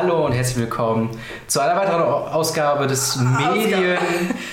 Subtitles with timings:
[0.00, 1.10] Hallo und herzlich willkommen
[1.48, 3.98] zu einer weiteren Ausgabe des Medien-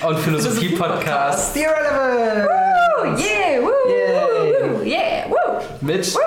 [0.04, 2.48] und Philosophie-Podcasts The Irrelevant!
[2.98, 4.72] Woo, yeah, woo, Yay.
[4.72, 6.20] woo, yeah, woo, mit woo.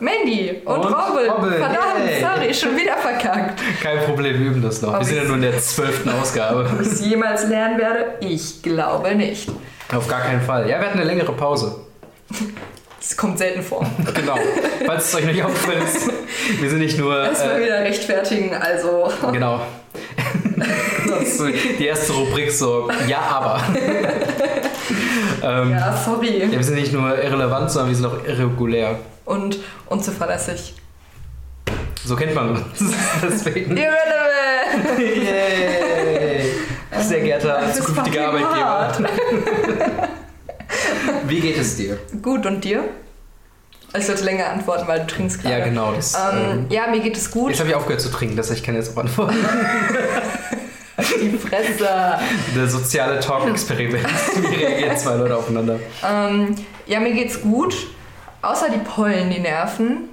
[0.00, 1.30] Mandy und, Und Robin.
[1.30, 2.20] Robin, Verdammt, yay.
[2.20, 3.60] sorry, schon wieder verkackt.
[3.80, 4.90] kein Problem, wir üben das noch.
[4.94, 6.68] Wir Ob sind ja nur in der zwölften Ausgabe.
[6.74, 8.14] Ob ich es jemals lernen werde?
[8.18, 9.48] Ich glaube nicht.
[9.94, 10.68] Auf gar keinen Fall.
[10.68, 11.76] Ja, wir hatten eine längere Pause.
[12.98, 13.86] Das kommt selten vor.
[14.14, 14.36] Genau.
[14.84, 16.10] Falls es euch nicht aufgefallen ist,
[16.60, 17.24] wir sind nicht nur.
[17.24, 19.10] Erstmal Äh, wieder rechtfertigen, also.
[19.32, 19.60] genau.
[21.06, 21.42] Das ist
[21.78, 23.62] die erste Rubrik so, ja, aber.
[25.42, 25.76] ähm, ja.
[25.78, 26.44] Ja, sorry.
[26.50, 28.98] wir sind nicht nur irrelevant, sondern wir sind auch irregulär.
[29.26, 30.74] Und unzuverlässig.
[32.04, 32.62] So kennt man uns.
[33.22, 33.76] Deswegen.
[33.76, 34.98] Irrelevant!
[34.98, 36.44] Yay!
[37.00, 39.08] Sehr geehrter zukünftiger Arbeitgeber.
[41.26, 41.98] Wie geht es dir?
[42.22, 42.84] Gut, und dir?
[43.96, 45.58] Ich sollte länger antworten, weil du trinkst gerade.
[45.58, 45.92] Ja, genau.
[45.92, 47.50] Das, Ähm, ähm, ja, mir geht es gut.
[47.50, 49.36] jetzt habe ich aufgehört zu trinken, das heißt, ich kann jetzt auch antworten.
[51.20, 51.88] Die Fresse.
[52.56, 54.06] Der soziale Talk-Experiment.
[54.50, 55.78] Wie reagieren zwei Leute aufeinander?
[56.08, 56.54] Ähm,
[56.86, 57.74] ja, mir geht's gut.
[58.42, 60.08] Außer die Pollen, die nerven.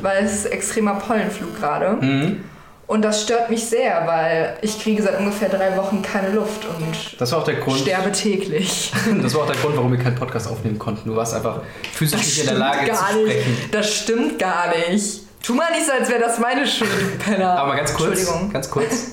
[0.00, 1.96] Weil es ist extremer Pollenflug gerade.
[2.04, 2.44] Mhm.
[2.92, 7.18] Und das stört mich sehr, weil ich kriege seit ungefähr drei Wochen keine Luft und
[7.18, 7.78] Das war auch der Grund.
[7.80, 8.92] sterbe täglich.
[9.22, 11.08] Das war auch der Grund, warum wir keinen Podcast aufnehmen konnten.
[11.08, 13.50] Du warst einfach physisch nicht in der Lage gar zu sprechen.
[13.52, 13.74] nicht.
[13.74, 15.20] Das stimmt gar nicht.
[15.42, 17.58] Tu mal nicht so, als wäre das meine Schuld, Penner.
[17.58, 18.52] Aber ganz kurz, Entschuldigung.
[18.52, 19.06] ganz kurz.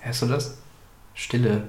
[0.00, 0.54] Hörst du das?
[1.14, 1.64] Stille.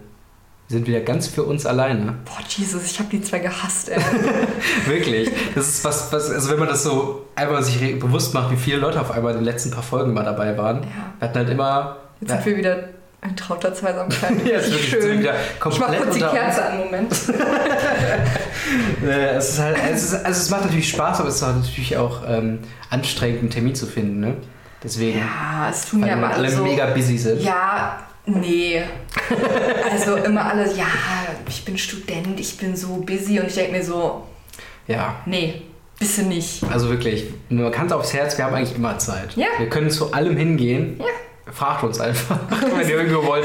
[0.73, 2.15] Wir sind wieder ganz für uns alleine.
[2.25, 4.01] Boah, Jesus, ich habe die zwei gehasst, ey.
[4.87, 5.29] Wirklich.
[5.53, 8.77] Das ist was, was, also wenn man das so einmal sich bewusst macht, wie viele
[8.77, 10.77] Leute auf einmal in den letzten paar Folgen mal dabei waren.
[10.81, 10.89] Ja.
[11.19, 11.97] Wir hatten halt immer.
[12.21, 12.89] Jetzt sind wir wieder
[13.21, 14.31] ein trauter Zweisamkeit.
[14.47, 15.19] Ja, ist wirklich schön.
[15.19, 17.13] wieder Ich mach komplett kurz die Kerze an, Moment.
[19.05, 21.97] Äh, es ist halt, es ist, also es macht natürlich Spaß, aber es ist natürlich
[21.97, 22.59] auch ähm,
[22.89, 24.37] anstrengend, einen Termin zu finden, ne?
[24.81, 26.63] Deswegen, Ja, es tun ja alle so.
[26.63, 27.41] mega busy sind.
[27.41, 28.81] Ja, nee.
[29.91, 30.85] Also immer alle, ja,
[31.47, 34.25] ich bin Student, ich bin so busy und ich denke mir so,
[34.87, 35.15] Ja.
[35.25, 35.61] nee,
[35.99, 36.63] bist du nicht.
[36.71, 39.35] Also wirklich, nur Hand aufs Herz, wir haben eigentlich immer Zeit.
[39.35, 39.47] Ja.
[39.57, 40.97] Wir können zu allem hingehen.
[40.99, 41.05] Ja.
[41.51, 42.39] Fragt uns einfach,
[42.75, 43.43] wenn ihr irgendwo wollt,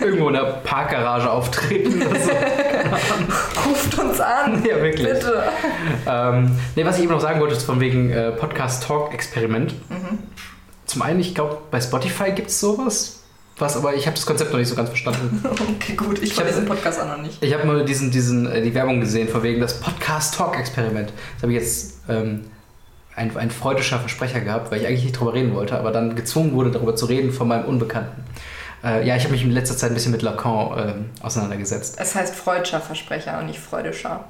[0.00, 2.30] irgendwo in der Parkgarage auftreten oder so.
[3.68, 4.64] Ruft uns an.
[4.68, 5.06] Ja, wirklich.
[5.06, 5.42] Bitte.
[6.06, 9.74] Ähm, nee, was ich eben noch sagen wollte, ist von wegen äh, Podcast-Talk-Experiment.
[9.90, 10.18] Mhm.
[10.86, 13.21] Zum einen, ich glaube, bei Spotify gibt es sowas.
[13.58, 15.44] Was, aber ich habe das Konzept noch nicht so ganz verstanden.
[15.76, 17.42] Okay, gut, ich Ich kenne hab- diesen Podcast auch noch nicht.
[17.42, 21.12] Ich habe nur diesen, diesen, äh, die Werbung gesehen, von wegen das Podcast-Talk-Experiment.
[21.34, 22.44] Das habe ich jetzt ähm,
[23.14, 26.52] ein, ein freudischer Versprecher gehabt, weil ich eigentlich nicht drüber reden wollte, aber dann gezwungen
[26.54, 28.24] wurde, darüber zu reden von meinem Unbekannten.
[28.82, 31.96] Äh, ja, ich habe mich in letzter Zeit ein bisschen mit Lacan ähm, auseinandergesetzt.
[32.00, 34.24] Es heißt freudscher Versprecher und nicht freudischer.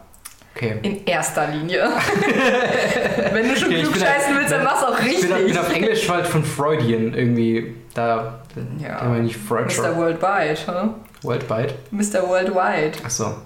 [0.55, 0.79] Okay.
[0.83, 1.89] In erster Linie.
[3.33, 5.29] Wenn du schon Okay, ich klug bin scheißen willst, dann mach's auch Ich richtig.
[5.31, 7.75] bin, auf- bin auf Englisch halt von Freudian irgendwie.
[7.95, 8.42] Da
[8.79, 8.97] Ja.
[8.97, 9.97] kann man nicht Freud Mr.
[9.97, 10.89] Worldwide, hä?
[11.23, 11.75] Worldwide.
[11.91, 12.29] Mr.
[12.29, 12.93] Worldwide.
[13.05, 13.37] Achso,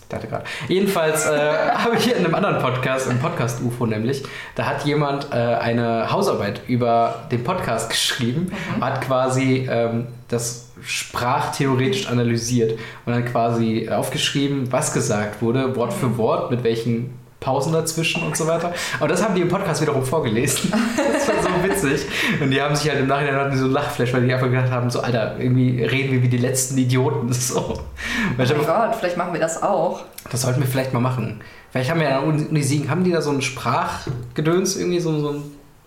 [0.00, 0.44] ich dachte gerade.
[0.68, 1.30] Jedenfalls äh,
[1.74, 4.22] habe ich in einem anderen Podcast, im Podcast UFO nämlich,
[4.54, 12.08] da hat jemand äh, eine Hausarbeit über den Podcast geschrieben, hat quasi ähm, das sprachtheoretisch
[12.08, 18.22] analysiert und dann quasi aufgeschrieben, was gesagt wurde, Wort für Wort, mit welchen Pausen dazwischen
[18.22, 18.72] und so weiter.
[19.00, 20.72] Und das haben die im Podcast wiederum vorgelesen.
[20.96, 22.06] Das war so witzig.
[22.40, 24.70] Und die haben sich halt im Nachhinein hatten so ein Lachflash, weil die einfach gedacht
[24.70, 27.32] haben, so Alter, irgendwie reden wir wie die letzten Idioten.
[27.44, 27.80] So.
[28.36, 30.02] Weil Oh mein Gott, vielleicht machen wir das auch.
[30.30, 31.40] das sollten wir vielleicht mal machen.
[31.70, 35.00] Vielleicht haben wir ja an der Uni Siegen, haben die da so ein Sprachgedöns, irgendwie
[35.00, 35.42] so, so ein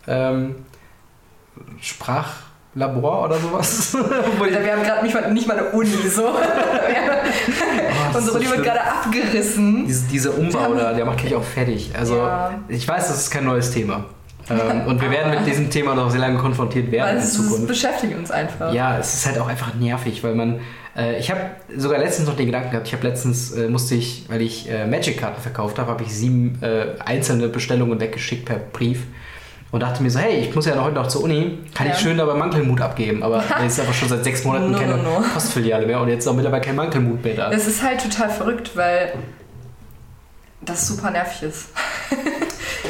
[0.07, 0.56] ähm,
[2.77, 3.95] Sprachlabor oder sowas?
[4.41, 6.29] Alter, wir haben gerade nicht mal, nicht mal eine Uni, so.
[7.99, 9.85] Oh, ist Unsere so Uni wird gerade abgerissen.
[9.88, 11.91] Diese, dieser Umbau da, der macht mich auch fertig.
[11.97, 12.53] Also Ja.
[12.67, 14.05] ich weiß, das ist kein neues Thema.
[14.49, 17.37] Ähm, und wir werden mit diesem Thema noch sehr lange konfrontiert werden Weil in es,
[17.37, 17.67] es Zukunft.
[17.67, 18.72] beschäftigt uns einfach.
[18.73, 20.59] Ja, es ist halt auch einfach nervig, weil man.
[20.96, 21.41] Äh, ich habe
[21.75, 22.87] sogar letztens noch den Gedanken gehabt.
[22.87, 26.59] Ich habe letztens äh, musste ich, weil ich äh, Magic-Karten verkauft habe, habe ich sieben
[26.61, 29.03] äh, einzelne Bestellungen weggeschickt per Brief
[29.72, 31.93] und dachte mir so, hey, ich muss ja noch heute noch zur Uni, kann Ja.
[31.93, 33.22] ich schön da bei Mankelmut abgeben.
[33.23, 35.25] Aber jetzt ist aber schon seit sechs Monaten No, keine no, no.
[35.34, 37.52] Postfiliale mehr und jetzt ist auch mittlerweile kein Mankelmut mehr da.
[37.52, 39.14] Es ist halt total verrückt, weil
[40.61, 41.69] das super nervig ist.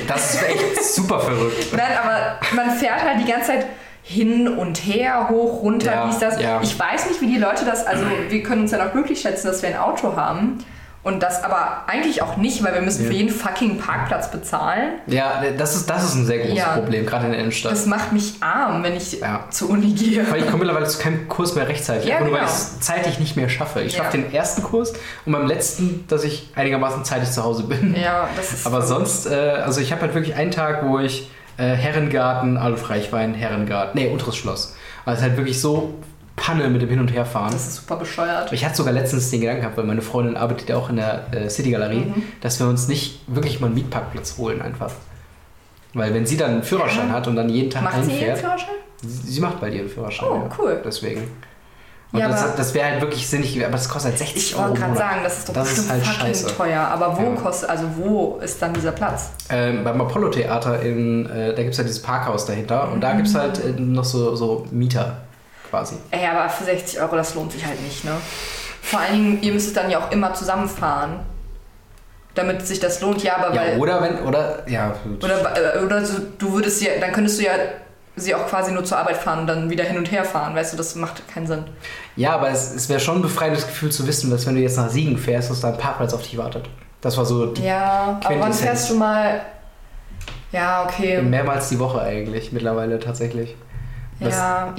[0.07, 1.68] Das ist echt super verrückt.
[1.74, 3.65] Nein, aber man fährt halt die ganze Zeit
[4.03, 6.39] hin und her, hoch, runter, Ja, dies, das.
[6.39, 6.62] ja.
[6.62, 9.47] Ich weiß nicht, wie die Leute das, also wir können uns ja noch glücklich schätzen,
[9.47, 10.59] dass wir ein Auto haben.
[11.03, 13.07] Und das aber eigentlich auch nicht, weil wir müssen Ja.
[13.09, 14.95] für jeden fucking Parkplatz bezahlen.
[15.07, 16.73] Ja, das ist, das ist ein sehr großes Ja.
[16.73, 17.71] Problem, gerade in der Innenstadt.
[17.71, 19.45] Das macht mich arm, wenn ich Ja.
[19.49, 20.29] zur Uni gehe.
[20.29, 22.09] Weil ich komme mittlerweile zu keinem Kurs mehr rechtzeitig.
[22.09, 22.51] Ja, nur weil ich genau.
[22.51, 23.81] es zeitlich nicht mehr schaffe.
[23.81, 24.91] Ich schaffe den ersten Kurs
[25.25, 27.95] und beim letzten, dass ich einigermaßen zeitig zu Hause bin.
[27.95, 28.67] Ja, das ist.
[28.67, 29.33] Aber sonst, äh,
[29.63, 34.07] also ich habe halt wirklich einen Tag, wo ich äh, Herrengarten, Adolf Reichwein, Herrengarten, nee,
[34.09, 34.75] unteres Schloss.
[35.05, 35.93] Es halt wirklich so
[36.38, 37.51] Panne mit dem Hin- und Herfahren.
[37.51, 38.54] Das ist super bescheuert.
[38.54, 41.25] Ich hatte sogar letztens den Gedanken gehabt, weil meine Freundin arbeitet ja auch in der
[41.34, 42.24] äh, City-Galerie, Mhm.
[42.42, 44.92] dass wir uns nicht wirklich mal einen Mietparkplatz holen einfach.
[45.94, 47.16] Weil wenn sie dann einen Führerschein Ja.
[47.16, 48.75] hat und dann jeden Tag Macht sie ihren einfährt, Führerschein?
[49.01, 50.30] sie, sie macht bald ihren Führerschein.
[50.30, 50.50] Oh, ja.
[50.60, 50.81] cool.
[50.86, 51.22] Deswegen.
[52.13, 54.69] Und Ja, das, das wäre halt wirklich sinnig, aber das kostet halt 60 Ich Euro.
[54.69, 56.56] wollte im gerade sagen, das ist doch Das ist halt fucking scheiße.
[56.56, 56.80] teuer.
[56.81, 57.31] Aber wo Ja.
[57.36, 59.31] kostet, also wo ist dann dieser Platz?
[59.50, 63.28] Ähm, beim Apollo-Theater, in, äh, da gibt es ja dieses Parkhaus dahinter und da gibt
[63.28, 65.18] es halt äh, noch so, so Mieter
[65.69, 65.95] quasi.
[66.11, 68.11] Ey, aber für 60 Euro, das lohnt sich halt nicht, ne?
[68.81, 71.19] Vor allen Dingen, ihr müsstet dann ja auch immer zusammenfahren.
[72.35, 73.77] Damit sich das lohnt, ja, aber Ja, weil.
[73.79, 77.51] oder wenn, oder, ja, Oder, äh, oder so, du würdest ja, dann könntest du ja
[78.15, 80.73] sie auch quasi nur zur Arbeit fahren und dann wieder hin und her fahren, weißt
[80.73, 81.65] du, das macht keinen Sinn.
[82.15, 84.77] ja aber es, es wäre schon ein befreiendes Gefühl zu wissen, dass wenn du jetzt
[84.77, 86.67] nach Siegen fährst, dass da ein Parkplatz auf dich wartet.
[87.01, 89.41] Das war so die, Ja, aber wann fährst du mal.
[90.51, 91.21] Ja, okay.
[91.21, 93.55] mehrmals die Woche eigentlich mittlerweile tatsächlich.
[94.19, 94.73] Das- Ja.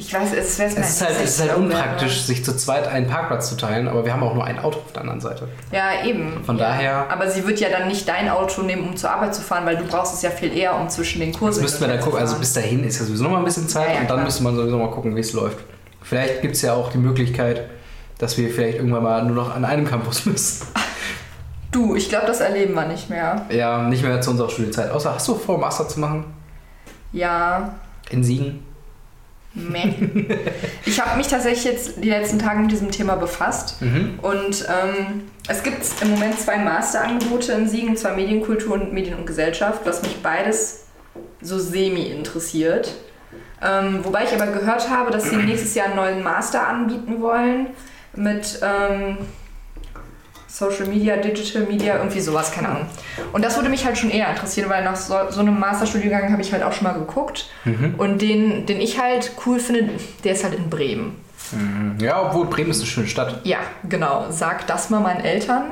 [0.00, 3.08] Ich weiß, es wäre Es ist halt, es ist halt unpraktisch, sich zu zweit einen
[3.08, 5.48] Parkplatz zu teilen, aber wir haben auch nur ein Auto auf der anderen Seite.
[5.72, 6.44] Ja, eben.
[6.44, 6.68] Von ja.
[6.68, 9.66] daher- Aber sie wird ja dann nicht dein Auto nehmen, um zur Arbeit zu fahren,
[9.66, 12.04] weil du brauchst es ja viel eher, um zwischen den Kursen müssten wir dann zu
[12.04, 12.20] gucken.
[12.20, 14.16] Also bis dahin ist ja sowieso noch mal ein bisschen Zeit Ja, ja, und dann
[14.18, 14.24] klar.
[14.24, 15.58] müsste man sowieso mal gucken, wie es läuft.
[16.02, 17.68] Vielleicht gibt es ja auch die Möglichkeit,
[18.18, 20.64] dass wir vielleicht irgendwann mal nur noch an einem Campus müssen.
[21.70, 23.44] Du, ich glaube, das erleben wir nicht mehr.
[23.50, 24.90] Ja, nicht mehr zu unserer Studienzeit.
[24.90, 26.24] Außer, hast du vor, Master zu machen?
[27.12, 27.74] Ja,
[28.08, 28.64] In Siegen?
[30.84, 33.80] Ich habe mich tatsächlich jetzt die letzten Tage mit diesem Thema befasst.
[33.82, 34.18] Mhm.
[34.22, 39.26] Und ähm, es gibt im Moment zwei Masterangebote in Siegen, zwar Medienkultur und Medien und
[39.26, 40.86] Gesellschaft, was mich beides
[41.40, 42.94] so semi interessiert.
[43.62, 47.68] Ähm, wobei ich aber gehört habe, dass sie nächstes Jahr einen neuen Master anbieten wollen
[48.14, 49.18] mit ähm,
[50.48, 52.86] Social Media, Digital Media, irgendwie sowas, keine Ahnung.
[53.32, 56.40] Und das würde mich halt schon eher interessieren, weil nach so, so einem Masterstudiengang habe
[56.40, 57.48] ich halt auch schon mal geguckt.
[57.64, 57.94] Mhm.
[57.98, 59.90] Und den, den ich halt cool finde,
[60.24, 61.16] der ist halt in Bremen.
[61.52, 61.96] Mhm.
[62.00, 63.40] Ja, obwohl Bremen ist eine schöne Stadt.
[63.44, 63.58] Ja,
[63.88, 64.26] genau.
[64.30, 65.64] Sag das mal meinen Eltern.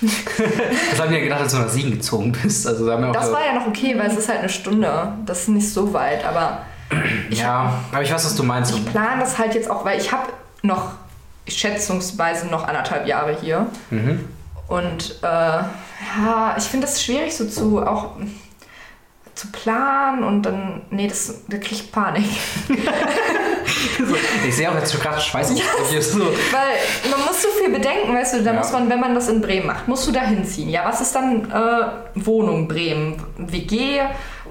[0.90, 2.66] Das haben wir ja gedacht, als du nach Siegen gezogen bist.
[2.66, 4.48] Also da haben wir auch Das war ja noch okay, weil es ist halt eine
[4.48, 5.12] Stunde.
[5.24, 6.62] Das ist nicht so weit, aber
[7.30, 8.74] ja, aber ich weiß, was du meinst.
[8.74, 10.24] ich plane das halt jetzt auch, weil ich habe
[10.62, 10.92] noch
[11.48, 13.66] schätzungsweise noch anderthalb Jahre hier.
[13.90, 14.28] Mhm.
[14.68, 18.12] Und äh, ja, ich finde das schwierig so zu auch
[19.34, 22.24] zu planen und dann, nee, das, da krieg ich Panik.
[24.46, 25.52] Ich sehe auch jetzt schon gerade Schweiß.
[25.56, 26.00] Ja.
[26.00, 26.20] so.
[26.20, 28.58] Weil man muss so viel bedenken, weißt du, da Ja.
[28.58, 30.68] muss man, wenn man das in Bremen macht, musst du da hinziehen.
[30.68, 31.84] Ja, was ist dann äh,
[32.16, 33.22] Wohnung Bremen?
[33.38, 34.00] WG?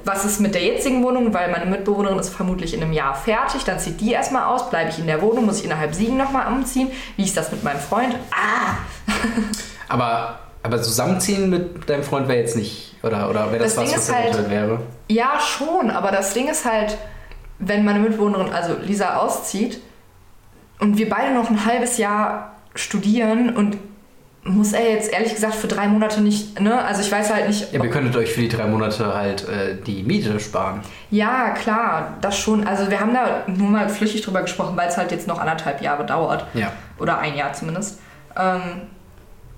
[0.03, 1.33] Was ist mit der jetzigen Wohnung?
[1.33, 4.89] Weil meine Mitbewohnerin ist vermutlich in einem Jahr fertig, dann zieht die erstmal aus, bleibe
[4.89, 6.89] ich in der Wohnung, muss ich innerhalb Siegen nochmal umziehen.
[7.18, 8.15] Wie ist das mit meinem Freund?
[8.31, 8.77] Ah!
[9.89, 12.95] Aber, aber zusammenziehen mit deinem Freund wäre jetzt nicht.
[13.03, 14.80] Oder, oder wäre das, Das was, was halt- wäre?
[15.09, 16.98] Ja, schon, aber das Ding ist halt,
[17.59, 19.81] wenn meine Mitbewohnerin, also Lisa, auszieht
[20.80, 23.77] und wir beide noch ein halbes Jahr studieren und
[24.44, 26.84] muss er jetzt ehrlich gesagt für drei Monate nicht, ne?
[26.84, 27.72] Also ich weiß halt nicht.
[27.72, 30.82] Ja, ihr könntet euch für die drei Monate halt äh, die Miete sparen.
[31.12, 32.65] Ja, klar, das schon.
[32.65, 35.82] Also wir haben da nur mal flüchtig drüber gesprochen, weil es halt jetzt noch anderthalb
[35.82, 36.46] Jahre dauert.
[36.56, 36.72] Ja.
[36.98, 38.00] Oder ein Jahr zumindest.
[38.36, 38.62] Ähm,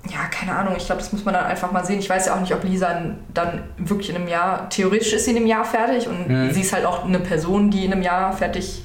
[0.10, 0.74] ja, keine Ahnung.
[0.75, 2.00] Ich glaube, das muss man dann einfach mal sehen.
[2.00, 3.00] Ich weiß ja auch nicht, ob Lisa
[3.34, 6.51] dann wirklich in einem Jahr, theoretisch ist sie in einem Jahr fertig und Mhm.
[6.51, 8.84] sie ist halt auch eine Person, die in einem Jahr fertig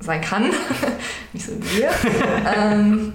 [0.00, 0.50] sein kann.
[1.32, 1.90] nicht so wie wir.
[2.62, 3.14] ähm,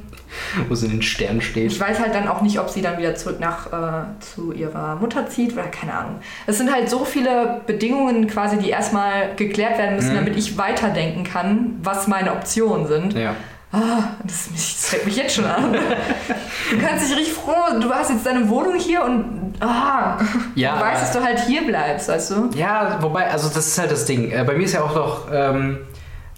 [0.68, 1.72] Wo es in den Sternen steht.
[1.72, 4.96] ich weiß halt dann auch nicht, ob sie dann wieder zurück nach äh, zu ihrer
[4.96, 6.16] Mutter zieht oder keine Ahnung.
[6.48, 10.16] Es sind halt so viele Bedingungen quasi, die erstmal geklärt werden müssen, Mhm.
[10.16, 13.14] damit ich weiterdenken kann, was meine Optionen sind.
[13.14, 13.36] Ja.
[13.72, 14.48] Ah, das,
[14.92, 15.74] das mich jetzt schon an.
[15.74, 17.52] Du kannst dich richtig froh,
[17.82, 20.18] du hast jetzt deine Wohnung hier und ah,
[20.56, 22.50] Ja, du weißt, dass du halt hier bleibst, weißt du?
[22.56, 24.32] Ja, wobei, also das ist halt das Ding.
[24.32, 25.80] Äh, bei mir ist ja auch noch, ähm,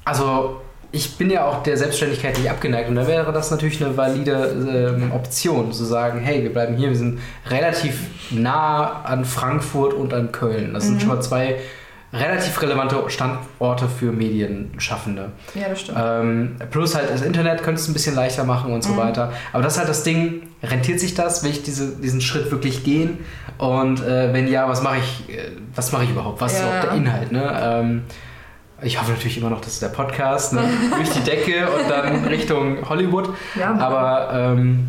[0.03, 0.61] also
[0.97, 4.95] ich bin ja auch der Selbstständigkeit nicht abgeneigt und da wäre das natürlich eine valide
[4.97, 7.99] ähm, Option, zu sagen, hey, wir bleiben hier, wir sind relativ
[8.31, 10.73] nah an Frankfurt und an Köln.
[10.73, 11.57] Das sind schon mal zwei
[12.13, 15.31] relativ relevante Standorte für Medienschaffende.
[15.55, 15.97] Ja, das stimmt.
[16.01, 18.97] Ähm, plus halt das Internet könnte es ein bisschen leichter machen und so Mhm.
[18.97, 19.31] weiter.
[19.53, 21.43] Aber das ist halt das Ding, rentiert sich das?
[21.43, 23.19] Will ich diese, diesen Schritt wirklich gehen?
[23.57, 26.39] Und äh, wenn ja, was mache ich, äh, was mache ich überhaupt?
[26.41, 26.69] Was ist Ja.
[26.79, 27.31] auch der Inhalt?
[27.31, 27.59] Ne?
[27.61, 28.01] Ähm,
[28.81, 30.61] ich hoffe natürlich immer noch, dass der Podcast ne?
[30.95, 33.29] durch die Decke und dann Richtung Hollywood.
[33.59, 34.87] Ja, Aber ähm,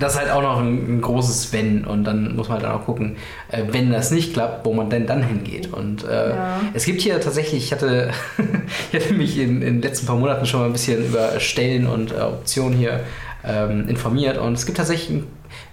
[0.00, 2.72] das ist halt auch noch ein, ein großes Wenn und dann muss man halt dann
[2.80, 3.16] auch gucken,
[3.50, 5.70] äh, wenn das nicht klappt, wo man denn dann hingeht.
[5.72, 6.60] Und äh, Ja.
[6.72, 8.10] es gibt hier tatsächlich, ich hatte,
[8.92, 11.86] ich hatte mich in, in den letzten paar Monaten schon mal ein bisschen über Stellen
[11.86, 13.00] und äh, Optionen hier
[13.44, 15.22] ähm, informiert und es gibt tatsächlich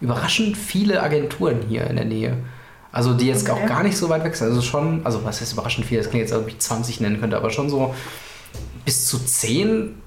[0.02, 2.34] überraschend viele Agenturen hier in der Nähe.
[2.92, 3.62] Also die jetzt Okay.
[3.64, 4.48] auch gar nicht so weit weg sind.
[4.50, 7.50] Also schon, also was ist überraschend viel, das klingt jetzt, ich 20 nennen könnte, aber
[7.52, 7.94] schon so
[8.86, 10.02] bis zu 10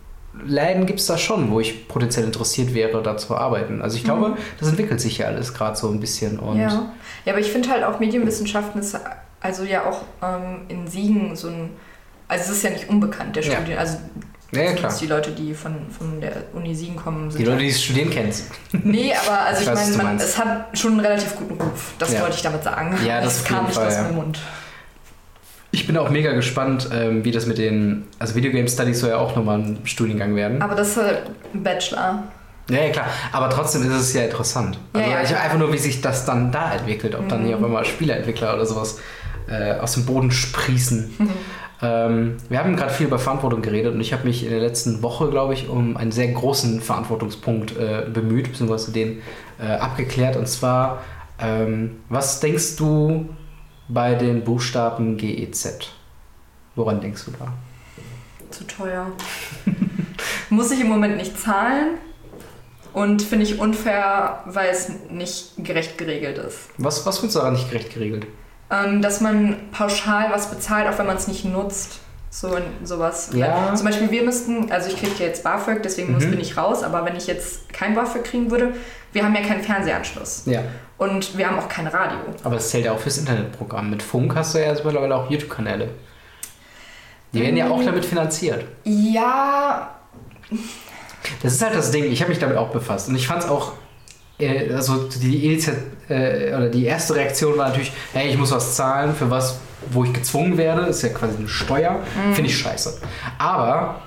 [0.46, 3.82] Läden gibt es da schon, wo ich potenziell interessiert wäre, da zu arbeiten.
[3.82, 6.38] Also ich glaube, das entwickelt sich ja alles gerade so ein bisschen.
[6.38, 6.60] Und Mhm.
[6.62, 6.92] ja.
[7.26, 8.98] ja, aber ich finde halt auch Medienwissenschaften ist
[9.40, 11.70] also ja auch ähm, in Siegen so ein,
[12.28, 13.52] also es ist ja nicht unbekannt, der Ja.
[13.56, 13.98] Studien, also
[14.52, 14.92] ja, ja, klar.
[15.00, 17.82] die Leute, die von, von der Uni Siegen kommen, sind Die Leute, ja- die es
[17.82, 18.44] studieren, kennen es.
[18.72, 21.92] Nee, aber also Ich ich, weiß, meine, man- es hat schon einen relativ guten Ruf.
[21.98, 22.20] Das Ja.
[22.20, 22.96] wollte ich damit sagen.
[23.06, 24.02] Ja, das auf kam nicht Fall, aus ja.
[24.02, 24.38] meinem Mund.
[25.74, 29.08] Ich bin auch mega gespannt, ähm, wie das mit den, also Video Game Studies soll
[29.10, 30.60] ja auch nochmal ein Studiengang werden.
[30.60, 31.22] Aber das ist halt
[31.54, 32.24] ein Bachelor.
[32.68, 33.06] Ja, ja, klar.
[33.32, 34.78] Aber trotzdem ist es ja interessant.
[34.94, 35.40] Ja, Also ja, ich klar.
[35.42, 37.14] einfach nur, wie sich das dann da entwickelt.
[37.14, 37.46] Ob dann Mhm.
[37.46, 38.98] hier auf einmal Spieleentwickler oder sowas
[39.50, 41.16] äh, aus dem Boden sprießen.
[41.82, 45.02] Ähm, wir haben gerade viel über Verantwortung geredet und ich habe mich in der letzten
[45.02, 49.20] Woche, glaube ich, um einen sehr großen Verantwortungspunkt äh, bemüht, beziehungsweise den
[49.60, 50.36] äh, abgeklärt.
[50.36, 51.02] Und zwar,
[51.40, 53.28] ähm, was denkst du
[53.88, 55.90] bei den Buchstaben GEZ?
[56.76, 57.52] Woran denkst du da?
[58.50, 59.08] Zu teuer.
[60.50, 61.98] Muss ich im Moment nicht zahlen.
[62.92, 66.68] Und finde ich unfair, weil es nicht gerecht geregelt ist.
[66.76, 68.26] Was, was findest du daran nicht gerecht geregelt?
[68.72, 72.00] Ähm, dass man pauschal was bezahlt, auch wenn man es nicht nutzt.
[72.30, 73.28] So sowas.
[73.34, 73.74] Ja.
[73.74, 76.30] Zum Beispiel, wir müssten, also ich kriege ja jetzt BAföG, deswegen muss, Mhm.
[76.30, 78.72] bin ich raus, aber wenn ich jetzt kein BAföG kriegen würde,
[79.12, 80.44] wir haben ja keinen Fernsehanschluss.
[80.46, 80.62] Ja.
[80.96, 82.16] Und wir haben auch kein Radio.
[82.42, 83.90] Aber das zählt ja auch fürs Internetprogramm.
[83.90, 85.90] Mit Funk hast du ja jetzt mittlerweile auch YouTube-Kanäle.
[87.34, 88.64] Die werden ja auch damit finanziert.
[88.84, 89.94] Ja,
[91.42, 92.04] Das ist halt das Ding.
[92.04, 93.08] Ich habe mich damit auch befasst.
[93.08, 93.72] Und ich fand es auch.
[94.38, 95.76] Äh, also die, Initiat
[96.12, 99.58] äh, oder die erste Reaktion war natürlich, hey, ich muss was zahlen für was,
[99.90, 100.82] wo ich gezwungen werde.
[100.82, 102.00] Ist ja quasi eine Steuer.
[102.34, 103.00] Finde ich scheiße.
[103.38, 104.02] Aber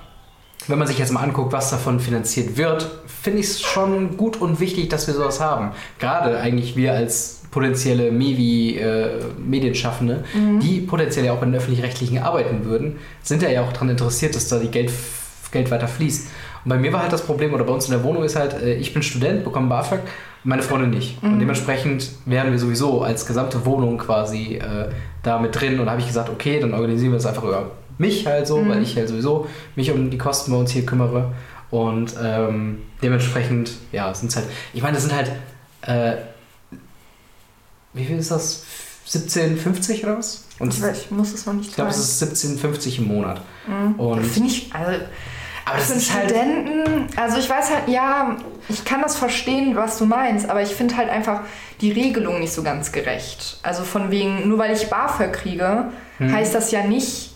[0.67, 2.89] wenn man sich jetzt mal anguckt, was davon finanziert wird,
[3.21, 5.71] finde ich es schon gut und wichtig, dass wir sowas haben.
[5.99, 10.23] Gerade eigentlich wir als potenzielle Mevi-Medienschaffende,
[10.61, 14.49] die potenziell ja auch in den öffentlich-rechtlichen arbeiten würden, sind ja auch daran interessiert, dass
[14.49, 14.91] da die Geld,
[15.51, 16.27] Geld weiter fließt.
[16.65, 18.61] Und bei mir war halt das Problem, oder bei uns in der Wohnung ist halt,
[18.61, 20.01] äh, ich bin Student, bekomme BAföG,
[20.45, 21.21] meine Freundin nicht.
[21.23, 24.89] Und dementsprechend wären wir sowieso als gesamte Wohnung quasi äh,
[25.23, 25.79] da mit drin.
[25.79, 28.67] Und da habe ich gesagt, okay, dann organisieren wir das einfach über mich halt so,
[28.67, 31.33] weil ich halt sowieso mich um die Kosten bei uns hier kümmere.
[31.71, 35.31] Und ähm, dementsprechend, ja, sind es halt, ich meine, das sind halt,
[35.81, 36.17] äh,
[37.93, 38.63] wie viel ist das?
[39.07, 40.45] 17,50 oder was?
[40.59, 43.41] Und ich, weiß, ich muss es noch nicht ich glaube, es ist 17,50 im Monat.
[43.67, 43.99] Mhm.
[43.99, 44.99] Und, Finde ich, also
[45.65, 48.37] aber das für einen ist halt, Studenten, also ich weiß halt, ja,
[48.69, 51.41] ich kann das verstehen, was du meinst, aber ich finde halt einfach
[51.81, 53.59] die Regelung nicht so ganz gerecht.
[53.63, 55.85] Also von wegen, nur weil ich BAföG kriege,
[56.17, 56.31] Hm.
[56.33, 57.33] heißt das ja nicht,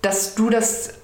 [0.00, 0.94] dass du das,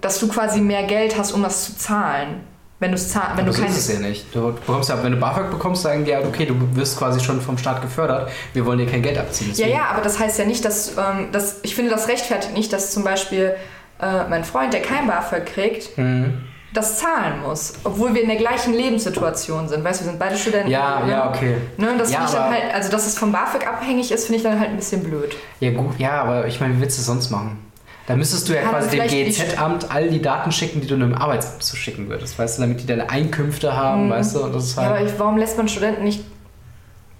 [0.00, 2.40] dass du quasi mehr Geld hast, um das zu zahlen.
[2.80, 4.32] Wenn, zahl wenn du so keine ist es ja nicht.
[4.32, 7.40] Du bekommst ja, wenn du BAföG bekommst, sagen die ja, okay, du wirst quasi schon
[7.40, 9.48] vom Staat gefördert, wir wollen dir kein Geld abziehen.
[9.48, 12.54] Ja, Deswegen- ja, aber das heißt ja nicht, dass, ähm, dass ich finde, das rechtfertigt
[12.54, 13.56] nicht, dass zum Beispiel
[14.00, 16.42] äh, mein Freund, der kein BAföG kriegt, Mhm.
[16.74, 19.82] das zahlen muss, obwohl wir in der gleichen Lebenssituation sind.
[19.84, 20.68] Weißt du, wir sind beide Studenten.
[20.70, 21.10] Ja, ne?
[21.12, 21.56] ja, okay.
[21.76, 24.42] Ne, und das Ja, dann halt, also dass es vom BAföG abhängig ist, finde ich
[24.42, 25.34] dann halt ein bisschen blöd.
[25.60, 27.58] Ja, gut, ja, aber ich meine, wie willst du es sonst machen?
[28.06, 29.06] Da müsstest du ja Ja, quasi dem.
[29.06, 32.80] GEZ-Amt all die Daten schicken, die du einem Arbeitsamt zu schicken würdest, weißt du, damit
[32.80, 34.10] die deine Einkünfte haben, Mhm.
[34.10, 36.24] weißt du, und das ist Ja, halt, aber ich, warum lässt man Studenten nicht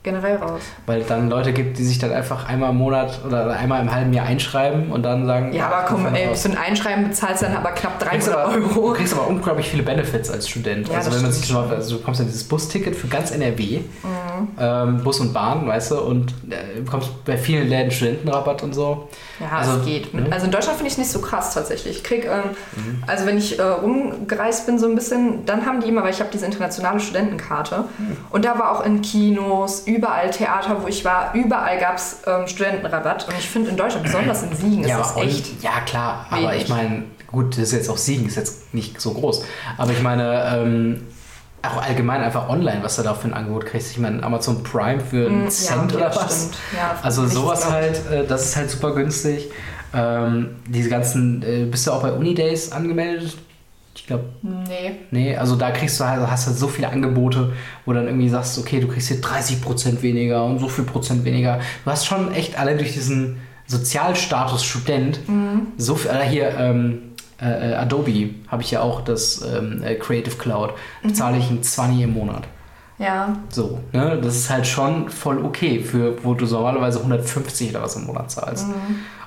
[0.08, 0.60] generell raus?
[0.86, 4.12] weil dann Leute gibt, die sich dann einfach einmal im Monat oder einmal im halben
[4.12, 7.56] Jahr einschreiben und dann sagen, Ja, aber komm, ey, für ein Einschreiben bezahlst du dann
[7.56, 8.88] aber knapp Du kriegst 300 aber, Euro.
[8.88, 10.88] du kriegst aber unglaublich viele Benefits als Student.
[10.88, 13.78] Ja, also wenn man sich mal, also du bekommst ja dieses Busticket für ganz NRW,
[13.78, 14.08] Mhm.
[14.59, 19.09] Ähm, Bus und Bahn, weißt du, und äh, bekommst bei vielen Läden Studentenrabatt und so.
[19.40, 20.12] Ja, Also, es geht.
[20.14, 20.26] ne?
[20.30, 21.99] Also in Deutschland finde ich es nicht so krass tatsächlich.
[21.99, 23.04] Ich krieg, ähm, Mhm.
[23.07, 26.21] also wenn ich äh, rumgereist bin so ein bisschen, dann haben die immer, weil ich
[26.21, 28.16] habe diese internationale Studentenkarte Mhm.
[28.30, 32.47] und da war auch in Kinos, überall Theater, wo ich war, überall gab es ähm,
[32.47, 35.62] Studentenrabatt und ich finde in Deutschland, besonders in Siegen, ist ja, das aber und- echt
[35.62, 36.62] ja, klar, aber wenig.
[36.64, 39.45] ich meine, gut, das ist jetzt auch Siegen, ist jetzt nicht so groß.
[39.76, 41.07] Aber ich meine, ähm,
[41.68, 43.90] auch allgemein einfach online, was du da für ein Angebot kriegst.
[43.92, 46.50] Ich meine, Amazon Prime für einen Mm, Cent ja, oder was?
[46.76, 49.50] Ja, Also sowas halt, äh, das ist halt super günstig.
[49.94, 53.37] Ähm, diese ganzen, äh, bist du auch bei Unidays angemeldet?
[53.94, 54.92] Ich glaube, Nee.
[55.10, 57.52] nee, also da kriegst du halt, hast halt so viele Angebote,
[57.84, 61.58] wo dann irgendwie sagst, okay, du kriegst hier 30% weniger und so viel Prozent weniger.
[61.84, 65.20] Du hast schon echt allein durch diesen Sozialstatus Student
[65.76, 67.07] so viel, oder hier ähm,
[67.40, 70.71] äh, äh, Adobe habe ich ja auch das ähm, äh, Creative Cloud,
[71.02, 72.45] bezahle ich ein 20 im Monat.
[72.99, 73.37] Ja.
[73.49, 74.18] So, ne?
[74.21, 78.30] Das ist halt schon voll okay, für wo du normalerweise 150 oder was im Monat
[78.33, 78.66] zahlst.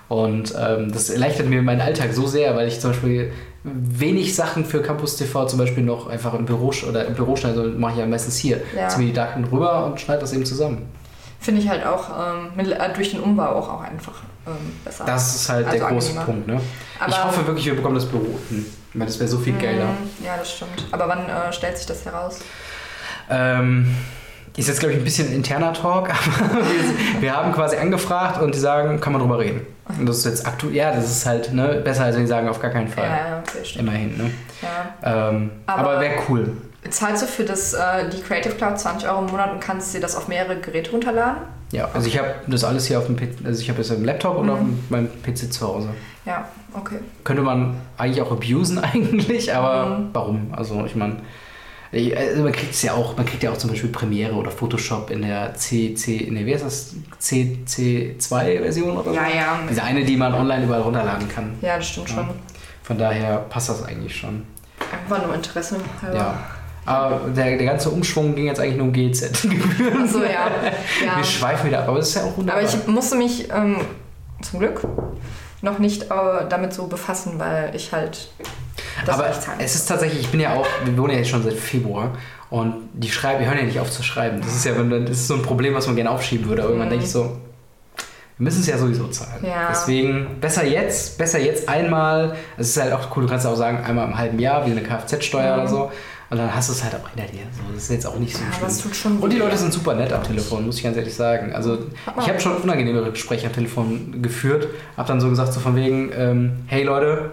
[0.10, 3.32] Und ähm, das erleichtert mir meinen Alltag so sehr, weil ich zum Beispiel
[3.64, 7.56] wenig Sachen für Campus TV zum Beispiel noch einfach im Büro oder im Büro schneide,
[7.56, 8.60] sondern mache ich ja meistens hier.
[8.76, 8.90] Ja.
[8.90, 10.90] Ziehe mir die Daten rüber und schneide das eben zusammen.
[11.40, 15.06] Finde ich halt auch ähm, äh, durch den Umbau auch, auch einfach ähm, besser.
[15.06, 16.26] Das ist halt Also der große angenehmer.
[16.26, 16.62] Punkt, ne?
[17.08, 18.40] ich Aber- hoffe wirklich, wir bekommen das Büro.
[18.50, 18.66] Hm.
[18.90, 19.86] Ich meine, das wäre so viel geiler.
[19.86, 20.86] Mm, Ja, das stimmt.
[20.92, 22.40] Aber wann äh, stellt sich das heraus?
[23.30, 23.96] Ähm,
[24.58, 28.42] ist jetzt, glaube ich, ein bisschen ein interner Talk, aber wir, wir haben quasi angefragt
[28.42, 29.62] und die sagen, kann man drüber reden.
[29.98, 32.50] Und das ist jetzt aktuell, ja, das ist halt ne, besser, als wenn die sagen,
[32.50, 33.06] auf gar keinen Fall.
[33.06, 33.88] Ja, ja, okay, stimmt.
[33.88, 34.32] Immerhin, ne?
[34.62, 35.30] Ja.
[35.30, 36.52] Ähm, aber Aber- wäre cool.
[36.90, 40.02] Zahlst du für das, äh, die Creative Cloud 20 Euro im Monat und kannst dir
[40.02, 41.44] das auf mehrere Geräte runterladen?
[41.72, 44.04] Ja, also ich habe das alles hier auf dem PC, also ich habe es im
[44.04, 44.52] Laptop und Mhm.
[44.52, 44.60] auf
[44.90, 45.90] meinem PC zu Hause.
[46.26, 46.98] Ja, okay.
[47.24, 50.10] Könnte man eigentlich auch abusen eigentlich, aber Mhm.
[50.14, 50.48] warum?
[50.56, 51.18] Also ich meine,
[51.94, 55.10] also man kriegt es ja auch, man kriegt ja auch zum Beispiel Premiere oder Photoshop
[55.12, 56.94] in der CC, ne, wie heißt das?
[57.20, 59.14] CC2-Version oder so?
[59.16, 59.60] Ja, ja.
[59.70, 61.54] Diese eine, die man online überall runterladen kann.
[61.62, 62.16] Ja, das stimmt Ja.
[62.16, 62.30] schon.
[62.84, 64.44] Von daher passt das eigentlich schon.
[64.92, 65.78] Einfach nur Interesse.
[66.02, 66.18] halber.
[66.18, 66.40] Ja.
[66.86, 69.32] Aber der, der ganze Umschwung ging jetzt eigentlich nur um GZ.
[69.34, 70.28] Ach so, ja.
[71.06, 71.18] ja.
[71.18, 72.62] Wir schweifen wieder ab, aber es ist ja auch wunderbar.
[72.64, 73.78] Aber ich musste mich ähm,
[74.42, 74.82] zum Glück
[75.62, 76.08] noch nicht äh,
[76.50, 78.30] damit so befassen, weil ich halt
[79.06, 81.54] das aber es ist tatsächlich, ich bin ja auch, wir wohnen ja jetzt schon seit
[81.54, 82.12] Februar
[82.50, 84.42] und die schreiben, die hören ja nicht auf zu schreiben.
[84.42, 86.64] Das ist ja, das ist so ein Problem, was man gerne aufschieben würde.
[86.64, 86.92] Aber irgendwann Mhm.
[86.94, 87.38] denke ich so,
[88.38, 89.46] wir müssen es ja sowieso zahlen.
[89.46, 89.68] Ja.
[89.70, 92.36] Deswegen besser jetzt, besser jetzt einmal.
[92.58, 94.82] Es ist halt auch cool, du kannst auch sagen, einmal im halben Jahr, wie eine
[94.82, 95.62] Kfz-Steuer Mhm.
[95.62, 95.92] oder so.
[96.32, 97.42] Und dann hast du es halt auch hinter dir.
[97.52, 98.68] So, das ist jetzt auch nicht so Ja, aber schlimm.
[98.70, 99.38] es tut schon Und die.
[99.38, 101.54] Leute sind super nett am Telefon, muss ich ganz ehrlich sagen.
[101.54, 101.78] Also
[102.22, 106.10] ich habe schon unangenehmere Gespräche am Telefon geführt, habe dann so gesagt, so von wegen,
[106.16, 107.32] ähm, hey Leute,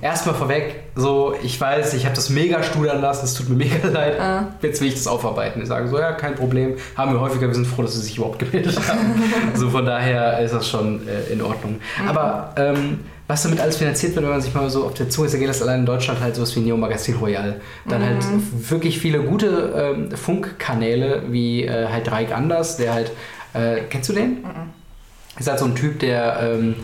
[0.00, 3.86] erstmal vorweg, so, ich weiß, ich habe das mega studern lassen, es tut mir mega
[3.88, 4.46] leid, Ah.
[4.60, 5.60] jetzt will ich das aufarbeiten.
[5.60, 8.16] Die sagen so, ja, kein Problem, haben wir häufiger, wir sind froh, dass sie sich
[8.16, 9.22] überhaupt gemeldet haben.
[9.54, 11.76] so von daher ist das schon äh, in Ordnung.
[12.08, 13.00] Aber ähm,
[13.32, 15.62] was damit alles finanziert wird, wenn man sich mal so auf der Zunge zergehen lässt,
[15.62, 17.60] allein in Deutschland halt sowas wie Neo Magazin Royal.
[17.88, 18.24] Dann halt
[18.68, 23.12] wirklich viele gute ähm, Funkkanäle, wie äh, halt Dreieck Anders, der halt,
[23.54, 24.44] äh, kennst du den?
[25.38, 26.74] Ist halt so ein Typ, der ähm,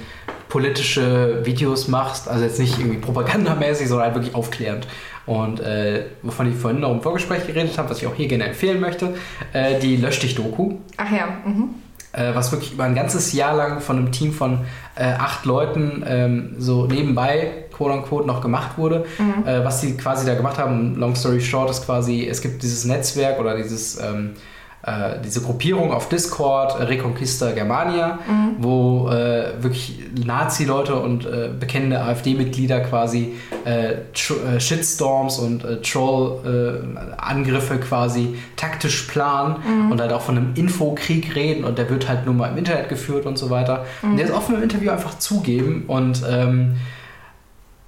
[0.49, 4.87] politische Videos macht, also jetzt nicht irgendwie propagandamäßig, sondern halt wirklich aufklärend.
[5.27, 8.45] Und äh, wovon ich vorhin noch im Vorgespräch geredet habe, was ich auch hier gerne
[8.45, 9.15] empfehlen möchte,
[9.53, 11.75] äh, die Lösch dich Doku Ach ja, mhm.
[12.13, 14.61] Äh, was wirklich über ein ganzes Jahr lang von einem Team von
[14.97, 19.05] äh, acht Leuten ähm, so nebenbei, quote unquote, noch gemacht wurde.
[19.47, 22.85] Äh, was die quasi da gemacht haben, long story short, ist quasi, es gibt dieses
[22.85, 24.33] Netzwerk oder dieses, ähm,
[24.83, 28.21] äh, diese Gruppierung auf Discord, Reconquista Germania,
[28.59, 38.37] wo äh, wirklich Nazi-Leute und äh, bekennende AfD-Mitglieder quasi äh, äh, Shitstorms und Troll-Angriffe quasi
[38.57, 42.49] taktisch planen und halt auch von einem Infokrieg reden und der wird halt nur mal
[42.51, 43.85] im Internet geführt und so weiter.
[44.03, 46.77] Und der ist offen im Interview einfach zugeben und ähm,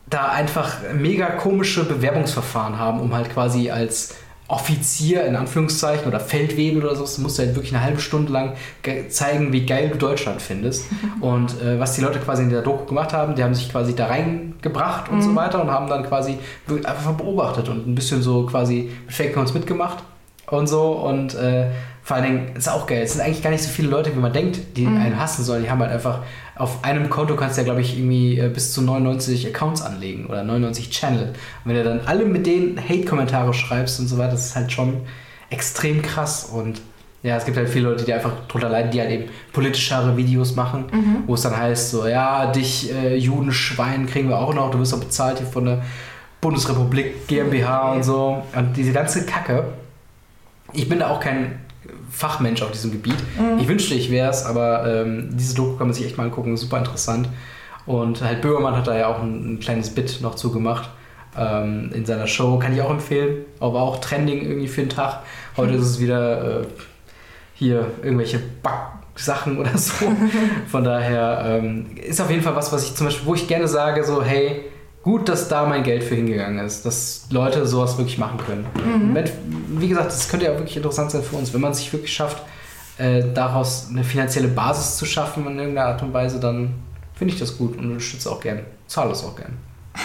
[0.09, 4.17] da einfach mega komische Bewerbungsverfahren haben, um halt quasi als
[4.51, 8.33] Offizier in Anführungszeichen oder Feldwebel oder so, das musst du halt wirklich eine halbe Stunde
[8.33, 10.87] lang ge- zeigen, wie geil du Deutschland findest.
[11.21, 13.95] Und äh, was die Leute quasi in der Doku gemacht haben, die haben sich quasi
[13.95, 16.39] da reingebracht und so weiter und haben dann quasi
[16.85, 19.99] einfach beobachtet und ein bisschen so quasi mit Fake Accounts mitgemacht
[20.49, 21.67] und so und äh,
[22.11, 23.03] vor allen Dingen ist auch geil.
[23.05, 25.63] Es sind eigentlich gar nicht so viele Leute, wie man denkt, die einen hassen sollen.
[25.63, 26.23] Die haben halt einfach
[26.57, 30.27] auf einem Konto kannst du ja, glaube ich, irgendwie äh, bis zu 99 Accounts anlegen
[30.27, 31.29] oder 99 Channel.
[31.29, 31.35] Und
[31.67, 35.03] wenn du dann alle mit denen Hate-Kommentare schreibst und so weiter, das ist halt schon
[35.51, 36.47] extrem krass.
[36.53, 36.81] Und
[37.23, 40.57] ja, es gibt halt viele Leute, die einfach drunter leiden, die halt eben politischere Videos
[40.57, 40.87] machen,
[41.29, 44.93] wo es dann heißt so, ja, dich äh, Judenschwein kriegen wir auch noch, du wirst
[44.93, 45.83] doch bezahlt hier von der
[46.41, 48.43] Bundesrepublik GmbH und so.
[48.53, 49.63] Und diese ganze Kacke.
[50.73, 51.70] Ich bin da auch kein
[52.11, 53.17] Fachmensch auf diesem Gebiet.
[53.59, 56.57] Ich wünschte, ich wäre es, aber ähm, diese Doku kann man sich echt mal angucken,
[56.57, 57.29] super interessant.
[57.87, 60.91] Und halt Böhmermann hat da ja auch ein, ein kleines Bit noch zugemacht
[61.37, 63.45] ähm, in seiner Show, kann ich auch empfehlen.
[63.59, 65.21] Aber auch Trending irgendwie für den Tag.
[65.57, 66.65] Heute ist es wieder äh,
[67.55, 70.07] hier irgendwelche Backsachen oder so.
[70.69, 73.69] Von daher ähm, ist auf jeden Fall was, was ich zum Beispiel, wo ich gerne
[73.69, 74.70] sage, so hey,
[75.03, 78.67] gut, dass da mein Geld für hingegangen ist, dass Leute sowas wirklich machen können.
[79.15, 79.31] Wenn,
[79.81, 82.43] wie gesagt, das könnte ja wirklich interessant sein für uns, wenn man sich wirklich schafft,
[82.99, 86.75] äh, daraus eine finanzielle Basis zu schaffen in irgendeiner Art und Weise, dann
[87.15, 88.61] finde ich das gut und unterstütze auch gern.
[88.87, 89.57] Zahle es auch gern.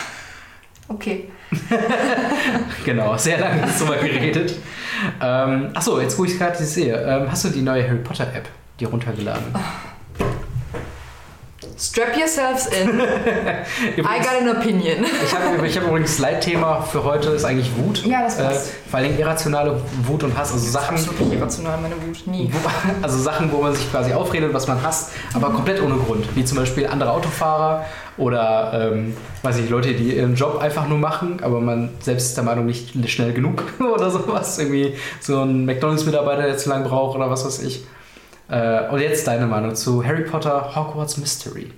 [0.88, 1.30] Okay.
[2.86, 4.54] Genau, sehr lange jetzt drüber geredet.
[5.20, 8.28] Ähm, achso, jetzt wo ich gerade sie sehe, ähm, hast du die neue Harry Potter
[8.36, 8.48] App,
[8.80, 9.46] die runtergeladen?
[11.78, 13.00] Strap yourselves in.
[13.00, 15.06] I Übrigens, got an opinion.
[15.26, 18.06] ich habe ich hab übrigens Leitthema für heute ist eigentlich Wut.
[18.06, 18.70] Ja, das Äh, passt.
[18.90, 22.26] vor allem irrationale Wut und Hass, also Sachen, Absolut nicht irrational, meine Wut.
[22.28, 22.50] Nie.
[22.52, 22.60] wo,
[23.02, 26.26] also Sachen, wo man sich quasi aufredet, was man hasst, aber komplett ohne Grund.
[26.36, 27.86] Wie zum Beispiel andere Autofahrer
[28.18, 32.38] oder, ähm, weiß ich, Leute, die ihren Job einfach nur machen, aber man selbst ist
[32.38, 34.58] der Meinung nicht schnell genug oder sowas.
[34.60, 37.84] Irgendwie so ein McDonalds-Mitarbeiter, der zu lange braucht oder was weiß ich.
[38.50, 41.72] Äh, und jetzt deine Meinung zu Harry Potter Hogwarts Mystery.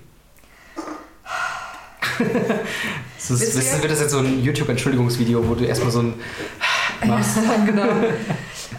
[2.18, 6.14] das ist, das, wird das jetzt so ein YouTube-Entschuldigungsvideo, wo du erstmal so ein
[7.06, 7.38] machst?
[7.64, 7.88] genau.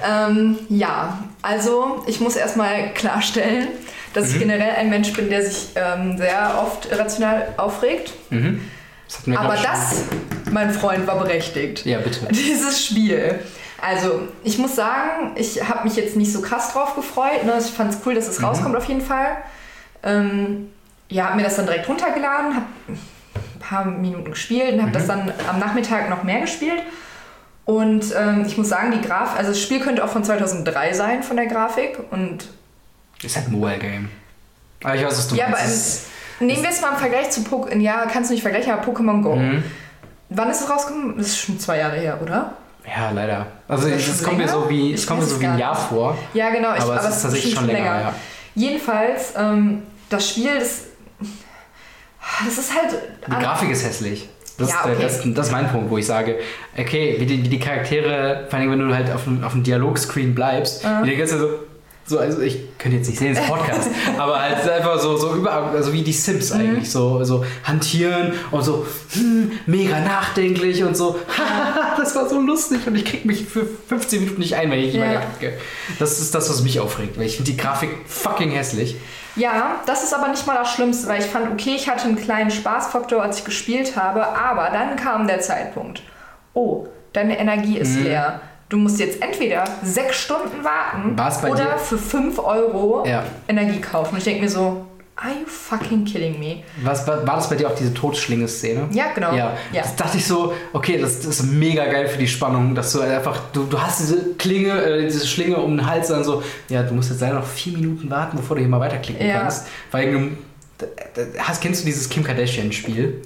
[0.06, 3.70] ähm, ja, also ich muss erstmal klarstellen,
[4.14, 4.34] dass mhm.
[4.34, 8.12] ich generell ein Mensch bin, der sich ähm, sehr oft irrational aufregt.
[8.30, 8.62] Mhm.
[9.08, 10.04] Das Aber das,
[10.52, 11.86] mein Freund, war berechtigt.
[11.86, 12.28] Ja, bitte.
[12.32, 13.40] Dieses Spiel.
[13.82, 17.46] Also, ich muss sagen, ich habe mich jetzt nicht so krass drauf gefreut.
[17.46, 17.54] Ne?
[17.60, 18.46] Ich fand es cool, dass es mhm.
[18.46, 19.38] rauskommt auf jeden Fall.
[20.04, 20.70] Ähm,
[21.10, 24.94] ja, habe mir das dann direkt runtergeladen, habe ein paar Minuten gespielt und habe mhm.
[24.94, 26.82] das dann am Nachmittag noch mehr gespielt.
[27.66, 31.24] Und ähm, ich muss sagen, die Grafik, also das Spiel könnte auch von 2003 sein
[31.24, 32.50] von der Grafik und
[33.22, 34.10] ist halt ein Mobile-Game.
[34.84, 36.08] Aber ich weiß, was du ja, meinst.
[36.38, 37.80] Aber nehmen wir es mal im Vergleich zu Pokémon.
[37.80, 39.36] Ja, kannst du nicht vergleichen, aber Pokémon Go.
[39.36, 39.64] Mhm.
[40.30, 41.18] Wann ist es rausgekommen?
[41.18, 42.54] Das ist schon zwei Jahre her, oder?
[42.88, 43.46] Ja, leider.
[43.70, 46.18] Also es kommt mir so wie, es kommt mir so wie ein Jahr vor.
[46.34, 46.74] Ja, genau.
[46.74, 47.80] Ich, aber, aber, es ist tatsächlich schon länger.
[47.80, 48.02] länger.
[48.02, 48.16] Ja.
[48.56, 50.86] Jedenfalls, ähm, das Spiel, das,
[52.46, 52.96] das ist halt...
[53.28, 54.28] Die Grafik ist hässlich.
[54.58, 55.06] Das, ja, okay.
[55.06, 56.40] ist, das, das, ist mein Punkt, wo ich sage,
[56.78, 59.64] okay, wie die, wie die Charaktere, vor allem wenn du halt auf dem, auf dem
[59.64, 61.50] Dialogscreen bleibst, uh wie die ganze so,
[62.10, 65.36] so, also ich könnte jetzt nicht sehen, es ist Podcast, aber halt einfach so, so
[65.36, 66.60] überall, also wie die Sims mhm.
[66.60, 71.20] eigentlich, so, so hantieren und so hm, mega nachdenklich und so,
[71.98, 74.94] das war so lustig und ich krieg mich für 15 Minuten nicht ein, wenn ich
[74.94, 75.22] jemanden ja.
[75.38, 75.58] klicke.
[76.00, 78.96] Das ist das, was mich aufregt, weil ich finde die Grafik fucking hässlich.
[79.36, 82.18] Ja, das ist aber nicht mal das Schlimmste, weil ich fand, okay, ich hatte einen
[82.18, 86.02] kleinen Spaßfaktor, als ich gespielt habe, aber dann kam der Zeitpunkt.
[86.56, 88.06] Oh, deine Energie ist mhm.
[88.06, 91.16] leer Du musst jetzt entweder sechs Stunden warten
[91.50, 91.78] oder dir?
[91.80, 93.24] für 5 Euro ja.
[93.48, 94.12] Energie kaufen.
[94.12, 94.86] Und ich denke mir so,
[95.22, 96.64] Are you fucking kidding me?
[96.82, 98.88] Was, war, war das bei dir auch diese Totschlinge-Szene?
[98.92, 99.34] Ja, genau.
[99.34, 99.58] Ja.
[99.74, 99.82] ja.
[99.82, 103.02] Das dachte ich so, okay, das, das, ist mega geil für die Spannung, dass du
[103.02, 106.84] einfach, du, du hast diese Klinge, äh, diese Schlinge um den Hals dann so, ja,
[106.84, 109.42] du musst jetzt leider noch vier Minuten warten, bevor du hier mal weiterklicken ja.
[109.42, 109.68] kannst.
[109.92, 110.88] Weil du,
[111.40, 113.22] hast, kennst du dieses Kim Kardashian-Spiel?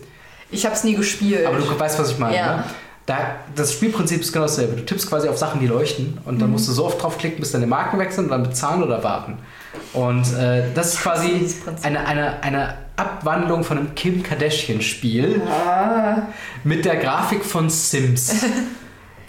[0.49, 1.45] Ich habe es nie gespielt.
[1.45, 2.57] Aber du weißt, was ich meine, ja.
[2.57, 2.63] ne?
[3.05, 4.77] Da, das Spielprinzip ist genau dasselbe.
[4.77, 6.53] Du tippst quasi auf Sachen, die leuchten und dann mhm.
[6.53, 9.37] musst du so oft draufklicken, bis deine Marken wechseln und dann bezahlen oder warten.
[9.91, 11.45] Und äh, das ist quasi
[11.81, 16.27] eine, eine, eine Abwandlung von einem Kim Kardashian-Spiel ah.
[16.63, 18.35] mit der Grafik von Sims.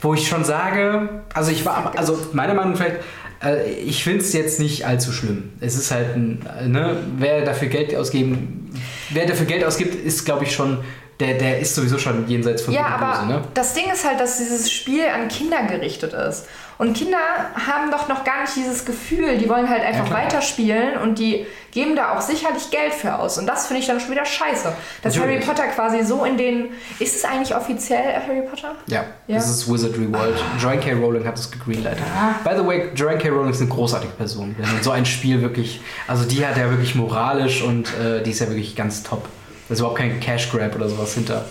[0.05, 2.99] wo ich schon sage, also ich war, also meine Meinung vielleicht,
[3.43, 5.53] äh, ich finde es jetzt nicht allzu schlimm.
[5.61, 8.71] Es ist halt ein, ne, wer dafür Geld ausgeben,
[9.11, 10.79] wer dafür Geld ausgibt, ist glaube ich schon
[11.21, 13.43] der, der ist sowieso schon jenseits von Ja, aber ne?
[13.55, 16.47] das Ding ist halt, dass dieses Spiel an Kinder gerichtet ist.
[16.77, 17.19] Und Kinder
[17.55, 21.47] haben doch noch gar nicht dieses Gefühl, die wollen halt einfach ja, weiterspielen und die
[21.71, 23.39] geben da auch sicherlich Geld für aus.
[23.39, 24.73] Und das finde ich dann schon wieder scheiße.
[25.03, 25.47] Dass Natürlich.
[25.47, 26.71] Harry Potter quasi so in den.
[26.99, 28.75] Ist es eigentlich offiziell Harry Potter?
[28.87, 29.37] Ja, ja?
[29.37, 30.37] das ist Wizardry World.
[30.37, 30.59] Ah.
[30.61, 30.93] Joanne K.
[30.95, 32.03] Rowling hat es gegreenlightet.
[32.17, 32.35] Ah.
[32.43, 33.29] By the way, Joanne K.
[33.29, 34.57] Rowling ist eine großartige Person.
[34.83, 35.81] So ein Spiel wirklich.
[36.09, 39.29] Also die hat ja wirklich moralisch und äh, die ist ja wirklich ganz top.
[39.69, 41.45] Da ist überhaupt kein Cash Grab oder sowas hinter.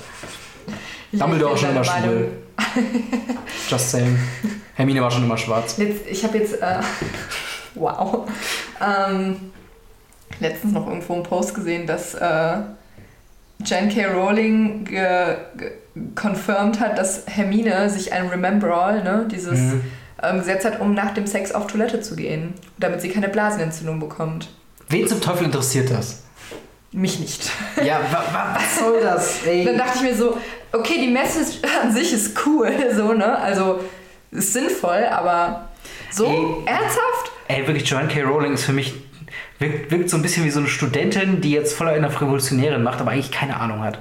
[1.11, 2.31] Dumbledore auch schon immer schwul.
[3.69, 4.17] Just saying.
[4.75, 5.77] Hermine war schon immer schwarz.
[5.77, 6.61] Jetzt, ich habe jetzt.
[6.61, 6.79] Äh,
[7.75, 8.29] wow.
[8.81, 9.51] Ähm,
[10.39, 12.57] letztens noch irgendwo einen Post gesehen, dass äh,
[13.65, 14.05] Jan K.
[14.07, 14.87] Rowling
[16.15, 19.81] confirmed hat, dass Hermine sich ein Remember All, ne, dieses mhm.
[20.21, 23.99] ähm, gesetzt hat, um nach dem Sex auf Toilette zu gehen, damit sie keine Blasenentzündung
[23.99, 24.49] bekommt.
[24.89, 26.23] Wen zum Teufel interessiert das?
[26.93, 27.49] Mich nicht.
[27.83, 29.45] Ja, wa, wa, was soll das?
[29.45, 29.65] Ey?
[29.65, 30.37] Dann dachte ich mir so,
[30.71, 33.37] okay, die Message an sich ist cool, so, ne?
[33.37, 33.79] Also
[34.31, 35.69] ist sinnvoll, aber
[36.11, 37.31] so ey, ernsthaft?
[37.47, 38.21] Ey, wirklich, Joanne K.
[38.21, 38.93] Rowling ist für mich
[39.59, 43.01] wirkt, wirkt so ein bisschen wie so eine Studentin, die jetzt voller einer Revolutionärin macht,
[43.01, 43.99] aber eigentlich keine Ahnung hat.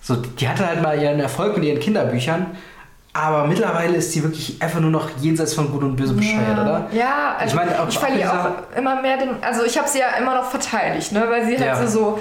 [0.00, 2.56] So, die hatte halt mal ihren Erfolg mit ihren Kinderbüchern
[3.16, 6.62] aber mittlerweile ist sie wirklich einfach nur noch jenseits von Gut und Böse bescheuert, ja.
[6.62, 6.88] oder?
[6.92, 9.40] Ja, also ich, meine, auch, ich verliere auch immer mehr den.
[9.40, 11.24] Also ich habe sie ja immer noch verteidigt, ne?
[11.30, 12.18] weil sie halt so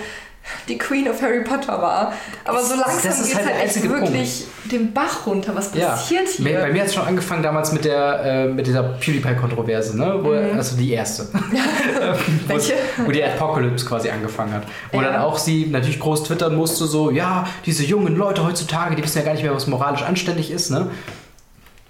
[0.68, 2.14] die Queen of Harry Potter war.
[2.46, 4.72] Aber so langsam geht es halt, halt echt wirklich Punkt.
[4.72, 5.56] den Bach runter.
[5.56, 6.28] Was passiert ja.
[6.38, 6.60] hier?
[6.60, 10.20] Bei mir hat es schon angefangen damals mit, der, äh, mit dieser PewDiePie-Kontroverse, ne?
[10.22, 10.58] Wo, mhm.
[10.58, 11.28] also die erste.
[12.48, 12.74] Welche?
[13.06, 14.64] Wo die Apocalypse quasi angefangen hat.
[14.92, 15.12] Wo ja.
[15.12, 19.20] dann auch sie natürlich groß twittern musste, so, ja, diese jungen Leute heutzutage, die wissen
[19.20, 20.90] ja gar nicht mehr, was moralisch anständig ist, ne?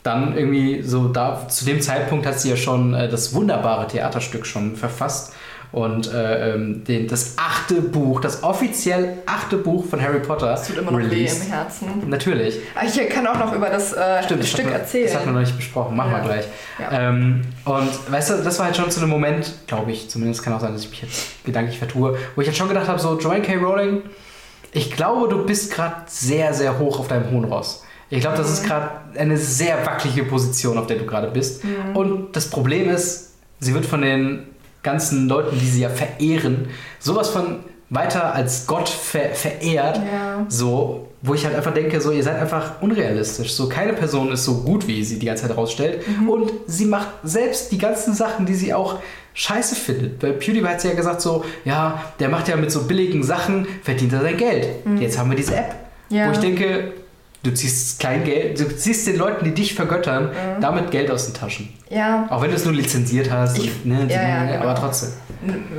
[0.03, 4.45] Dann irgendwie so da, zu dem Zeitpunkt hat sie ja schon äh, das wunderbare Theaterstück
[4.45, 5.33] schon verfasst
[5.73, 10.45] und äh, ähm, den, das achte Buch, das offiziell achte Buch von Harry Potter.
[10.45, 11.41] Das tut immer noch released.
[11.41, 11.87] weh im Herzen.
[12.07, 12.59] Natürlich.
[12.75, 15.05] Ah, ich kann auch noch über das äh, Stimmt, Stück das erzählen.
[15.07, 16.17] Das hat man noch nicht besprochen, machen ja.
[16.19, 16.45] wir gleich.
[16.79, 17.09] Ja.
[17.09, 20.53] Ähm, und weißt du, das war halt schon zu einem Moment, glaube ich, zumindest kann
[20.53, 23.17] auch sein, dass ich mich jetzt gedanklich vertue, wo ich halt schon gedacht habe, so
[23.17, 23.55] Joanne K.
[23.55, 24.03] Rowling,
[24.73, 27.83] ich glaube, du bist gerade sehr, sehr hoch auf deinem hohen Ross.
[28.11, 28.67] Ich glaube, das ist mhm.
[28.67, 31.63] gerade eine sehr wackelige Position, auf der du gerade bist.
[31.63, 31.95] Mhm.
[31.95, 34.52] Und das Problem ist, sie wird von den
[34.83, 36.67] ganzen Leuten, die sie ja verehren,
[36.99, 39.97] sowas von weiter als Gott ver verehrt.
[39.97, 40.45] Ja.
[40.49, 43.53] So, wo ich halt einfach denke, so, ihr seid einfach unrealistisch.
[43.53, 46.01] So, keine Person ist so gut, wie sie die ganze Zeit rausstellt.
[46.07, 46.29] Mhm.
[46.29, 48.99] Und sie macht selbst die ganzen Sachen, die sie auch
[49.35, 50.19] scheiße findet.
[50.19, 53.67] Bei PewDiePie hat sie ja gesagt, so, ja, der macht ja mit so billigen Sachen,
[53.83, 54.67] verdient er sein Geld.
[54.99, 55.75] Jetzt haben wir diese App.
[56.09, 56.15] Mhm.
[56.17, 56.27] Ja.
[56.27, 56.93] Wo ich denke,
[57.43, 60.61] du ziehst kein Geld, du ziehst den Leuten, die dich vergöttern, Mhm.
[60.61, 61.69] damit Geld aus den Taschen.
[61.89, 64.73] Ja, Auch wenn du es nur lizenziert hast, Ich- und, ne, ja, ja, aber genau.
[64.87, 65.09] trotzdem.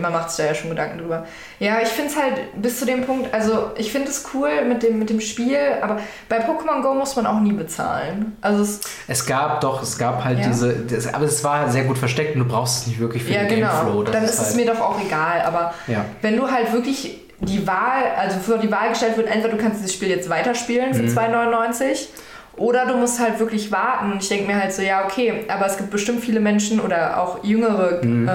[0.01, 1.25] man macht sich da ja schon Gedanken drüber.
[1.59, 4.83] Ja, ich finde es halt bis zu dem Punkt, also ich finde es cool mit
[4.83, 5.99] dem, mit dem Spiel, aber
[6.29, 8.37] bei Pokémon Go muss man auch nie bezahlen.
[8.43, 10.49] Also es, Es gab doch, es gab halt Ja.
[10.49, 13.33] diese, das, aber es war sehr gut versteckt und du brauchst es nicht wirklich für
[13.33, 14.03] ja den genau, Gameflow.
[14.03, 16.05] Das dann ist es halt, mir doch auch egal, aber Ja.
[16.21, 19.81] wenn du halt wirklich die Wahl, also für die Wahl gestellt wird, entweder du kannst
[19.81, 20.95] dieses Spiel jetzt weiterspielen Mhm.
[20.95, 22.09] für 2,99
[22.57, 24.17] oder du musst halt wirklich warten.
[24.21, 27.43] Ich denke mir halt so, ja, okay, aber es gibt bestimmt viele Menschen oder auch
[27.45, 28.29] jüngere Mhm.
[28.29, 28.33] äh,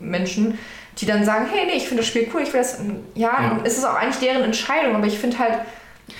[0.00, 0.58] Menschen,
[0.98, 2.78] die dann sagen, hey, nee, ich finde das Spiel cool, ich will das.
[3.14, 3.58] Ja, Ja.
[3.64, 5.54] ist es auch eigentlich deren Entscheidung, aber ich finde halt,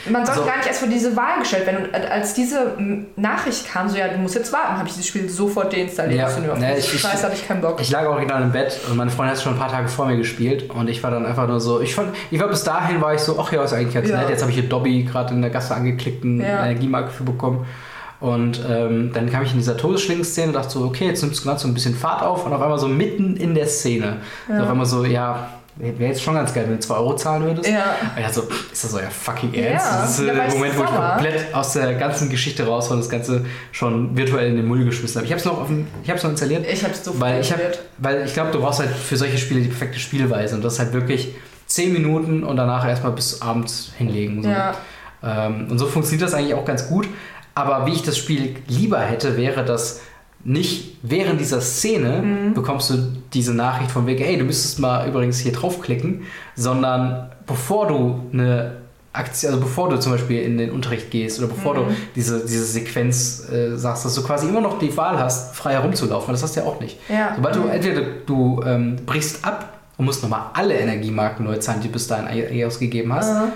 [0.09, 1.87] man sollte Also- gar nicht erst vor diese Wahl gestellt werden.
[1.87, 2.76] Und als diese
[3.16, 6.31] Nachricht kam, so, ja, du musst jetzt warten, habe ich dieses Spiel sofort deinstalliert.
[6.38, 7.81] Ja, ne, ich- ich- Scheiße, habe ich keinen Bock.
[7.81, 10.07] Ich lag original im Bett und meine Freundin hat es schon ein paar Tage vor
[10.07, 13.00] mir gespielt und ich war dann einfach nur so, ich fand, ich war bis dahin
[13.00, 14.18] war ich so, ach ja, ist eigentlich ganz Ja.
[14.18, 14.31] nett.
[14.31, 16.61] Jetzt habe ich hier Dobby gerade in der Gasse angeklickt und Ja.
[16.61, 17.66] eine Energiemarke für bekommen.
[18.20, 21.44] Und ähm, dann kam ich in dieser Todesschlingen-Szene und dachte so, okay, jetzt nimmst du
[21.48, 24.18] gerade so ein bisschen Fahrt auf und auf einmal so mitten in der Szene.
[24.46, 27.42] So auf einmal so, ja, wäre jetzt schon ganz geil, wenn du 2 Euro zahlen
[27.44, 27.68] würdest.
[27.68, 27.94] Ja.
[28.02, 29.87] Und ich dachte so, ist das euer fucking Ja, Ernst?
[29.92, 33.00] das ist äh, der Moment, wo ich komplett aus der ganzen Geschichte raus war und
[33.02, 35.26] das Ganze schon virtuell in den Müll geschmissen habe.
[35.26, 36.66] Ich habe es noch, auf dem- ich hab's noch installiert.
[36.70, 37.61] Ich habe es sofort Weil ich, hab,
[37.98, 40.78] weil ich glaube, du brauchst halt für solche Spiele die perfekte Spielweise und das ist
[40.80, 41.35] halt wirklich
[41.66, 44.42] 10 Minuten und danach erstmal bis abends hinlegen.
[44.42, 44.48] So.
[44.50, 44.74] Ja.
[45.22, 47.09] Ähm, und so funktioniert das eigentlich auch ganz gut.
[47.54, 50.00] Aber wie ich das Spiel lieber hätte, wäre das
[50.44, 52.55] nicht während dieser Szene Mhm.
[52.55, 52.94] bekommst du
[53.33, 56.22] diese Nachricht von wegen, hey, du müsstest mal übrigens hier draufklicken,
[56.57, 58.72] sondern bevor du eine
[59.12, 61.79] Aktion, also bevor du zum Beispiel in den Unterricht gehst oder bevor Mhm.
[61.79, 65.72] du diese, diese Sequenz äh, sagst, dass du quasi immer noch die Wahl hast, frei
[65.72, 66.29] herumzulaufen.
[66.29, 66.96] weil Das hast du ja auch nicht.
[67.09, 67.33] Ja.
[67.35, 67.70] Sobald du Mhm.
[67.70, 72.07] entweder du ähm, brichst ab und musst nochmal alle Energiemarken neu zahlen, die du bis
[72.07, 73.48] dahin ausgegeben hast, Ja.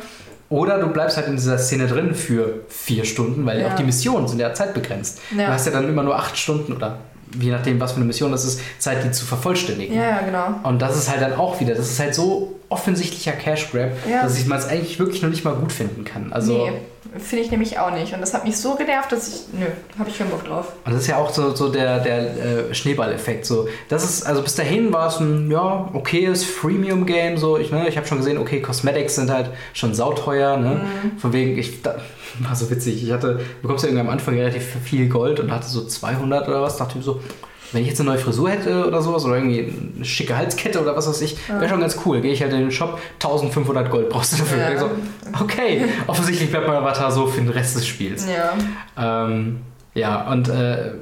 [0.51, 3.69] Oder du bleibst halt in dieser Szene drin für vier Stunden, weil Ja.
[3.69, 5.21] auch die Missionen sind ja zeitbegrenzt.
[5.37, 5.47] Ja.
[5.47, 6.99] Du hast ja dann immer nur acht Stunden oder
[7.39, 9.95] je nachdem, was für eine Mission das ist, Zeit, die zu vervollständigen.
[9.95, 10.47] Ja, ja, genau.
[10.63, 14.23] Und das ist halt dann auch wieder, das ist halt so offensichtlicher Cash Grab, Ja.
[14.23, 16.33] dass ich man es eigentlich wirklich noch nicht mal gut finden kann.
[16.33, 16.73] Also, nee,
[17.19, 18.13] finde ich nämlich auch nicht.
[18.13, 19.35] Und das hat mich so genervt, dass ich.
[19.53, 19.67] Nö,
[19.99, 20.73] habe ich keinen Bock drauf.
[20.85, 23.47] Und das ist ja auch so, so der, der äh, Schneeballeffekt.
[23.47, 23.69] So.
[23.89, 27.37] Das ist, also bis dahin war es ein ja, okayes Freemium-Game.
[27.37, 27.59] So.
[27.59, 30.57] Ich, ne, ich habe schon gesehen, okay, Cosmetics sind halt schon sauteuer.
[30.57, 30.81] Ne?
[30.81, 31.19] Mhm.
[31.19, 31.97] Von wegen, ich da,
[32.49, 33.03] war so witzig.
[33.03, 36.49] Ich hatte, du bekommst ja irgendwie am Anfang relativ viel Gold und hatte so 200
[36.49, 36.77] oder was.
[36.77, 37.21] Dachte ich so,
[37.73, 40.97] wenn ich jetzt eine neue Frisur hätte oder sowas oder irgendwie eine schicke Halskette oder
[40.97, 42.21] was weiß ich, wäre schon ganz cool.
[42.21, 44.59] Gehe ich halt in den Shop, 1500 Gold brauchst du dafür.
[44.59, 44.73] Ja.
[44.73, 44.91] Ich so,
[45.41, 48.27] okay, offensichtlich bleibt mein Avatar so für den Rest des Spiels.
[48.27, 49.27] Ja.
[49.27, 49.61] Ähm,
[49.95, 50.93] ja, und äh,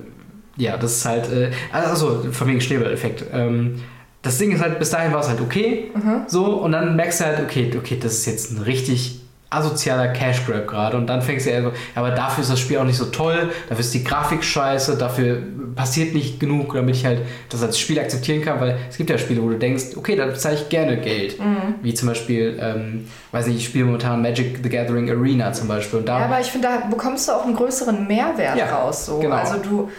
[0.56, 3.24] ja, das ist halt, äh, also von wegen Schneeballeffekt.
[3.32, 3.82] Ähm,
[4.22, 5.90] das Ding ist halt, bis dahin war es halt okay,
[6.28, 9.21] so, und dann merkst du halt, okay, okay, das ist jetzt ein richtig
[9.54, 12.84] asozialer Cash Grab gerade und dann fängst du ja, aber dafür ist das Spiel auch
[12.84, 15.42] nicht so toll, dafür ist die Grafik scheiße, dafür
[15.74, 19.18] passiert nicht genug, damit ich halt das als Spiel akzeptieren kann, weil es gibt ja
[19.18, 21.36] Spiele, wo du denkst, okay, da bezahle ich gerne Geld,
[21.82, 26.00] wie zum Beispiel, ähm, weiß nicht, ich spiele momentan Magic the Gathering Arena zum Beispiel
[26.00, 29.06] und da Ja, aber ich finde, da bekommst du auch einen größeren Mehrwert Ja, raus.
[29.06, 29.18] So.
[29.18, 29.36] genau.
[29.36, 29.90] Also du.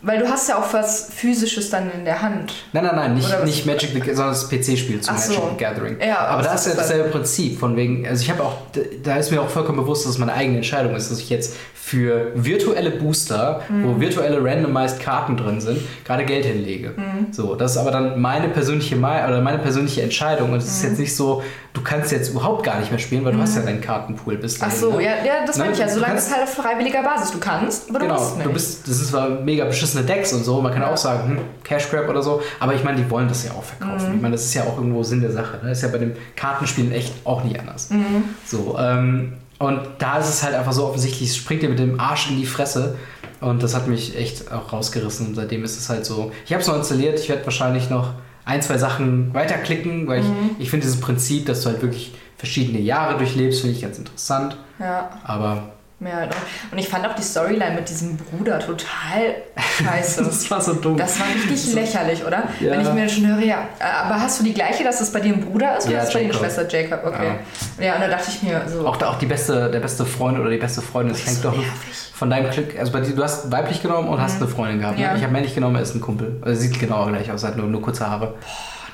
[0.00, 2.52] Weil du hast ja auch was Physisches dann in der Hand.
[2.72, 5.32] Nein, nein, nein, nicht, nicht Magic, the, sondern das PC-Spiel zu so.
[5.32, 5.96] Magic the Gathering.
[6.00, 8.58] Ja, aber aber da das ist ja dasselbe Prinzip, von wegen, also ich habe auch,
[9.02, 11.56] da ist mir auch vollkommen bewusst, dass es meine eigene Entscheidung ist, dass ich jetzt
[11.74, 13.84] für virtuelle Booster, Mhm.
[13.84, 16.90] wo virtuelle randomized Karten drin sind, gerade Geld hinlege.
[16.96, 17.32] Mhm.
[17.32, 20.70] So, das ist aber dann meine persönliche oder meine persönliche Entscheidung und es Mhm.
[20.70, 21.42] ist jetzt nicht so,
[21.78, 24.56] du kannst jetzt überhaupt gar nicht mehr spielen, weil du hast ja deinen Kartenpool bis
[24.60, 25.04] Ach dahin, so, ne?
[25.04, 25.88] ja, ja, das Ne, meine ich ja.
[25.88, 27.30] Solange es halt auf freiwilliger Basis.
[27.30, 28.46] Du kannst, aber du Genau, musst nicht.
[28.46, 30.90] du bist, das sind zwar mega beschissene Decks und so, man kann Ja.
[30.92, 33.62] auch sagen, hm, Cash Grab oder so, aber ich meine, die wollen das ja auch
[33.62, 34.08] verkaufen.
[34.10, 34.14] Mhm.
[34.16, 35.58] Ich meine, das ist ja auch irgendwo Sinn der Sache.
[35.62, 35.68] Ne?
[35.68, 37.90] Das ist ja bei dem Kartenspielen echt auch nicht anders.
[37.90, 38.24] Mhm.
[38.44, 41.98] So, ähm, und da ist es halt einfach so offensichtlich, es springt dir mit dem
[42.00, 42.96] Arsch in die Fresse.
[43.40, 45.28] Und das hat mich echt auch rausgerissen.
[45.28, 46.32] Und seitdem ist es halt so.
[46.44, 48.10] Ich habe es noch installiert, ich werde wahrscheinlich noch
[48.48, 50.50] ein, zwei Sachen weiterklicken, weil Mhm.
[50.58, 53.98] ich, ich finde dieses Prinzip, dass du halt wirklich verschiedene Jahre durchlebst, finde ich ganz
[53.98, 54.56] interessant.
[54.78, 56.72] ja, Aber mehr halt auch.
[56.72, 59.34] Und ich fand auch die Storyline mit diesem Bruder total
[59.82, 60.22] scheiße.
[60.24, 60.96] das war so dumm.
[60.96, 62.44] Das war richtig lächerlich, oder?
[62.60, 62.72] Ja.
[62.72, 63.68] Wenn ich mir schon höre, ja.
[63.78, 66.02] äh, Aber hast du die gleiche, dass das bei dir ein Bruder ist oder Ja,
[66.02, 66.34] ist es bei dir.
[66.34, 67.04] Schwester Jacob?
[67.04, 67.32] Okay.
[67.80, 67.94] Ja.
[67.96, 68.86] und da dachte ich mir so.
[68.86, 71.50] Auch, da, auch die beste, der beste Freund oder die beste Freundin, das hängt so
[71.50, 71.72] doch nervig.
[72.14, 72.78] von deinem Glück.
[72.78, 74.98] Also bei dir, du hast weiblich genommen und hast eine Freundin gehabt.
[74.98, 75.12] Ja.
[75.12, 75.16] Ne?
[75.18, 76.40] Ich habe männlich genommen, er ist ein Kumpel.
[76.42, 78.34] Also sieht genau gleich aus, hat nur, nur kurze Haare.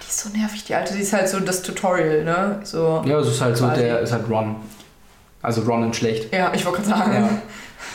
[0.02, 0.94] die ist so nervig, die alte.
[0.94, 2.60] Die ist halt so das Tutorial, ne?
[2.64, 3.02] So.
[3.06, 3.82] Ja, es ist halt so, Quasi.
[3.82, 4.56] der ist halt Ron.
[5.44, 6.34] Also Ron in schlecht.
[6.34, 7.12] Ja, ich wollte gerade sagen.
[7.12, 7.28] Ja.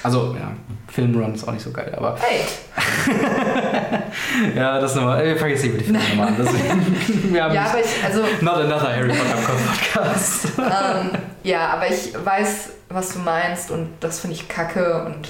[0.03, 0.51] Also, ja,
[0.87, 2.41] Film Ron ist auch nicht so geil, aber Hey,
[4.55, 5.25] ja, das nochmal.
[5.25, 6.35] Wir fangen jetzt nicht mit den Filmen an.
[6.37, 9.57] Deswegen, wir haben ja, aber ich, also, not another Harry Potter
[9.95, 10.45] Podcast.
[10.57, 11.09] ähm,
[11.43, 15.29] ja, aber ich weiß, was du meinst und das finde ich kacke und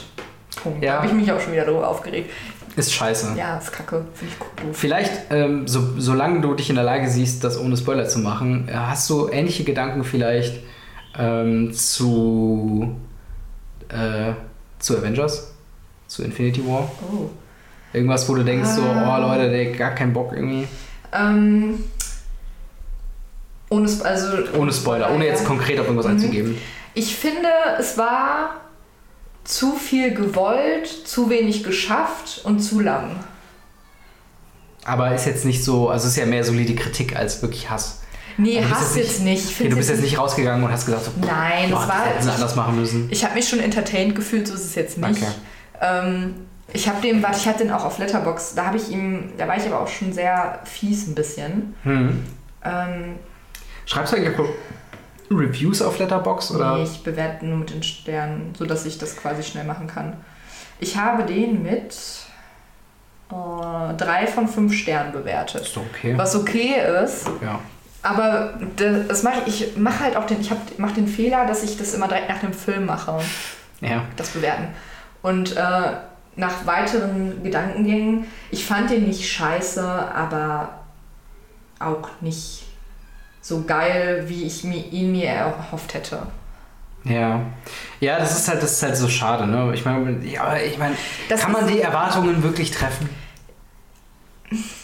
[0.62, 0.84] Punkt.
[0.84, 0.91] Ja.
[0.91, 2.29] Da habe ich mich auch schon wieder darüber aufgeregt.
[2.75, 3.34] Ist scheiße.
[3.38, 4.75] Ja, ist kacke, finde ich doof.
[4.77, 8.69] Vielleicht, ähm, so, solange du dich in der Lage siehst, das ohne Spoiler zu machen,
[8.73, 10.60] hast du ähnliche Gedanken vielleicht
[11.17, 12.95] ähm, zu,
[13.89, 14.33] äh,
[14.79, 15.51] zu Avengers?
[16.07, 16.89] Zu Infinity War?
[17.11, 17.29] Oh.
[17.93, 19.17] Irgendwas, wo du denkst, so, Ah.
[19.17, 20.67] oh Leute, der gar keinen Bock irgendwie.
[21.11, 21.83] Ähm,
[23.69, 26.11] ohne, also, Ohne Spoiler, ohne jetzt konkret auf irgendwas Mhm.
[26.13, 26.57] einzugeben.
[26.93, 27.47] Ich finde,
[27.79, 28.55] es war
[29.43, 33.23] zu viel gewollt, zu wenig geschafft und zu lang.
[34.85, 37.98] Aber ist jetzt nicht so, also ist ja mehr solide Kritik als wirklich Hass.
[38.39, 39.49] Nee, bist Hass jetzt nicht.
[39.49, 41.89] Ich Okay, du bist jetzt nicht rausgegangen und hast gesagt, so, Nein, boah, das das
[41.89, 42.21] war.
[42.21, 43.08] sie anders machen müssen.
[43.12, 45.21] Ich habe mich schon entertained gefühlt, so ist es jetzt nicht.
[45.21, 45.32] Okay.
[45.82, 46.36] Ähm,
[46.71, 48.56] ich habe den, warte, ich hatte den auch auf Letterbox.
[48.56, 51.75] Da habe ich ihm, da war ich aber auch schon sehr fies ein bisschen.
[51.84, 52.23] Hm.
[52.63, 53.15] Ähm,
[53.86, 54.36] Schreibst du eigentlich
[55.32, 56.78] Reviews auf Letterbox oder?
[56.78, 60.13] nee, ich bewerte nur mit den Sternen, sodass ich das quasi schnell machen kann.
[60.80, 61.95] Ich habe den mit
[63.32, 65.62] äh, drei von fünf Sternen bewertet.
[65.62, 66.13] Ist okay.
[66.17, 67.60] Was okay ist, Ja.
[68.01, 71.77] Aber das, mache ich, ich mache halt auch den, ich mache den Fehler, dass ich
[71.77, 73.19] das immer direkt nach dem Film mache.
[73.81, 74.03] Ja.
[74.17, 74.67] das bewerten.
[75.21, 75.91] Und äh,
[76.35, 80.79] nach weiteren Gedankengängen, ich fand den nicht scheiße, aber
[81.79, 82.63] auch nicht
[83.41, 86.27] so geil, wie ich mir, ihn mir erhofft hätte.
[87.05, 87.41] Ja.
[87.99, 89.71] Ja, das ist halt, das ist halt so schade, ne?
[89.73, 90.95] Ich meine, ja, ich meine,
[91.29, 93.09] kann man die Erwartungen wirklich treffen?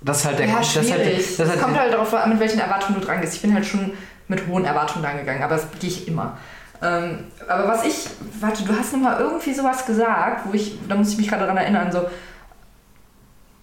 [0.00, 0.92] Das ist halt der ja, das schwierig.
[0.92, 3.34] halt, Es das ist kommt halt, halt darauf an, mit welchen Erwartungen du dran gehst.
[3.34, 3.92] Ich bin halt schon
[4.28, 6.36] mit hohen Erwartungen dran gegangen, aber das gehe ich immer.
[6.80, 8.06] Ähm, aber was ich,
[8.40, 11.42] warte, du hast noch mal irgendwie sowas gesagt, wo ich, da muss ich mich gerade
[11.42, 12.06] daran erinnern, so,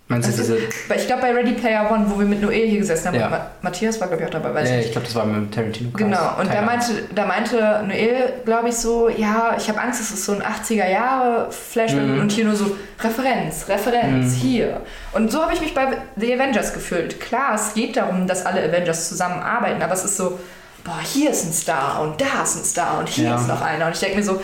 [0.08, 0.58] meinst du das diese.
[0.96, 3.52] ich glaube bei Ready Player One, wo wir mit Noel hier gesessen haben, Ja.
[3.62, 4.92] Matthias war glaube ich auch dabei, weiß Ja, ich ich nicht.
[4.94, 5.90] glaube, das war mit dem Tarantino.
[5.96, 10.12] Genau, und da meinte, da meinte Noel, glaube ich, so, ja, ich habe Angst, es
[10.12, 12.20] ist so ein 80er-Jahre-Flashback Mhm.
[12.20, 14.38] und hier nur so Referenz, Referenz, Mhm.
[14.38, 14.82] hier.
[15.14, 17.20] Und so habe ich mich bei The Avengers gefühlt.
[17.20, 20.40] Klar, es geht darum, dass alle Avengers zusammenarbeiten, aber es ist so,
[20.84, 23.36] boah, hier ist ein Star und da ist ein Star und hier Ja.
[23.38, 23.88] ist noch einer.
[23.88, 24.42] Und ich denke mir so,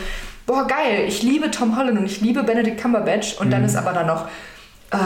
[0.47, 3.52] boah, geil, ich liebe Tom Holland und ich liebe Benedict Cumberbatch und Mhm.
[3.52, 4.28] dann ist aber da noch
[4.93, 4.97] äh,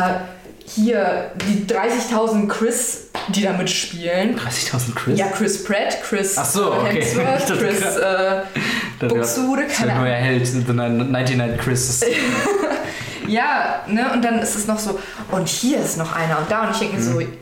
[0.67, 4.37] hier die 30.000 Chris, die da mitspielen.
[4.37, 5.19] 30.000 Chris?
[5.19, 7.01] Ja, Chris Pratt, Chris Ach so, okay.
[7.01, 8.41] Hemsworth, Chris äh,
[9.01, 9.09] der
[9.67, 10.25] keine neue Ahnung.
[10.25, 12.03] Held, the 99 Chris.
[13.27, 14.99] Ja, ne, und dann ist es noch so,
[15.31, 17.33] und hier ist noch einer und da und ich denke mir so, Mhm.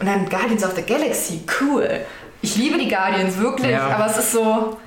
[0.00, 1.86] und dann Guardians of the Galaxy, cool.
[2.40, 3.86] Ich liebe die Guardians wirklich, Ja.
[3.88, 4.78] aber es ist so,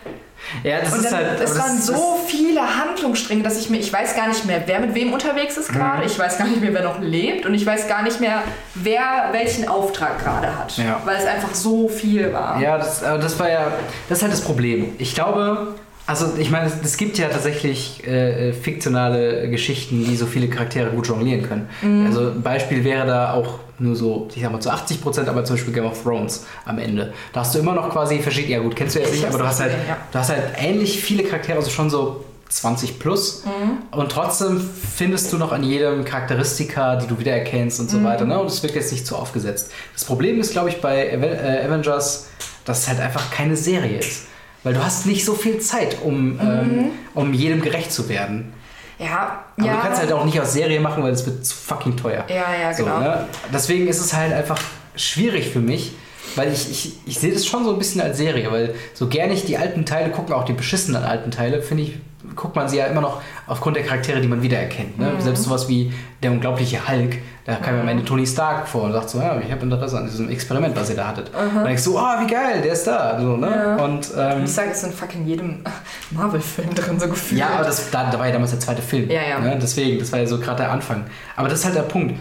[0.64, 1.40] Ja, das und ist dann, halt.
[1.42, 4.94] es waren so viele Handlungsstränge, dass ich mir, ich weiß gar nicht mehr, wer mit
[4.96, 6.08] wem unterwegs ist gerade, Mhm.
[6.08, 8.44] ich weiß gar nicht mehr, wer noch lebt und ich weiß gar nicht mehr,
[8.76, 11.02] wer welchen Auftrag gerade hat, Ja.
[11.06, 12.60] weil es einfach so viel war.
[12.62, 13.72] Ja, das, das war ja,
[14.08, 14.94] das ist halt das Problem.
[14.98, 15.76] Ich glaube,
[16.08, 20.48] also ich meine, es, es gibt ja tatsächlich äh, äh, fiktionale Geschichten, die so viele
[20.48, 21.70] Charaktere gut jonglieren können.
[21.82, 22.06] Mhm.
[22.08, 25.44] Also ein Beispiel wäre da auch nur so, ich sag mal zu 80 Prozent, aber
[25.46, 27.14] zum Beispiel Game of Thrones am Ende.
[27.34, 29.38] Da hast du immer noch quasi verschiedene, ja gut, kennst du jetzt Ich nicht, aber
[29.40, 29.98] du hast halt, ja.
[30.12, 33.44] du hast halt ähnlich viele Charaktere, also schon so 20 plus.
[33.46, 33.98] Mhm.
[33.98, 34.60] Und trotzdem
[34.96, 38.04] findest du noch an jedem Charakteristika, die du wiedererkennst und so Mhm.
[38.06, 38.26] weiter.
[38.26, 38.40] Ne?
[38.40, 39.72] Und es wird jetzt nicht zu aufgesetzt.
[39.94, 42.28] Das Problem ist, glaube ich, bei äh, Avengers,
[42.66, 44.24] dass es halt einfach keine Serie ist.
[44.64, 48.52] Weil du hast nicht so viel Zeit, um, ähm, um jedem gerecht zu werden.
[49.00, 49.76] Ja, Aber ja.
[49.76, 52.26] du kannst halt auch nicht aus Serie machen, weil es wird zu fucking teuer.
[52.30, 53.00] ja, ja, So, genau.
[53.00, 53.26] ne?
[53.54, 54.60] Deswegen ist es halt einfach
[54.96, 55.94] schwierig für mich,
[56.36, 59.34] weil ich, ich, ich sehe das schon so ein bisschen als Serie, weil so gerne
[59.34, 61.94] ich die alten Teile gucke, auch die beschissenen alten Teile, finde ich,
[62.36, 65.00] guckt man sie ja immer noch aufgrund der Charaktere, die man wiedererkennt.
[65.00, 65.12] Ne?
[65.16, 65.22] Mhm.
[65.22, 68.94] Selbst sowas wie der unglaubliche Hulk, da kam mir am Ende Tony Stark vor und
[68.94, 71.30] sagt so, ja, ich habe Interesse an diesem Experiment, was ihr da hattet.
[71.34, 73.20] Und dann denkst du, oh, wie geil, der ist da.
[73.20, 73.48] So, ne?
[73.78, 73.84] Ja.
[73.84, 75.64] Und ähm, Ich sage, es ist in fucking jedem
[76.12, 77.40] Marvel-Film drin, so gefühlt.
[77.40, 79.10] ja, aber das, da, da war ja damals der zweite Film.
[79.10, 79.40] Ja, ja.
[79.40, 79.58] Ne?
[79.62, 81.06] Deswegen, das war ja so gerade der Anfang.
[81.38, 82.16] Aber das ist halt der Punkt.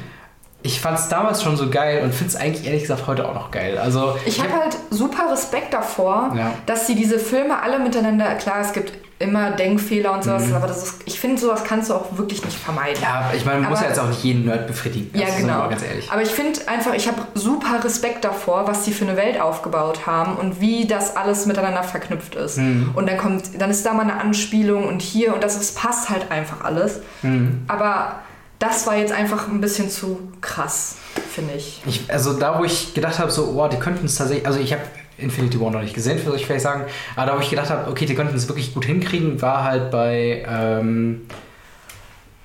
[0.62, 3.34] Ich fand es damals schon so geil und finde es eigentlich ehrlich gesagt heute auch
[3.34, 3.78] noch geil.
[3.78, 6.52] Also Ich habe halt super Respekt davor, Ja.
[6.66, 10.82] dass sie diese Filme alle miteinander, klar, es gibt immer Denkfehler und sowas, aber das
[10.84, 12.98] ist, ich finde, sowas kannst du auch wirklich nicht vermeiden.
[12.98, 13.02] Mhm.
[13.02, 15.10] ja, ich meine, man muss Aber- ja jetzt auch nicht jeden Nerd befriedigen.
[15.18, 15.68] Ja, genau.
[15.68, 16.10] ganz ehrlich.
[16.10, 20.06] Aber ich finde einfach, ich habe super Respekt davor, was die für eine Welt aufgebaut
[20.06, 22.58] haben und wie das alles miteinander verknüpft ist.
[22.58, 22.92] Mhm.
[22.94, 26.10] Und dann kommt, dann ist da mal eine Anspielung und hier und das ist, passt
[26.10, 27.00] halt einfach alles.
[27.22, 27.62] Mhm.
[27.66, 28.20] Aber
[28.60, 30.96] das war jetzt einfach ein bisschen zu krass,
[31.32, 31.82] finde ich.
[31.86, 32.04] ich.
[32.08, 34.82] Also da, wo ich gedacht habe, so, oh, die könnten es tatsächlich, also ich habe
[35.18, 36.84] Infinity War noch nicht gesehen, würde ich vielleicht sagen,
[37.16, 39.90] aber da, wo ich gedacht habe, okay, die könnten es wirklich gut hinkriegen, war halt
[39.90, 41.26] bei ähm,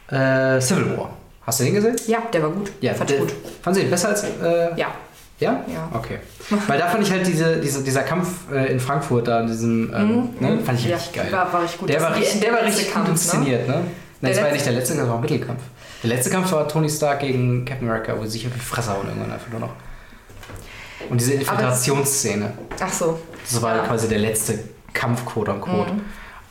[0.09, 1.09] äh, Civil War.
[1.45, 1.95] Hast du den gesehen?
[2.07, 2.71] Ja, der war gut.
[2.81, 3.33] Ja, fand ich gut.
[3.61, 4.23] Fanden Sie den besser als.
[4.23, 4.87] Äh, Ja.
[5.39, 5.61] ja?
[5.67, 5.89] Ja.
[5.93, 6.19] Okay.
[6.67, 9.93] Weil da fand ich halt diese, diese, dieser Kampf äh, in Frankfurt da, in diesem,
[9.93, 10.91] ähm, ne, fand ich Mhm.
[10.91, 11.27] ja, richtig geil.
[11.31, 11.89] War, war richtig gut.
[11.89, 13.21] Der war richtig, der war richtig Kampf, gut ne?
[13.21, 13.73] inszeniert, ne?
[13.73, 13.83] Nein,
[14.21, 15.61] Der das war ja nicht der letzte, das war ein Mittelkampf.
[16.01, 18.91] Der letzte Kampf war Tony Stark gegen Captain America, wo sie sich auf die Fresse
[18.93, 19.73] hauen irgendwann einfach nur noch.
[21.09, 22.51] Und diese Infiltrationsszene,
[22.81, 23.19] Ach so.
[23.49, 23.83] das war Ja.
[23.83, 24.59] quasi der letzte
[24.93, 25.93] Kampf, quote unquote.
[25.93, 26.01] Mhm.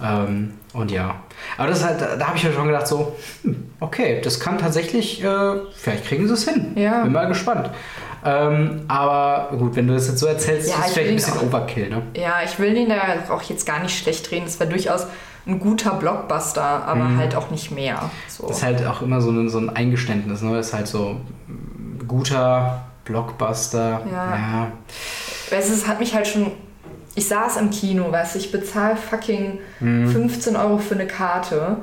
[0.05, 1.15] Ähm, und ja.
[1.57, 4.41] Aber das ist halt, da, da habe ich ja schon gedacht, so, hm, okay, das
[4.41, 6.73] kann tatsächlich, äh, vielleicht kriegen sie es hin.
[6.77, 7.03] Ja.
[7.03, 7.71] Bin mal gespannt.
[8.25, 11.17] Ähm, aber gut, wenn du das jetzt so erzählst, Ja, ist es ich vielleicht ein
[11.17, 12.03] bisschen auch- Overkill, ne?
[12.17, 12.97] Ja, ich will den da
[13.31, 14.47] auch jetzt gar nicht schlecht reden.
[14.47, 15.07] Es war durchaus
[15.47, 17.17] ein guter Blockbuster, aber Mhm.
[17.19, 18.11] halt auch nicht mehr.
[18.29, 18.47] So.
[18.47, 20.55] Das ist halt auch immer so ein, so ein Eingeständnis, ne?
[20.57, 24.03] Das ist halt so mm, guter Blockbuster.
[24.11, 24.37] Ja.
[24.37, 24.73] ja.
[25.51, 26.53] Weißt du, es hat mich halt schon.
[27.15, 30.09] Ich saß im Kino, weißt du, ich bezahle fucking Mhm.
[30.11, 31.77] 15 Euro für eine Karte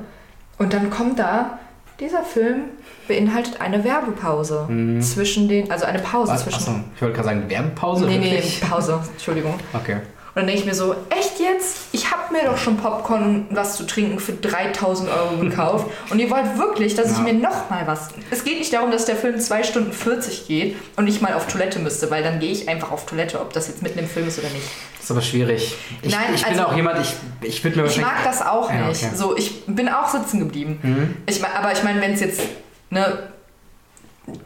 [0.58, 1.60] und dann kommt da,
[2.00, 2.62] dieser Film
[3.06, 4.66] beinhaltet eine Werbepause
[5.00, 6.34] zwischen den, also eine Pause Mhm.
[6.34, 6.42] Was?
[6.42, 6.56] zwischen.
[6.56, 8.06] Achso, ich wollte gerade sagen, Werbepause?
[8.06, 8.60] nee, nee, wirklich?
[8.60, 9.54] Pause, Entschuldigung.
[9.72, 9.98] Okay.
[10.32, 11.76] Und dann denke ich mir so, echt jetzt?
[11.92, 15.86] Ich habe mir doch schon Popcorn und was zu trinken für 3000 Euro gekauft.
[16.10, 17.24] und ihr wollt wirklich, dass ich Ja.
[17.24, 18.08] mir noch mal was...
[18.30, 21.48] Es geht nicht darum, dass der Film 2 Stunden 40 geht und ich mal auf
[21.48, 24.28] Toilette müsste, weil dann gehe ich einfach auf Toilette, ob das jetzt mitten im Film
[24.28, 24.66] ist oder nicht.
[24.96, 25.74] Das ist aber schwierig.
[26.02, 27.14] Ich, Nein, ich bin also- auch jemand, ich,
[27.48, 29.02] ich würde mir Ich mag das auch Ja, nicht.
[29.02, 29.12] okay.
[29.12, 29.16] Mhm.
[29.18, 31.16] So, ich bin auch sitzen geblieben.
[31.26, 32.40] Ich, mein- aber ich meine, wenn es jetzt...
[32.90, 33.18] Ne,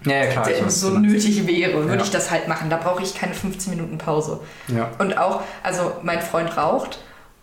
[0.05, 0.49] Ja, ja, klar.
[0.71, 2.03] so nötig wäre, würde Ja.
[2.03, 2.71] ich das halt machen.
[2.71, 4.41] Da brauche ich keine 15 Minuten Pause.
[4.69, 4.91] Ja.
[4.99, 6.99] Und auch, also mein Freund raucht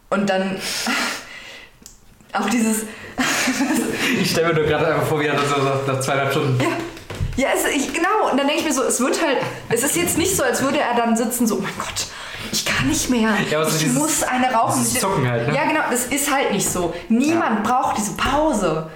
[0.10, 0.58] und dann
[2.34, 2.84] auch dieses,
[4.22, 6.60] Ich stelle mir nur gerade einfach vor, wie er das so nach zweieinhalb Stunden.
[7.38, 9.38] ja, es, ich, genau, und dann denke ich mir so, es wird halt,
[9.70, 12.08] es ist jetzt nicht so, als würde er dann sitzen, so, oh mein Gott,
[12.52, 14.84] ich kann nicht mehr, Ja, ich dieses- muss eine rauchen.
[14.86, 15.56] Zucken halt, ne?
[15.56, 16.94] Ja, genau, das ist halt nicht so.
[17.10, 18.90] Niemand braucht diese Pause.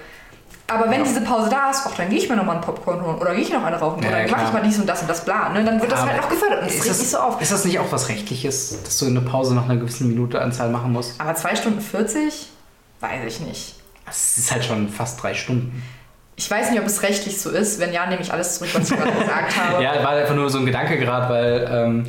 [0.68, 1.04] Aber wenn Ja.
[1.04, 3.34] diese Pause da ist, ach, dann gehe ich mir noch mal einen Popcorn holen oder
[3.34, 5.08] gehe ich noch eine rauchen Ja, oder ja, mache ich mal dies und das und
[5.08, 5.48] das bla.
[5.50, 5.64] Ne?
[5.64, 7.40] Dann wird das Aber halt auch gefördert und es ist regt das, nicht so auf.
[7.40, 10.92] Ist das nicht auch was Rechtliches, dass du eine Pause nach einer gewissen Minuteanzahl machen
[10.92, 11.20] musst?
[11.20, 12.48] Aber 2 Stunden 40?
[13.00, 13.76] Weiß ich nicht.
[14.06, 15.82] Das ist halt schon fast drei Stunden.
[16.36, 17.78] Ich weiß nicht, ob es rechtlich so ist.
[17.78, 19.82] Wenn ja, nehme ich alles zurück, was ich gerade gesagt habe.
[19.82, 22.04] Ja, war einfach nur so ein Gedanke gerade, weil ähm,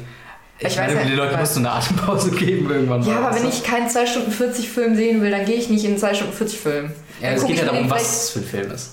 [0.59, 3.03] ich, Ich meine, weiß den Leuten musst du eine Atempause geben irgendwann.
[3.03, 5.83] Ja, aber wenn ich keinen 2 Stunden 40 Film sehen will, dann gehe ich nicht
[5.85, 6.91] in einen 2 Stunden 40 Film.
[7.21, 8.91] Ja, es geht ja ich darum, was es für ein Film ist.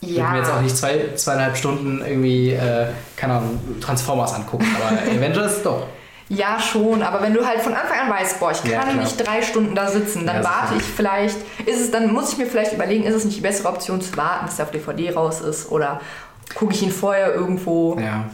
[0.00, 2.86] Ich Ja, mir jetzt auch nicht zwei, zweieinhalb Stunden irgendwie, äh,
[3.16, 5.86] keine Ahnung, Transformers angucken, aber Avengers doch.
[6.28, 7.02] ja, schon.
[7.02, 9.74] Aber wenn du halt von Anfang an weißt, boah, ich kann Ja, nicht drei Stunden
[9.74, 11.36] da sitzen, dann Ja, warte ich vielleicht.
[11.64, 14.16] Ist es, dann muss ich mir vielleicht überlegen, ist es nicht die bessere Option zu
[14.16, 15.70] warten, bis der auf DVD raus ist?
[15.70, 16.00] Oder
[16.54, 18.26] gucke ich ihn vorher irgendwo, Ja.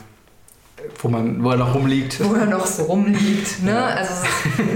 [1.02, 2.22] Wo, man, wo er noch rumliegt.
[2.22, 3.62] wo er noch so rumliegt?
[3.62, 3.72] Ne?
[3.72, 3.86] Ja.
[3.86, 4.14] Also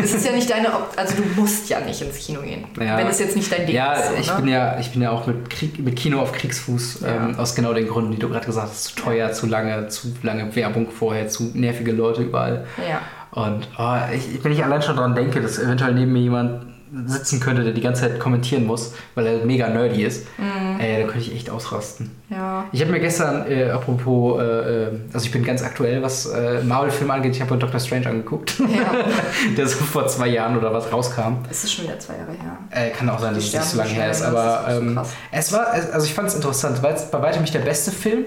[0.03, 2.65] es ist ja nicht deine Op Also du musst ja nicht ins Kino gehen.
[2.79, 2.97] Ja.
[2.99, 4.09] Wenn es jetzt nicht dein Ding Ja, ist.
[4.09, 4.37] So, ich ne?
[4.37, 7.73] bin ja, ich bin ja auch mit, Krieg, mit Kino auf Kriegsfuß, ähm, aus genau
[7.73, 8.85] den Gründen, die du gerade gesagt hast.
[8.85, 12.67] Zu teuer, zu lange, zu lange Werbung vorher, zu nervige Leute überall.
[12.89, 13.01] Ja.
[13.31, 16.74] Und oh, ich, wenn ich allein schon daran denke, dass eventuell neben mir jemand
[17.07, 20.81] sitzen könnte, der die ganze Zeit kommentieren muss, weil er mega nerdy ist, Mhm.
[20.81, 22.11] ey, da könnte ich echt ausrasten.
[22.31, 22.65] Ja.
[22.73, 26.63] Ich habe mir gestern, äh, apropos, äh, äh, also ich bin ganz aktuell, was äh,
[26.63, 28.67] Marvel-Filme angeht, ich habe mir Doctor Strange angeguckt, ja.
[29.57, 31.39] der so vor zwei Jahren oder was rauskam.
[31.51, 32.59] Es ist schon wieder zwei Jahre her.
[32.71, 35.01] Äh, kann auch sein, dass es nicht so lange her ist, aber ist ähm,
[35.33, 38.25] es war, also ich fand es interessant, weil es bei weitem nicht der beste Film,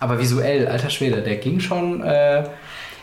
[0.00, 2.44] aber visuell, alter Schwede, der ging schon, äh,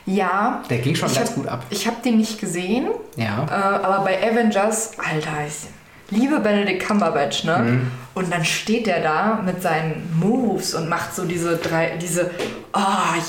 [0.06, 0.62] Ja.
[0.70, 1.64] der ging schon ganz hab- gut ab.
[1.70, 3.46] Ich habe den nicht gesehen, Ja.
[3.50, 7.58] äh, aber bei Avengers, Alter, ich liebe Benedict Cumberbatch, ne?
[7.58, 7.92] Mhm.
[8.14, 12.30] Und dann steht der da mit seinen Moves und macht so diese drei, diese,
[12.74, 12.80] oh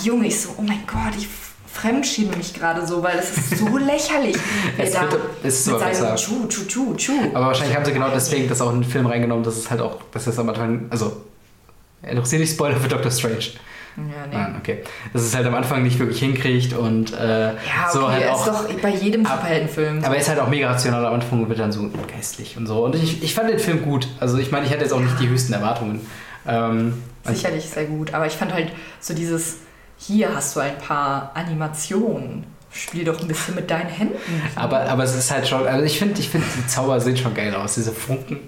[0.04, 1.26] Junge, ich so, oh mein Gott, ich
[1.72, 4.36] fremdschiebe mich gerade so, weil es ist so lächerlich.
[4.76, 6.14] Es er wird- ist seinem besser.
[6.14, 7.12] Tschu, Tschu, Tschu, Tschu.
[7.34, 9.80] Aber wahrscheinlich haben sie genau deswegen das auch in den Film reingenommen, dass es halt
[9.80, 11.16] auch, dass es am Anfang, also,
[12.02, 13.38] interessiert dich Spoiler für Doctor Strange?
[13.96, 14.34] Ja, nee.
[14.36, 14.82] Nein, okay.
[15.12, 18.46] Dass es halt am Anfang nicht wirklich hinkriegt und äh, Ja, okay, so halt auch.
[18.46, 20.04] ist doch bei jedem Superheldenfilm.
[20.04, 22.66] aber er ist halt auch mega rational am Anfang und wird dann so geistlich und
[22.66, 22.84] so.
[22.84, 24.06] Und ich, ich fand den Film gut.
[24.20, 26.06] Also ich meine, ich hatte jetzt auch nicht die höchsten Erwartungen.
[26.46, 28.70] Ähm, Sicherlich sehr gut, aber ich fand halt
[29.00, 29.56] so dieses,
[29.96, 34.14] hier hast du ein paar Animationen, spiel doch ein bisschen mit deinen Händen.
[34.54, 37.34] aber, aber es ist halt schon, also ich finde, ich find, die Zauber sehen schon
[37.34, 38.38] geil aus, diese Funken.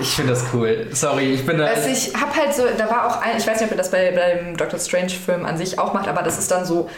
[0.00, 0.86] Ich finde das cool.
[0.92, 1.66] Sorry, ich bin da.
[1.66, 3.90] Also ich hab halt so, da war auch ein, ich weiß nicht, ob er das
[3.90, 6.88] bei, beim Doctor Strange Film an sich auch macht, aber das ist dann so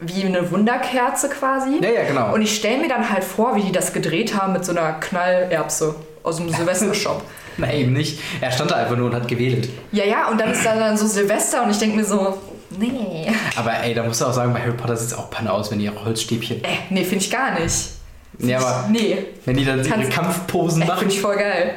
[0.00, 1.78] wie eine Wunderkerze quasi.
[1.80, 2.34] ja, ja, genau.
[2.34, 4.92] Und ich stelle mir dann halt vor, wie die das gedreht haben mit so einer
[4.94, 5.94] Knallerbse.
[6.22, 7.22] aus dem Silvester-Shop.
[7.58, 8.18] Nein, eben nicht.
[8.40, 9.68] Er stand da einfach nur und hat gewählt.
[9.92, 12.38] Ja, ja, und dann ist da dann so Silvester und ich denke mir so,
[12.78, 13.30] nee.
[13.56, 15.70] Aber ey, da musst du auch sagen, bei Harry Potter sieht es auch Panne aus,
[15.70, 16.64] wenn die ihre Holzstäbchen.
[16.64, 17.90] Äh, nee, finde ich gar nicht.
[18.38, 19.18] Nee, aber Nee.
[19.44, 20.98] wenn die dann ihre Kampfposen Äh, machen.
[21.00, 21.74] finde ich voll geil.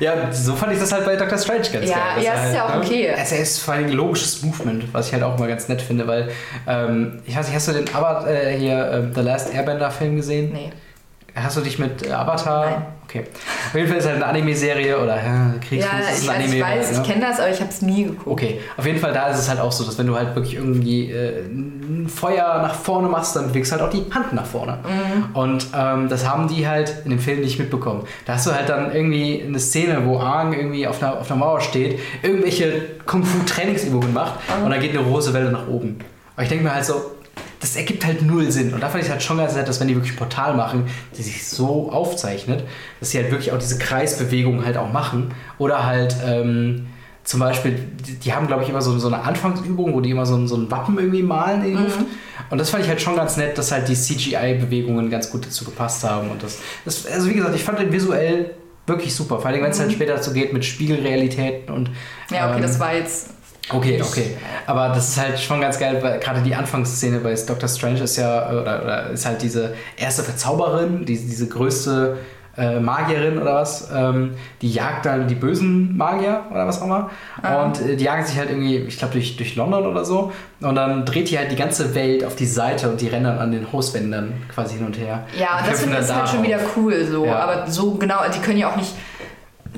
[0.00, 1.38] Ja, so fand ich das halt bei Dr.
[1.38, 2.24] Strange ganz Ja, geil.
[2.24, 3.14] ja, ist ja halt, auch ne, okay.
[3.16, 6.06] Es ist vor allem ein logisches Movement, was ich halt auch mal ganz nett finde,
[6.06, 6.28] weil
[6.66, 10.16] ähm, ich weiß nicht, hast du den Avatar, äh, hier ähm, The Last Airbender Film
[10.16, 10.52] gesehen?
[10.52, 10.70] Nee.
[11.42, 12.66] Hast du dich mit äh, Avatar?
[12.66, 12.82] Nein.
[13.04, 13.24] Okay.
[13.68, 16.56] Auf jeden Fall ist halt eine Anime-Serie oder ja, Kriegsfuß Ja, ist ich, ein Anime.
[16.56, 16.98] ich weiß, ne?
[17.02, 18.26] ich kenne das, aber ich habe es nie geguckt.
[18.26, 20.56] Okay, auf jeden Fall da ist es halt auch so, dass wenn du halt wirklich
[20.56, 24.44] irgendwie äh, ein Feuer nach vorne machst, dann bewegst du halt auch die Hand nach
[24.44, 24.76] vorne.
[24.84, 25.34] Mhm.
[25.34, 28.02] Und ähm, das haben die halt in dem Film nicht mitbekommen.
[28.26, 31.40] Da hast du halt dann irgendwie eine Szene, wo Aang irgendwie auf einer, auf einer
[31.40, 34.64] Mauer steht, irgendwelche Kung-Fu-Trainingsübungen macht Mhm.
[34.66, 35.98] und dann geht eine große Welle nach oben.
[36.34, 36.94] Aber ich denke mir halt so,
[37.60, 38.72] das ergibt halt null Sinn.
[38.74, 40.86] Und da fand ich halt schon ganz nett, dass wenn die wirklich ein Portal machen,
[41.16, 42.64] die sich so aufzeichnet,
[43.00, 45.32] dass sie halt wirklich auch diese Kreisbewegungen halt auch machen.
[45.58, 46.86] Oder halt ähm,
[47.24, 50.24] zum Beispiel, die, die haben glaube ich immer so, so eine Anfangsübung, wo die immer
[50.24, 51.98] so, ein- so ein Wappen irgendwie malen in die Luft.
[52.50, 55.64] Und das fand ich halt schon ganz nett, dass halt die CGI-Bewegungen ganz gut dazu
[55.64, 56.30] gepasst haben.
[56.30, 58.54] Und das, das, also wie gesagt, ich fand den visuell
[58.86, 59.38] wirklich super.
[59.40, 61.90] Vor allem, wenn es halt später dazu geht mit Spiegelrealitäten und
[62.30, 63.30] Ja, okay, ähm, das war jetzt.
[63.70, 64.36] Okay, okay.
[64.66, 68.16] Aber das ist halt schon ganz geil, weil gerade die Anfangsszene bei Doctor Strange ist
[68.16, 72.16] ja, oder, oder ist halt diese erste Verzauberin, die, diese größte
[72.58, 77.10] äh, Magierin oder was, ähm, die jagt dann die bösen Magier oder was auch immer.
[77.40, 77.62] Ah.
[77.62, 80.32] Und äh, die jagen sich halt irgendwie, ich glaube, durch, durch London oder so.
[80.60, 83.38] Und dann dreht die halt die ganze Welt auf die Seite und die rennen dann
[83.38, 85.24] an den Hauswänden quasi hin und her.
[85.38, 87.26] Ja, Und das finde ich dann halt schon wieder cool so.
[87.26, 87.38] Ja.
[87.38, 88.92] Aber so genau, die können ja auch nicht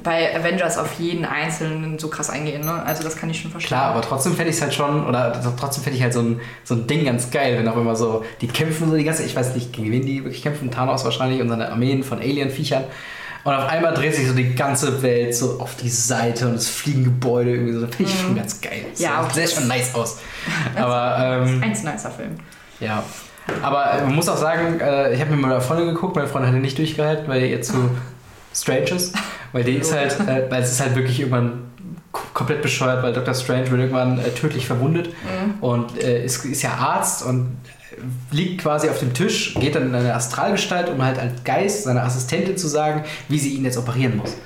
[0.02, 2.64] bei Avengers auf jeden Einzelnen so krass eingehen.
[2.64, 2.82] Ne?
[2.84, 3.68] Also das kann ich schon verstehen.
[3.68, 6.40] Klar, aber trotzdem fände ich es halt schon, oder trotzdem fände ich halt so ein,
[6.64, 9.36] so ein Ding ganz geil, wenn auch immer so, die kämpfen so die ganze ich
[9.36, 12.84] weiß nicht, gegen wen die wirklich kämpfen, Thanos wahrscheinlich und seine Armeen von Alien-Viechern.
[13.42, 16.68] Und auf einmal dreht sich so die ganze Welt so auf die Seite und es
[16.68, 17.86] fliegen Gebäude irgendwie so.
[17.86, 18.84] Das finde ich schon ganz geil.
[18.90, 19.04] Das Mhm.
[19.04, 20.18] Ja, auch sehr schon nice aus.
[20.76, 22.36] Aber ähm, Eins nicer Film.
[22.80, 23.02] ja.
[23.62, 26.50] Aber äh, man muss auch sagen, äh, ich habe mir mal Freundin geguckt, meine Freundin
[26.52, 27.90] hatte nicht durchgehalten, weil ihr zu
[28.54, 29.14] strange ist.
[29.52, 31.70] Weil die ist halt, äh, weil es ist halt wirklich irgendwann
[32.34, 33.34] komplett bescheuert, weil Dr.
[33.34, 35.14] Strange wird irgendwann äh, tödlich verwundet
[35.60, 37.56] und äh, ist, ist ja Arzt und
[37.92, 41.84] äh, liegt quasi auf dem Tisch, geht dann in eine Astralgestalt, um halt als Geist
[41.84, 44.36] seiner Assistentin zu sagen, wie sie ihn jetzt operieren muss.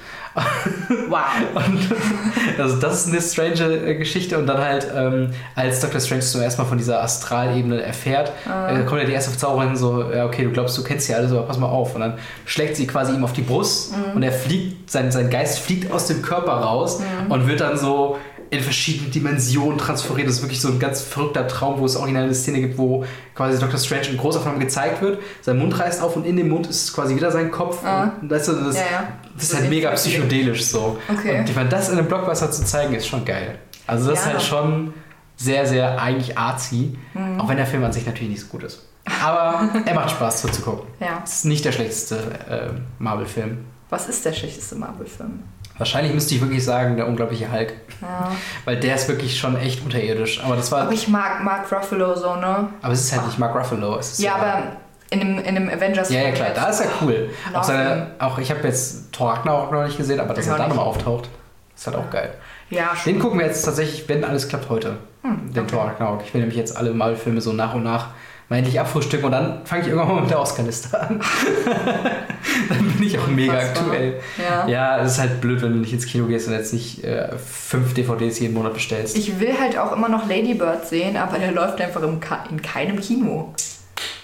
[1.09, 1.25] Wow.
[1.55, 3.21] Und also das ist eine
[3.53, 4.39] strange äh, Geschichte.
[4.39, 6.01] Und dann halt, ähm, als Dr.
[6.01, 10.11] Strange zum ersten Mal von dieser Astralebene erfährt, äh, kommt ja die erste Verzauberin so,
[10.13, 11.95] ja okay, du glaubst, du kennst ja alles, aber pass mal auf.
[11.95, 12.15] Und dann
[12.47, 16.07] schlägt sie quasi ihm auf die Brust und er fliegt, sein, sein Geist fliegt aus
[16.07, 18.17] dem Körper raus und wird dann so
[18.51, 20.29] in verschiedene Dimensionen transferiert.
[20.29, 23.05] Das ist wirklich so ein ganz verrückter Traum, wo es original eine Szene gibt, wo
[23.35, 23.79] quasi Dr.
[23.79, 25.21] Strange in Großaufnahme gezeigt wird.
[25.43, 27.85] Sein Mund reißt auf und in dem Mund ist quasi wieder sein Kopf.
[27.85, 28.13] Ah.
[28.21, 29.09] Und weißt du, das, Ja, ja.
[29.35, 30.99] das ist So halt mega psychedelisch so.
[31.13, 31.41] Okay.
[31.41, 33.59] Und ich meine, das in einem Blockbuster zu zeigen, ist schon geil.
[33.87, 34.33] Also das ist Ja.
[34.33, 34.95] halt schon
[35.37, 37.41] sehr, sehr eigentlich artsy, Mhm.
[37.41, 38.87] auch wenn der Film an sich natürlich nicht so gut ist.
[39.23, 40.89] Aber er macht Spaß zuzugucken.
[41.01, 41.21] Ja.
[41.25, 42.17] Es ist nicht der schlechteste
[42.49, 43.59] äh, Marvel-Film.
[43.91, 45.43] Was ist der schlechteste Marvel-Film?
[45.77, 47.73] Wahrscheinlich müsste ich wirklich sagen, der unglaubliche Hulk.
[48.01, 48.31] Ja.
[48.65, 50.43] Weil der ist wirklich schon echt unterirdisch.
[50.45, 50.83] Aber das war.
[50.83, 52.69] Aber ich mag Mark Ruffalo so, ne?
[52.81, 53.99] Aber es ist halt nicht Mark Ruffalo.
[53.99, 54.63] Es ist Ja, aber
[55.11, 57.31] in dem, in dem Avengers Ja, ja, klar, da ist er cool.
[57.53, 60.59] Auch, seine, auch ich habe jetzt Thor Ragnarok noch nicht gesehen, aber dass er auch
[60.59, 61.29] da nochmal auftaucht,
[61.75, 62.35] ist halt auch geil.
[62.71, 63.13] Ja, schon.
[63.13, 64.97] Den gucken wir jetzt tatsächlich, wenn alles klappt, heute.
[65.23, 65.91] Hm, Den okay.
[65.99, 66.23] Thor.
[66.25, 68.09] Ich will nämlich jetzt alle Marvel-Filme so nach und nach
[68.49, 71.21] mal endlich abfrühstücken und dann fange ich irgendwann mal mit der Oscar-Liste an.
[72.69, 74.21] dann bin ich auch mega aktuell.
[74.39, 74.67] Ja.
[74.69, 77.29] Ja, es ist halt blöd, wenn du nicht ins Kino gehst und jetzt nicht äh,
[77.39, 79.17] fünf DVDs jeden Monat bestellst.
[79.17, 82.61] Ich will halt auch immer noch Lady Bird sehen, aber der läuft einfach Ka in
[82.63, 83.55] keinem Kino.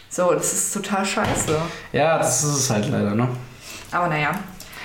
[0.09, 1.57] So, das ist total scheiße.
[1.93, 3.29] ja, das ist es halt leider, ne?
[3.93, 4.31] Aber naja.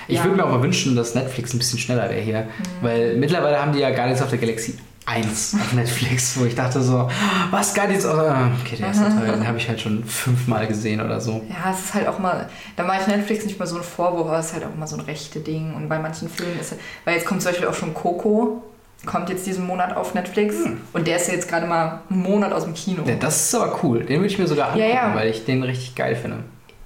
[0.07, 0.23] Ich Ja.
[0.23, 2.47] würde mir auch mal wünschen, dass Netflix ein bisschen schneller wäre hier.
[2.81, 6.81] Weil mittlerweile haben die ja Guardians of the Galaxy 1 auf Netflix, wo ich dachte
[6.81, 7.09] so,
[7.51, 8.65] was Guardians of the...
[8.65, 11.43] Okay, der erste Teil, den habe ich halt schon fünfmal gesehen oder so.
[11.47, 14.27] Ja, es ist halt auch mal, da mache ich Netflix nicht mal so einen Vorwurf,
[14.27, 15.73] aber es ist halt auch immer so ein rechte Ding.
[15.75, 18.63] Und bei manchen Filmen ist, weil jetzt kommt zum Beispiel auch schon Coco,
[19.05, 20.55] kommt jetzt diesen Monat auf Netflix.
[20.93, 23.03] Und der ist ja jetzt gerade mal einen Monat aus dem Kino.
[23.05, 23.99] Ja, das ist aber cool.
[23.99, 25.15] Den würde ich mir sogar angucken, Ja, ja.
[25.15, 26.37] weil ich den richtig geil finde.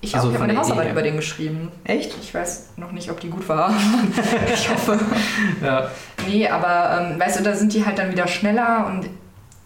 [0.01, 0.91] Ich also auch, ich habe meine Idee Hausarbeit her.
[0.93, 1.71] über den geschrieben.
[1.83, 2.15] Echt?
[2.21, 3.73] Ich weiß noch nicht, ob die gut war.
[4.53, 4.99] ich hoffe.
[5.63, 5.89] Ja.
[6.27, 9.09] Nee, aber ähm, weißt du, da sind die halt dann wieder schneller und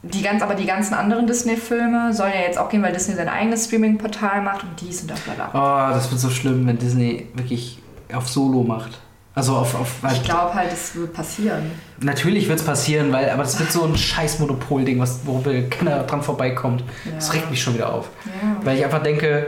[0.03, 3.29] die ganz, aber die ganzen anderen Disney-Filme sollen ja jetzt auch gehen, weil Disney sein
[3.29, 5.49] eigenes Streaming-Portal macht und dies und das bla bla.
[5.53, 7.79] Oh, das wird so schlimm, wenn Disney wirklich
[8.13, 8.99] auf Solo macht.
[9.35, 9.73] Also auf...
[9.75, 11.71] auf Ich glaube halt, es wird passieren.
[12.01, 16.21] Natürlich wird es passieren, weil, aber das wird so ein scheiß Monopol-Ding, worüber keiner dran
[16.21, 16.83] vorbeikommt.
[17.15, 17.33] Das Ja.
[17.33, 18.09] regt mich schon wieder auf.
[18.25, 18.57] Ja.
[18.63, 19.47] Weil ich einfach denke,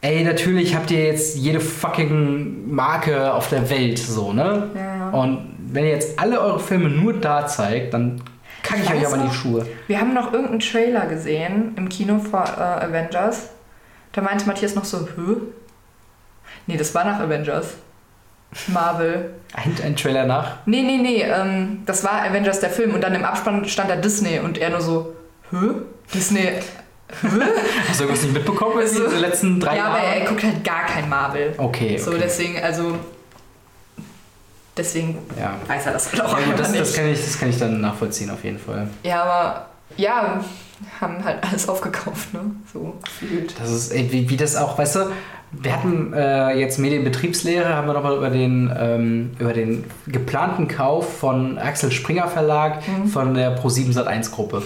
[0.00, 4.70] ey, natürlich habt ihr jetzt jede fucking Marke auf der Welt, so, ne?
[4.74, 5.10] Ja.
[5.10, 8.22] Und wenn ihr jetzt alle eure Filme nur da zeigt, dann
[8.62, 9.34] kacke ich, Ich euch aber in die noch.
[9.34, 9.66] Schuhe.
[9.86, 13.50] Wir haben noch irgendeinen Trailer gesehen im Kino vor äh, Avengers.
[14.12, 15.36] Da meinte Matthias noch so, hä?
[16.66, 17.74] Nee, das war nach Avengers.
[18.68, 19.34] Marvel.
[19.52, 20.56] Ein, ein Trailer nach.
[20.64, 23.96] Nee, nee, nee, ähm, das war Avengers der Film und dann im Abspann stand da
[23.96, 25.14] Disney und er nur so,
[25.50, 25.56] hä?
[26.14, 26.48] Disney.
[27.88, 30.20] Hast du irgendwas nicht mitbekommen in Also- den letzten drei ja, aber Jahren?
[30.20, 31.54] er guckt halt gar kein Marvel.
[31.56, 31.98] Okay, okay.
[31.98, 32.94] So, deswegen, also.
[34.76, 35.56] Deswegen ja.
[35.66, 36.80] weiß er das halt auch Ja, gut, das, nicht.
[36.80, 38.88] das, kann ich, das kann ich dann nachvollziehen auf jeden Fall.
[39.02, 40.40] ja, aber ja,
[41.00, 42.42] haben halt alles aufgekauft, ne?
[42.72, 43.54] So gefühlt.
[43.58, 45.10] Das ist, ey, wie, wie das auch, weißt du,
[45.50, 51.18] wir hatten äh, jetzt Medienbetriebslehre, haben wir nochmal über den, ähm, über den geplanten Kauf
[51.18, 52.82] von Axel Springer Verlag
[53.12, 54.62] von der Pro7 Sat1 Gruppe.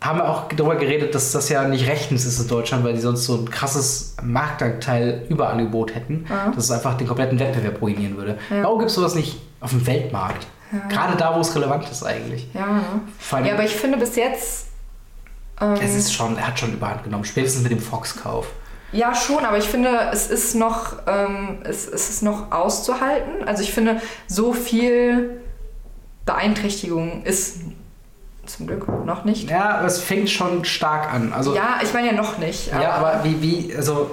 [0.00, 3.00] Haben wir auch darüber geredet, dass das ja nicht rechtens ist in Deutschland, weil die
[3.00, 6.52] sonst so ein krasses Marktanteil Überangebot hätten, Ja.
[6.54, 8.38] dass es einfach den kompletten Wettbewerb ruinieren würde.
[8.50, 8.62] Ja.
[8.62, 10.46] Warum gibt es sowas nicht auf dem Weltmarkt?
[10.88, 12.46] Gerade da, wo es relevant ist eigentlich.
[12.54, 12.80] Ja,
[13.32, 14.66] allem, Ja, aber ich finde bis jetzt.
[15.60, 18.46] Ähm, es ist schon, er hat schon überhand genommen, spätestens mit dem Fox-Kauf.
[18.92, 23.48] Ja, schon, aber ich finde, es ist noch, ähm, es, es ist noch auszuhalten.
[23.48, 25.40] Also ich finde, so viel
[26.24, 27.56] Beeinträchtigung ist
[28.48, 29.50] zum Glück noch nicht.
[29.50, 31.32] Ja, aber es fängt schon stark an.
[31.32, 32.68] Also, ja, ich meine ja noch nicht.
[32.72, 34.10] Ja, aber wie, wie, also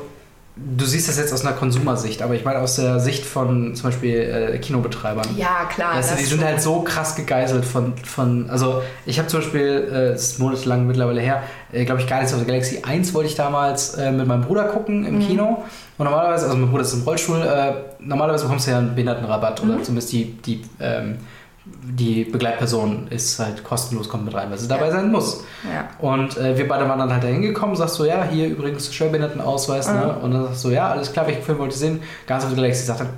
[0.58, 3.90] du siehst das jetzt aus einer Konsumersicht, aber ich meine aus der Sicht von zum
[3.90, 4.16] Beispiel
[4.54, 5.28] äh, Kinobetreibern.
[5.36, 5.96] Ja, klar.
[5.98, 9.42] Weißt du, das die sind halt so krass gegeißelt von, von also ich habe zum
[9.42, 13.14] Beispiel, äh, es ist monatelang mittlerweile her, äh, glaube ich, Guardians of the Galaxy 1
[13.14, 15.08] wollte ich damals äh, mit meinem Bruder gucken Mhm.
[15.08, 15.64] im Kino.
[15.98, 19.62] Und normalerweise, also mein Bruder ist im Rollstuhl, äh, normalerweise bekommst du ja einen Behindertenrabatt
[19.62, 19.72] Mhm.
[19.72, 21.18] oder zumindest die, die, ähm,
[21.66, 24.92] die Begleitperson ist halt kostenlos, kommt mit rein, weil sie dabei Ja.
[24.92, 25.44] sein muss.
[25.64, 25.88] Ja.
[26.00, 29.88] Und äh, wir beide waren dann halt da hingekommen, sagst du, ja, hier übrigens Schwerbehindertenausweis,
[29.88, 30.16] ne?
[30.18, 30.24] Mhm.
[30.24, 32.02] Und dann sagst du, ja, alles klar, welchen Film wollt ihr sehen?
[32.28, 33.10] Guardians of the Galaxy sagt dann,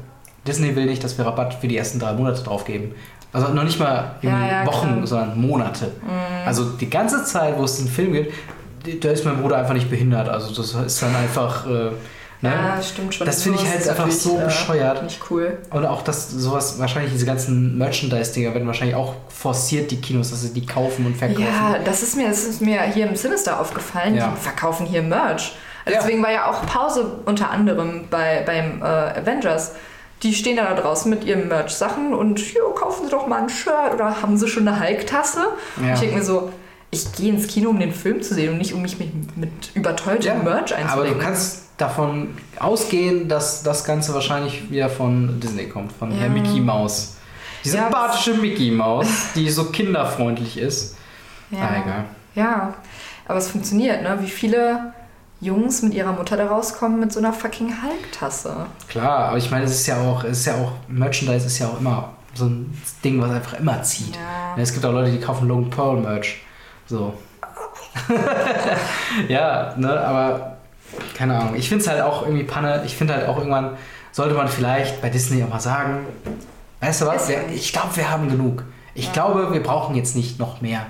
[0.48, 2.96] Disney will nicht, dass wir Rabatt für die ersten drei Monate drauf geben.
[3.34, 4.96] Also noch nicht mal Ja, Wochen, klar.
[5.00, 5.06] Mhm.
[5.06, 5.92] sondern Monate.
[6.46, 8.34] Also die ganze Zeit, wo es den Film gibt,
[9.04, 10.30] da ist mein Bruder einfach nicht behindert.
[10.30, 11.90] Also das ist dann einfach, äh,
[12.42, 12.50] ne?
[12.50, 13.26] Ja, stimmt schon.
[13.28, 15.04] Das finde ich halt einfach so äh, bescheuert.
[15.04, 15.58] Nicht cool.
[15.72, 20.42] Und auch, dass sowas, wahrscheinlich diese ganzen Merchandise-Dinger werden wahrscheinlich auch forciert, die Kinos, dass
[20.42, 21.44] sie die kaufen und verkaufen.
[21.44, 24.16] Ja, das ist mir, das ist mir hier im Sinister aufgefallen.
[24.16, 24.34] Ja.
[24.36, 25.56] Die verkaufen hier Merch.
[25.86, 26.02] Also Ja.
[26.02, 29.72] Deswegen war ja auch Pause unter anderem bei, beim äh, Avengers.
[30.24, 33.94] Die stehen da draußen mit ihren Merch-Sachen und jo, kaufen sie doch mal ein Shirt
[33.94, 35.48] oder haben sie schon eine Hulk-Tasse.
[35.86, 35.94] Ja.
[35.94, 36.52] Ich denke mir so,
[36.90, 39.52] ich gehe ins Kino, um den Film zu sehen und nicht um mich mit, mit
[39.76, 41.20] überteuertem Merch Aber du einzudecken.
[41.20, 46.18] kannst davon ausgehen, dass das Ganze wahrscheinlich wieder von Disney kommt, von Ja.
[46.22, 47.16] Herr Mickey Mouse.
[47.64, 50.96] Die Ja, sympathische Mickey Maus, die so kinderfreundlich ist.
[51.52, 51.60] ja.
[51.62, 52.06] Ah, egal.
[52.36, 52.74] ja,
[53.28, 54.18] aber es funktioniert, ne?
[54.22, 54.94] Wie viele
[55.40, 58.66] Jungs mit ihrer Mutter da rauskommen mit so einer fucking Hulk-Tasse.
[58.88, 61.68] Klar, aber ich meine, es ist ja auch, es ist ja auch, Merchandise ist ja
[61.68, 64.16] auch immer so ein Ding, was einfach immer zieht.
[64.16, 64.56] Ja.
[64.62, 66.42] Es gibt auch Leute, die kaufen Logan Pearl Merch.
[66.88, 67.14] So.
[69.28, 70.57] ja, ne, aber
[71.16, 71.56] keine Ahnung.
[71.56, 72.84] Ich finde es halt auch irgendwie Panne.
[72.86, 73.78] Ich finde halt auch irgendwann,
[74.12, 76.06] sollte man vielleicht bei Disney auch mal sagen,
[76.82, 78.64] weißt du was, ja ich glaube, wir haben genug.
[78.94, 80.86] Ich glaube, wir brauchen jetzt nicht noch mehr.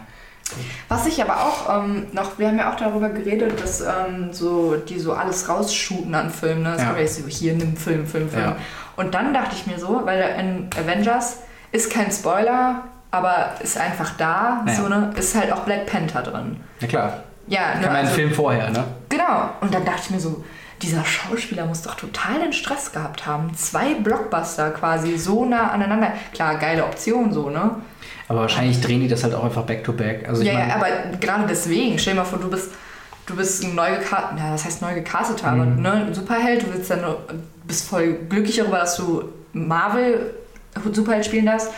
[0.87, 4.77] Was ich aber auch ähm, noch, wir haben ja auch darüber geredet, dass ähm, so,
[4.77, 6.63] die so alles rausshooten an Filmen.
[6.63, 6.71] Ne?
[6.73, 6.97] Das Ja.
[6.97, 8.43] ja so, hier, nimm Film, Film, Film.
[8.43, 8.55] Ja.
[8.95, 11.39] Und dann dachte ich mir so, weil in Avengers
[11.73, 14.73] ist kein Spoiler, aber ist einfach da, Ja.
[14.73, 15.11] so, ne?
[15.17, 16.61] ist halt auch Black Panther drin.
[16.79, 18.83] Na klar, Ja, ne, kann man einen also- Film vorher, ne?
[19.09, 19.49] Genau.
[19.61, 20.43] Und dann dachte ich mir so,
[20.81, 23.51] dieser Schauspieler muss doch total den Stress gehabt haben.
[23.55, 26.11] Zwei Blockbuster quasi so nah aneinander.
[26.33, 27.71] Klar, geile Option so, ne?
[28.27, 30.27] Aber wahrscheinlich drehen die das halt auch einfach back to back.
[30.27, 30.87] Also ja, ja, aber
[31.19, 32.71] gerade deswegen, stell dir mal vor, du bist,
[33.25, 35.81] du bist ein neu gecastet, ja, das heißt neu gecasteter, aber Mhm.
[35.81, 37.03] ne, ein Superheld, du willst dann
[37.63, 39.23] bist voll glücklich darüber, dass du
[39.53, 40.33] Marvel
[40.93, 41.69] Superheld spielen darfst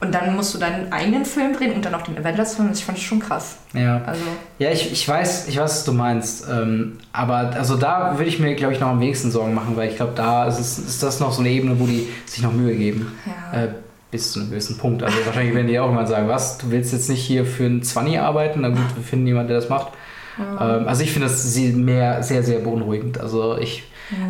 [0.00, 2.98] und dann musst du deinen eigenen Film drehen und dann auch den Avengers-Film, ich fand
[2.98, 3.56] das schon krass.
[3.72, 4.02] ja.
[4.04, 4.22] Also,
[4.58, 6.46] Ja, ich, ich weiß, ich weiß, was du meinst.
[6.50, 9.88] Ähm, aber also da würde ich mir, glaube ich, noch am wenigsten Sorgen machen, weil
[9.88, 12.52] ich glaube, da ist, es, ist das noch so eine Ebene, wo die sich noch
[12.52, 13.12] Mühe geben.
[13.24, 13.62] ja.
[13.64, 13.68] Äh,
[14.10, 15.02] bis zu einem gewissen Punkt.
[15.02, 17.82] Also wahrscheinlich werden die auch immer sagen, was, du willst jetzt nicht hier für einen
[17.82, 18.60] 20 arbeiten?
[18.60, 19.88] Na gut, wir finden jemanden, der das macht.
[20.38, 23.18] Ähm, also ich finde das sehr, mehr, sehr, sehr beunruhigend.
[23.18, 23.82] Also ich,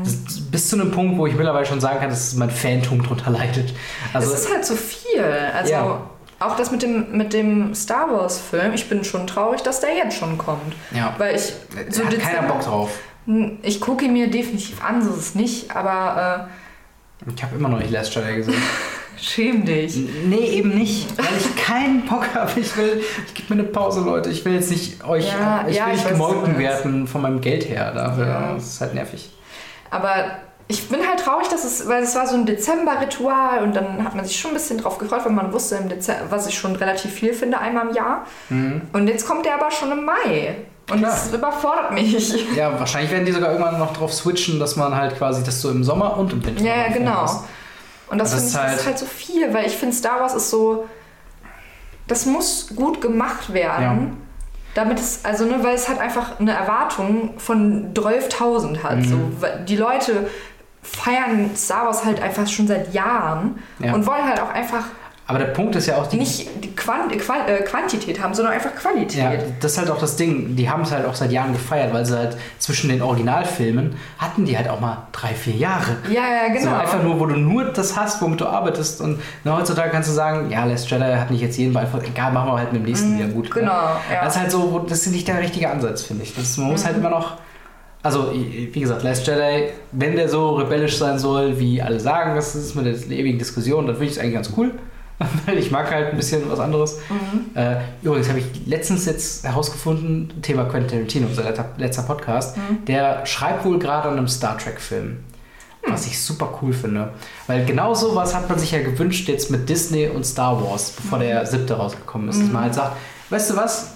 [0.04, 0.16] das,
[0.50, 3.74] bis zu einem Punkt, wo ich mittlerweile schon sagen kann, dass mein Fantum drunter leidet.
[4.12, 5.22] Also es ist halt so viel.
[5.54, 6.00] Also Ja.
[6.40, 10.16] auch das mit dem, mit dem Star Wars-Film, ich bin schon traurig, dass der jetzt
[10.16, 10.74] schon kommt.
[10.94, 11.52] ja, Weil ich
[11.90, 12.90] so hat keiner Bock drauf.
[13.62, 16.48] Ich gucke ihn mir definitiv an, so ist es nicht, aber
[17.34, 18.54] Ich habe immer noch nicht Last Jedi gesehen.
[18.54, 19.96] äh, schäm dich.
[20.26, 22.60] Nee, eben nicht, weil ich keinen Bock habe.
[22.60, 24.30] Ich will, ich gebe mir eine Pause, Leute.
[24.30, 27.40] Ich will jetzt nicht euch, Ja, ich ja, will ich nicht gemolken werden von meinem
[27.40, 27.90] Geld her.
[27.92, 28.26] Dafür.
[28.26, 28.54] Ja.
[28.54, 29.28] Das ist halt nervig.
[29.91, 30.14] Aber
[30.68, 34.14] ich bin halt traurig, dass es, weil es war so ein Dezember-Ritual und dann hat
[34.14, 36.74] man sich schon ein bisschen drauf gefreut, weil man wusste im Dezember, was ich schon
[36.76, 38.26] relativ viel finde, einmal im Jahr.
[38.51, 40.57] Und jetzt kommt der aber schon im Mai.
[40.91, 41.11] Und Klar.
[41.11, 42.55] das überfordert mich.
[42.57, 45.70] Ja, wahrscheinlich werden die sogar irgendwann noch drauf switchen, dass man halt quasi das so
[45.70, 47.22] im Sommer und im Winter Ja, ja, genau.
[47.22, 47.41] lässt.
[48.09, 50.20] Und das, Das finde ist ich halt- ist halt so viel, weil ich finde, Star
[50.20, 50.87] Wars ist so.
[52.07, 54.16] Das muss gut gemacht werden.
[54.76, 58.96] Damit es, also ne, weil es halt einfach eine Erwartung von 12.000 hat.
[58.98, 59.04] Mhm.
[59.04, 59.18] So,
[59.66, 60.28] die Leute
[60.82, 63.94] feiern Star Wars halt einfach schon seit Jahren Ja.
[63.94, 64.84] und wollen halt auch einfach
[65.28, 68.54] Aber der Punkt ist ja auch, die, nicht die Quant Qual äh, Quantität haben, sondern
[68.54, 69.18] einfach Qualität.
[69.18, 70.54] Ja, das ist halt auch das Ding.
[70.54, 74.44] Die haben es halt auch seit Jahren gefeiert, weil sie halt zwischen den Originalfilmen hatten
[74.44, 75.96] die halt auch mal drei, vier Jahre.
[76.08, 76.78] Ja, ja, So genau.
[76.78, 79.00] einfach nur, wo du nur das hast, womit du arbeitest.
[79.00, 82.06] Und na, heutzutage kannst du sagen, ja, Last Jedi hat nicht jetzt jeden beeinflusst.
[82.06, 83.50] Egal, machen wir halt mit dem nächsten wieder gut.
[83.50, 84.14] genau, Ne?
[84.14, 84.24] ja.
[84.24, 86.36] Das ist halt so, das ist nicht der richtige Ansatz, finde ich.
[86.36, 86.86] Das, man muss Mhm.
[86.86, 87.32] halt immer noch.
[88.02, 92.54] Also, wie gesagt, Last Jedi, wenn der so rebellisch sein soll, wie alle sagen, das
[92.54, 94.70] ist mit der ewigen Diskussion, dann finde ich es eigentlich ganz cool.
[95.46, 96.98] Weil ich mag halt ein bisschen was anderes.
[97.08, 97.56] Mhm.
[97.56, 101.44] Äh, übrigens habe ich letztens jetzt herausgefunden, Thema Quentin Tarantino, unser
[101.78, 102.84] letzter, Podcast, Mhm.
[102.86, 105.18] der schreibt wohl gerade an einem Star Trek-Film.
[105.82, 105.92] Hm.
[105.92, 107.10] Was ich super cool finde.
[107.46, 111.18] Weil genau sowas hat man sich ja gewünscht jetzt mit Disney und Star Wars, bevor
[111.18, 111.46] der Mhm.
[111.46, 112.40] siebte rausgekommen ist.
[112.42, 112.96] Dass man halt sagt,
[113.30, 113.92] weißt du was?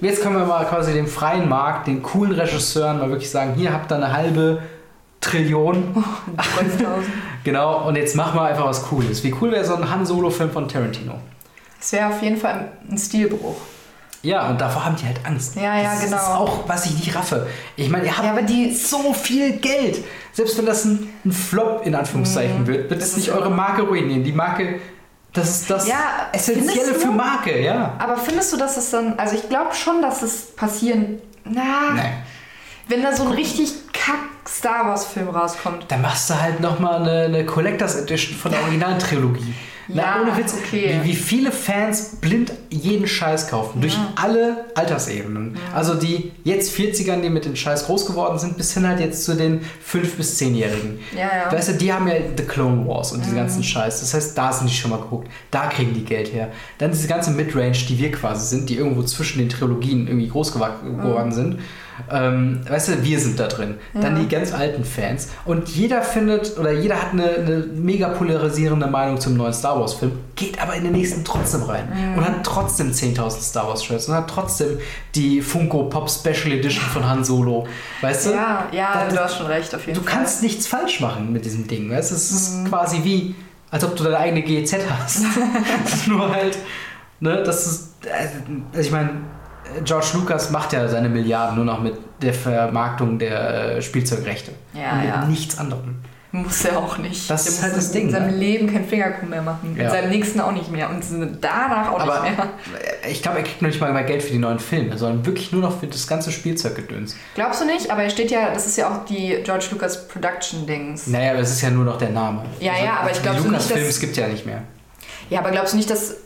[0.00, 3.72] Jetzt können wir mal quasi dem freien Markt, den coolen Regisseuren mal wirklich sagen, hier
[3.72, 4.62] habt ihr eine halbe
[5.22, 5.94] Trillion.
[6.36, 6.84] 12.000.
[7.44, 9.24] Genau, und jetzt machen wir einfach was Cooles.
[9.24, 11.14] Wie cool wäre so ein Han Solo-Film von Tarantino?
[11.80, 13.56] Das wäre auf jeden Fall ein Stilbruch.
[14.22, 15.56] Ja, und davor haben die halt Angst.
[15.56, 16.16] Ja, ja, das genau.
[16.18, 17.48] ist auch, was ich nicht raffe.
[17.74, 20.04] Ich meine, ihr habt Ja, aber die- so viel Geld.
[20.32, 23.82] Selbst wenn das ein, ein Flop in Anführungszeichen wird, wird Das es nicht eure Marke
[23.82, 24.22] ruinieren.
[24.22, 24.78] Die Marke,
[25.32, 27.00] das ist das Ja, Essentielle du?
[27.00, 27.94] für Marke, ja.
[27.98, 29.18] Aber findest du, dass es dann.
[29.18, 31.18] Also, ich glaube schon, dass es passieren.
[31.44, 32.02] Na, Nee.
[32.86, 35.86] wenn da so ein richtig kack Star Wars-Film rauskommt.
[35.88, 39.54] Dann machst du halt nochmal eine, eine Collectors Edition von der originalen Trilogie.
[39.88, 41.00] Ja, Na, ohne Witz, okay.
[41.02, 43.80] wie, wie viele Fans blind jeden Scheiß kaufen.
[43.80, 45.56] Durch alle Altersebenen.
[45.74, 49.24] Also die jetzt 40ern, die mit den Scheiß groß geworden sind, bis hin halt jetzt
[49.24, 51.00] zu den 5- bis 10-Jährigen.
[51.14, 51.52] Ja, ja.
[51.52, 54.00] Weißt du, die haben ja The Clone Wars und diese ganzen Scheiß.
[54.00, 55.28] Das heißt, da sind die schon mal geguckt.
[55.50, 56.52] Da kriegen die Geld her.
[56.78, 60.52] Dann diese ganze Midrange, die wir quasi sind, die irgendwo zwischen den Trilogien irgendwie groß
[60.52, 61.58] geworden sind.
[62.10, 63.76] Ähm, weißt du, wir sind da drin.
[63.94, 65.28] Dann die ganz alten Fans.
[65.44, 70.12] Und jeder findet, oder jeder hat eine, eine mega polarisierende Meinung zum neuen Star Wars-Film,
[70.36, 72.14] geht aber in den nächsten trotzdem rein.
[72.16, 74.78] Und hat trotzdem 10.000 Star Wars-Shirts und hat trotzdem
[75.14, 77.66] die Funko Pop Special Edition von Han Solo.
[78.00, 78.30] Weißt du?
[78.30, 80.14] Ja, ja, Das- du hast schon recht, auf jeden Du Fall.
[80.18, 81.90] kannst nichts falsch machen mit diesem Ding.
[81.90, 82.10] Weißt?
[82.10, 82.14] du?
[82.14, 82.68] Es ist Mhm.
[82.68, 83.34] quasi wie,
[83.70, 85.22] als ob du deine eigene GEZ hast.
[86.06, 86.58] Nur halt,
[87.20, 89.10] ne, das ist, also ich meine,
[89.84, 94.52] George Lucas macht ja seine Milliarden nur noch mit der Vermarktung der äh, Spielzeugrechte.
[94.74, 95.24] Ja, und mit ja.
[95.26, 95.96] nichts anderem.
[96.34, 97.28] Muss er auch nicht.
[97.28, 98.36] Das Der ist halt das in Ding, seinem ne?
[98.38, 99.76] Leben kein Fingerkuh mehr machen.
[99.76, 99.84] Ja.
[99.84, 100.88] In seinem nächsten auch nicht mehr.
[100.88, 101.04] Und
[101.42, 102.48] danach auch Aber nicht mehr.
[103.10, 105.52] ich glaube, er kriegt noch nicht mal mehr Geld für die neuen Filme, sondern wirklich
[105.52, 107.16] nur noch für das ganze Spielzeuggedöns.
[107.34, 107.90] Glaubst du nicht?
[107.90, 111.08] Aber er steht ja, das ist ja auch die George Lucas Production-Dings.
[111.08, 112.40] Naja, aber es ist ja nur noch der Name.
[112.40, 114.62] Also Ja, ja, aber ich glaub die so nicht, Lucas-Films dass- gibt ja nicht mehr.
[115.28, 116.16] Ja, aber glaubst du nicht, dass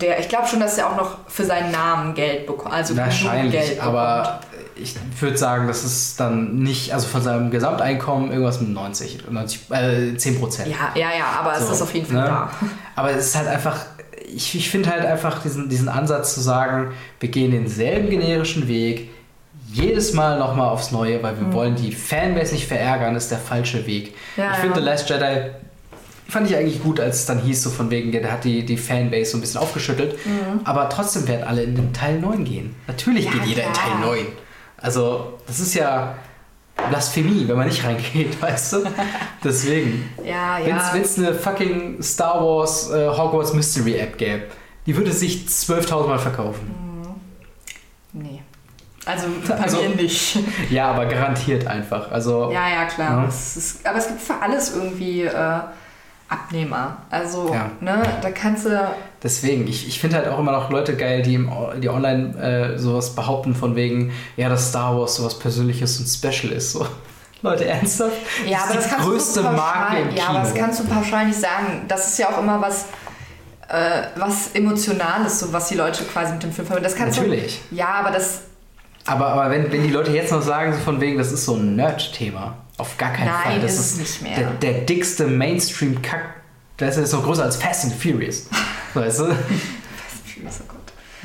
[0.00, 0.18] der.
[0.20, 2.74] Ich glaube schon, dass er auch noch für seinen Namen Geld bekommt.
[2.74, 3.88] Also Wahrscheinlich, Geld bekommt.
[3.88, 4.40] aber
[4.76, 9.70] ich würde sagen, das ist dann nicht, also von seinem Gesamteinkommen irgendwas mit 90, 90
[9.70, 10.68] äh, 10 Prozent.
[10.68, 12.26] Ja, ja, ja, aber es So, ist auf jeden Fall ne?
[12.26, 12.50] da.
[12.96, 13.76] Aber es ist halt einfach,
[14.26, 19.10] ich, ich finde halt einfach diesen, diesen Ansatz zu sagen, wir gehen denselben generischen Weg,
[19.72, 23.86] jedes Mal nochmal aufs Neue, weil wir wollen die Fanbase nicht verärgern, ist der falsche
[23.86, 24.14] Weg.
[24.36, 24.42] Mhm.
[24.42, 24.60] Ja, ich ja.
[24.60, 25.50] finde The Last Jedi
[26.28, 28.76] fand ich eigentlich gut, als es dann hieß, so von wegen, der hat die, die
[28.76, 30.18] Fanbase so ein bisschen aufgeschüttelt.
[30.64, 32.74] Aber trotzdem werden alle in den Teil 9 gehen.
[32.86, 33.32] Natürlich Mhm.
[33.32, 33.86] Ja, geht jeder in klar.
[34.00, 34.26] Teil 9.
[34.78, 36.14] Also, das ist ja
[36.90, 38.76] Blasphemie, wenn man nicht reingeht, weißt du?
[39.42, 40.10] Deswegen.
[40.24, 40.92] Ja, Wenn ja.
[41.00, 44.44] es eine fucking Star Wars äh, Hogwarts Mystery App gäbe,
[44.86, 46.70] die würde sich 12.000 Mal verkaufen.
[48.12, 48.42] Nee.
[49.06, 50.38] Also bei Also- mir nicht.
[50.70, 52.10] Ja, aber garantiert einfach.
[52.10, 53.22] Also, Ja, ja, klar.
[53.22, 53.28] Ja.
[53.28, 55.60] Es ist, aber es gibt für alles irgendwie äh,
[56.34, 56.98] Abnehmer.
[57.10, 57.70] Also, Ja.
[57.80, 58.90] ne, da kannst du.
[59.22, 62.36] deswegen, ich, ich finde halt auch immer noch Leute geil, die, im, die online
[62.74, 66.72] äh, sowas behaupten von wegen, ja, dass Star Wars sowas Persönliches und Special ist.
[66.72, 66.86] So.
[67.42, 68.12] Leute, ernsthaft?
[68.46, 70.64] Ja, aber ist das die kannst größte du Marke im Ja, aber das Kino.
[70.64, 71.82] kannst du pauschal nicht sagen.
[71.88, 72.86] Das ist ja auch immer was,
[73.68, 76.88] äh, was Emotionales, so was die Leute quasi mit dem Film verbinden.
[76.88, 77.60] Das kannst Natürlich.
[77.70, 78.42] Du, ja, aber das.
[79.06, 81.54] Aber, aber wenn, wenn die Leute jetzt noch sagen, so von wegen, das ist so
[81.56, 83.60] ein Nerd-Thema, auf gar keinen Nein, Fall.
[83.60, 84.36] Das ist es nicht mehr.
[84.36, 86.42] Der, der dickste Mainstream-Kack,
[86.76, 88.48] das ist noch größer als Fast and Furious.
[88.94, 89.24] Weißt du?
[89.24, 90.73] Oh Gott.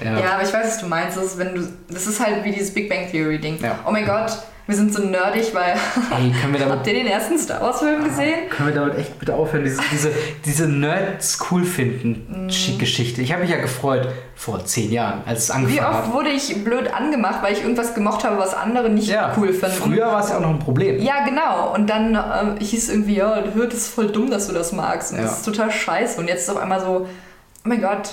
[0.03, 0.19] Ja.
[0.19, 0.33] Ja.
[0.33, 1.17] aber ich weiß, was du meinst.
[1.17, 3.57] Das ist, wenn du, das ist halt wie dieses Big Bang Theory Ding.
[3.61, 3.79] Ja.
[3.87, 4.31] Oh mein Gott,
[4.67, 5.71] Wir sind so nerdig, weil.
[5.71, 8.49] Ey, können wir damit, Habt ihr den ersten Star Wars-Film gesehen?
[8.51, 10.11] können wir damit echt bitte aufhören, diese, diese,
[10.45, 12.77] diese Nerds cool finden Mm.
[12.77, 13.21] Geschichte.
[13.23, 16.13] Ich habe mich ja gefreut vor zehn Jahren, als es Wie angefangen oft hat.
[16.13, 19.75] wurde ich blöd angemacht, weil ich irgendwas gemocht habe, was andere nicht Ja, cool finden?
[19.75, 20.99] früher war es ja auch noch ein Problem.
[21.01, 21.73] Ja, genau.
[21.73, 25.11] Und dann ähm, hieß irgendwie, ja, das ist voll dumm, dass du das magst.
[25.13, 25.23] Und Ja.
[25.23, 26.19] das ist total scheiße.
[26.19, 28.11] Und jetzt ist auf einmal so, oh mein Gott,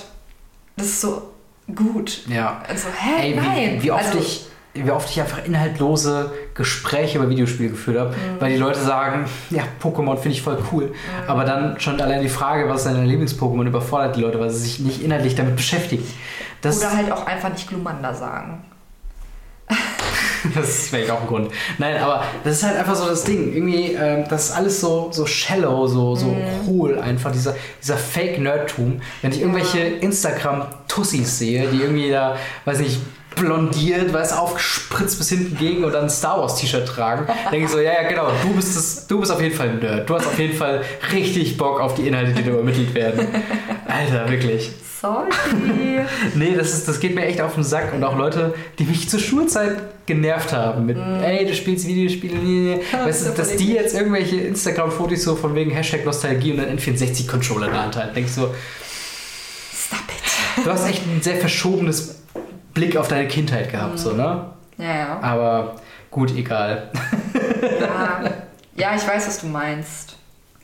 [0.75, 1.21] das ist so
[1.75, 2.27] gut.
[2.27, 2.61] Ja.
[2.67, 3.21] Also, hä?
[3.29, 3.77] Ey, Nein.
[3.79, 8.09] wie, wie, oft also, ich, wie oft ich einfach inhaltlose Gespräche über Videospiele geführt habe,
[8.11, 8.39] Mhm.
[8.39, 10.93] weil die Leute sagen, ja, Pokémon finde ich voll cool.
[11.27, 14.59] Aber dann schon allein die Frage, was ist dein Lieblings-Pokémon, überfordert die Leute, weil sie
[14.59, 16.03] sich nicht inhaltlich damit beschäftigen.
[16.61, 18.63] Das, Oder halt auch einfach nicht Glumanda sagen.
[20.55, 21.51] das ist vielleicht auch ein Grund.
[21.77, 23.53] Nein, aber das ist halt einfach so das Ding.
[23.53, 26.67] Irgendwie, ähm, das ist alles so, so shallow, so, so Mhm.
[26.67, 29.01] hohl einfach, dieser, dieser Fake-Nerdtum.
[29.21, 32.35] Wenn ich irgendwelche Instagram-Tussis sehe, die irgendwie da,
[32.65, 32.99] weiß nicht,
[33.35, 37.71] blondiert, weiß aufgespritzt bis hinten gegen und dann ein Star Wars T-Shirt tragen, denke ich
[37.71, 40.09] so, ja, ja, genau, du bist, das, du bist auf jeden Fall ein Nerd.
[40.09, 40.81] Du hast auf jeden Fall
[41.13, 43.27] richtig Bock auf die Inhalte, die da übermittelt werden.
[43.87, 44.71] Alter, wirklich.
[45.07, 45.29] Sorry.
[46.35, 47.93] Nee, das, ist, das geht mir echt auf den Sack.
[47.93, 52.37] Und auch Leute, die mich zur Schulzeit genervt haben mit, ey, du spielst Videospiele.
[52.37, 52.81] Nee, nee.
[52.91, 56.51] Ja, Weißt du, das dass ist die jetzt irgendwelche Instagram-Fotos so von wegen Hashtag Nostalgie
[56.51, 58.15] und dann N64-Controller in der Hand halten.
[58.15, 58.53] Denk ich so,
[59.73, 60.65] Stop it.
[60.65, 62.19] du hast echt ein sehr verschobenes
[62.73, 64.45] Blick auf deine Kindheit gehabt, so, ne?
[64.77, 65.19] Ja, ja.
[65.21, 65.75] Aber
[66.11, 66.91] gut, egal.
[67.79, 68.21] ja.
[68.75, 70.16] Ja, ich weiß, was du meinst.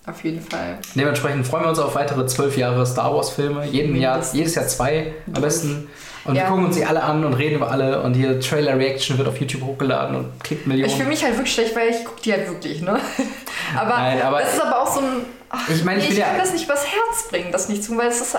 [0.06, 0.80] Auf jeden Fall.
[0.96, 3.66] Dementsprechend freuen wir uns auf weitere zwölf Jahre Star Wars-Filme.
[3.68, 4.38] Jeden Jahr, Mindestens.
[4.38, 5.90] jedes Jahr zwei am besten.
[6.26, 6.44] Und Ja.
[6.44, 8.02] wir gucken uns die alle an und reden über alle.
[8.02, 10.90] Und hier Trailer-Reaction wird auf YouTube hochgeladen und klickt Millionen.
[10.92, 13.00] Ich fühle mich halt wirklich schlecht, weil ich gucke die halt wirklich, ne?
[13.78, 15.06] Aber, Nein, aber- das ist aber auch so ein.
[15.50, 17.70] Ach, Ich meine, ich nee, will ich ja- kann das nicht übers Herz bringen, das
[17.70, 18.38] nicht zu, weil es ist.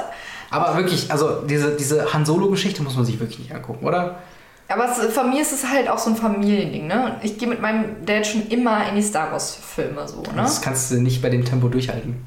[0.51, 4.17] Aber wirklich, also diese, diese Han Solo-Geschichte muss man sich wirklich nicht angucken, oder?
[4.75, 7.16] Aber es, von mir ist es halt auch so ein Familiending, ne?
[7.22, 10.33] Ich gehe mit meinem Dad schon immer in die Star Wars-Filme so, ne?
[10.37, 12.25] Das kannst du nicht bei dem Tempo durchhalten.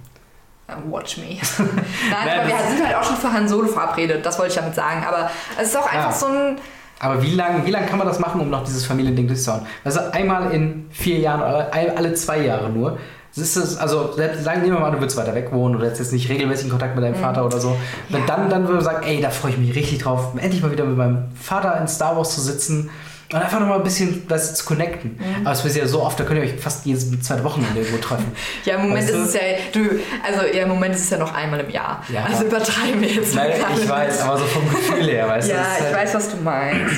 [0.69, 1.23] Uh, Watch me.
[1.57, 1.67] Nein,
[2.25, 4.75] Nein, aber wir sind halt auch schon für Han Solo verabredet, das wollte ich damit
[4.75, 5.03] sagen.
[5.07, 5.29] Aber
[5.59, 6.17] es ist auch einfach Ja.
[6.17, 6.57] so ein.
[6.99, 9.65] Aber wie lange wie lang kann man das machen, um noch dieses Familiending durchzuhauen?
[9.83, 12.97] Also einmal in vier Jahren oder alle zwei Jahre nur.
[13.37, 14.13] Das ist also
[14.43, 17.15] sagen wir mal, du würdest weiter weg wohnen oder jetzt nicht regelmäßigen Kontakt mit deinem
[17.15, 17.75] Vater oder so.
[18.09, 18.19] Ja.
[18.25, 20.85] dann, dann würde man sagen, ey, da freue ich mich richtig drauf, endlich mal wieder
[20.85, 22.89] mit meinem Vater in Star Wars zu sitzen
[23.31, 25.19] und einfach nochmal ein bisschen was zu connecten.
[25.43, 27.97] Aber es ist ja so oft, da könnt ihr euch fast jedes zweite Wochenende irgendwo
[27.97, 28.31] treffen.
[28.65, 29.17] Ja, im Moment Weißt du?
[29.21, 29.41] ist es ja.
[29.73, 29.79] Du,
[30.25, 32.01] also ja, im Moment ist es ja noch einmal im Jahr.
[32.11, 32.23] Ja.
[32.25, 35.53] Also übertreiben wir jetzt Nein, ich weiß, aber so vom Gefühl her, weißt du?
[35.53, 36.95] Ja, das ist ich halt- weiß, was du meinst.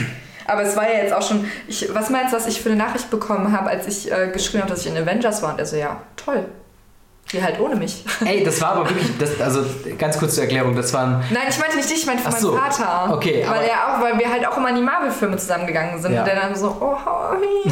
[0.50, 1.50] Aber es war ja jetzt auch schon.
[1.68, 4.64] Ich, was meinst du, was ich für eine Nachricht bekommen habe, als ich äh, geschrieben
[4.64, 5.54] habe, dass ich in Avengers war?
[5.54, 6.46] Und er so, ja, toll.
[7.32, 8.04] Geh halt ohne mich.
[8.26, 9.62] Ey, das war aber wirklich, das, also
[10.00, 12.54] ganz kurz zur Erklärung, das waren Nein, ich meinte nicht dich, ich meinte meinen so.
[12.58, 13.14] Vater.
[13.14, 16.14] Okay, weil er auch, weil wir halt auch immer in die Marvel-Filme zusammengegangen sind.
[16.14, 16.22] Ja.
[16.22, 17.72] Und der dann so, oh, hi.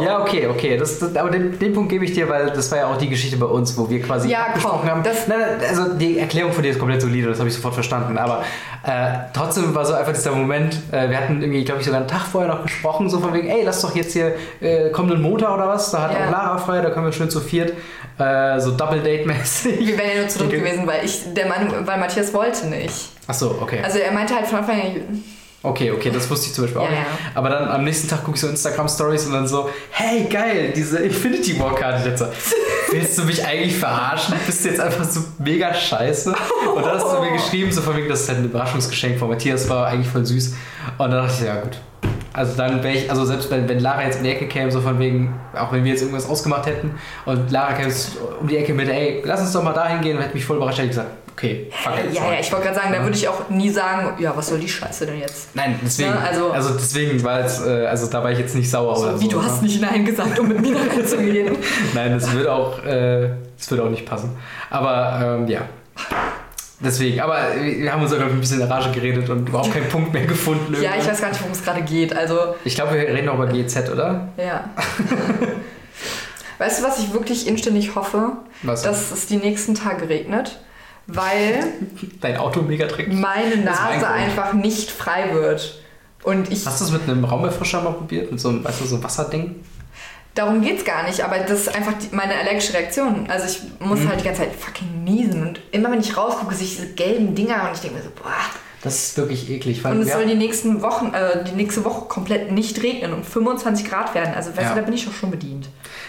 [0.04, 0.78] Ja, okay, okay.
[0.78, 3.10] Das, das, aber den, den Punkt gebe ich dir, weil das war ja auch die
[3.10, 5.02] Geschichte bei uns, wo wir quasi Ja, abgesprochen komm, haben.
[5.02, 7.74] das- nein, nein, also die Erklärung von dir ist komplett solide, das habe ich sofort
[7.74, 8.16] verstanden.
[8.16, 8.44] Aber
[8.84, 12.08] äh, trotzdem war so einfach dieser Moment, äh, wir hatten irgendwie, glaube ich, sogar einen
[12.08, 15.52] Tag vorher noch gesprochen, so von wegen, ey, lass doch jetzt hier äh, kommenden Montag
[15.54, 16.26] oder was, da hat Ja.
[16.26, 17.74] auch Lara frei, da können wir schön zu viert,
[18.18, 19.78] äh, so Double-Date-mäßig.
[19.86, 20.58] Wir wären ja nur zu dritt Okay.
[20.60, 23.10] gewesen, weil ich der Meinung, weil Matthias wollte nicht.
[23.26, 23.80] Achso, okay.
[23.82, 25.24] Also er meinte halt von Anfang an,
[25.66, 26.98] Okay, okay, das wusste ich zum Beispiel auch nicht.
[26.98, 27.06] ja.
[27.34, 30.98] Aber dann am nächsten Tag gucke ich so Instagram-Stories und dann so, hey, geil, diese
[30.98, 32.18] Infinity War-Karte jetzt.
[32.18, 32.26] so,
[32.90, 34.34] Willst du mich eigentlich verarschen?
[34.44, 36.34] Bist du jetzt einfach so mega scheiße?
[36.74, 39.30] Und dann hast du mir geschrieben, so von wegen, dass es halt ein Überraschungsgeschenk von
[39.30, 40.48] Matthias war, eigentlich voll süß.
[40.98, 41.78] Und dann dachte ich, ja gut.
[42.34, 44.80] Also dann wäre ich, also selbst wenn, wenn Lara jetzt in die Ecke käme, so
[44.80, 47.92] von wegen, auch wenn wir jetzt irgendwas ausgemacht hätten und Lara käme
[48.40, 50.78] um die Ecke mit, ey, lass uns doch mal dahin gehen hätte mich voll überrascht,
[50.78, 52.12] hätte ich gesagt, okay, fuck it.
[52.12, 54.58] ja, ja, ich wollte gerade sagen, da würde ich auch nie sagen, ja, was soll
[54.58, 55.54] die Scheiße denn jetzt?
[55.54, 56.10] Nein, deswegen.
[56.10, 59.16] Ja, also, also- deswegen war es, äh, also da war ich jetzt nicht sauer oder
[59.16, 59.20] so.
[59.20, 59.44] Wie, du ne?
[59.44, 61.56] hast nicht Nein gesagt, um mit mir reinzugehen.
[61.94, 64.30] Nein, das wird auch, äh, das wird auch nicht passen.
[64.70, 65.60] Aber ähm, ja.
[66.80, 69.88] Deswegen, aber wir haben uns ich, ein bisschen in der Rage geredet und überhaupt keinen
[69.88, 70.74] Punkt mehr gefunden.
[70.82, 72.14] Ja, ich weiß gar nicht, worum es gerade geht.
[72.14, 74.28] Also, Ich glaube, wir reden auch über GZ, oder?
[74.36, 74.68] ja.
[76.58, 78.32] weißt du, was ich wirklich inständig hoffe?
[78.62, 78.82] Was?
[78.82, 80.58] Dass es die nächsten Tage regnet,
[81.06, 81.64] weil
[82.20, 83.12] Dein Auto mega trägt.
[83.12, 85.80] meine Nase einfach nicht frei wird.
[86.22, 88.30] Und ich, Hast du es mit einem Raumerfrischer mal probiert?
[88.30, 89.56] Mit so einem, weißt du, so einem Wasserding?
[90.34, 93.26] darum geht's gar nicht, aber das ist einfach die, meine allergische Reaktion.
[93.30, 94.08] Also ich muss Mhm.
[94.08, 97.34] halt die ganze Zeit fucking niesen und immer wenn ich rausgucke, sehe ich diese gelben
[97.34, 98.30] Dinger und ich denke mir so, boah.
[98.82, 99.82] Das ist wirklich eklig.
[99.82, 103.88] Und es soll die nächsten Wochen, äh, die nächste Woche komplett nicht regnen und 25
[103.88, 104.34] Grad werden.
[104.34, 104.68] Also weißt Ja.
[104.74, 105.68] du, da bin ich doch schon bedient.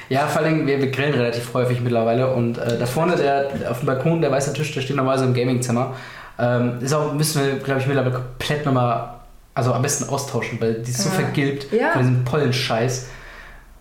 [0.09, 3.79] Ja, vor allem, wir, wir grillen relativ häufig mittlerweile und äh, da vorne der, auf
[3.79, 5.93] dem Balkon, der weiße Tisch, der steht normalerweise im Gamingzimmer.
[6.37, 9.13] Ähm, ist auch, müssen wir, glaube ich, mittlerweile komplett nochmal,
[9.53, 11.15] also am besten austauschen, weil die ist so Ja.
[11.15, 11.91] vergilbt Ja.
[11.91, 13.07] von diesem Pollenscheiß.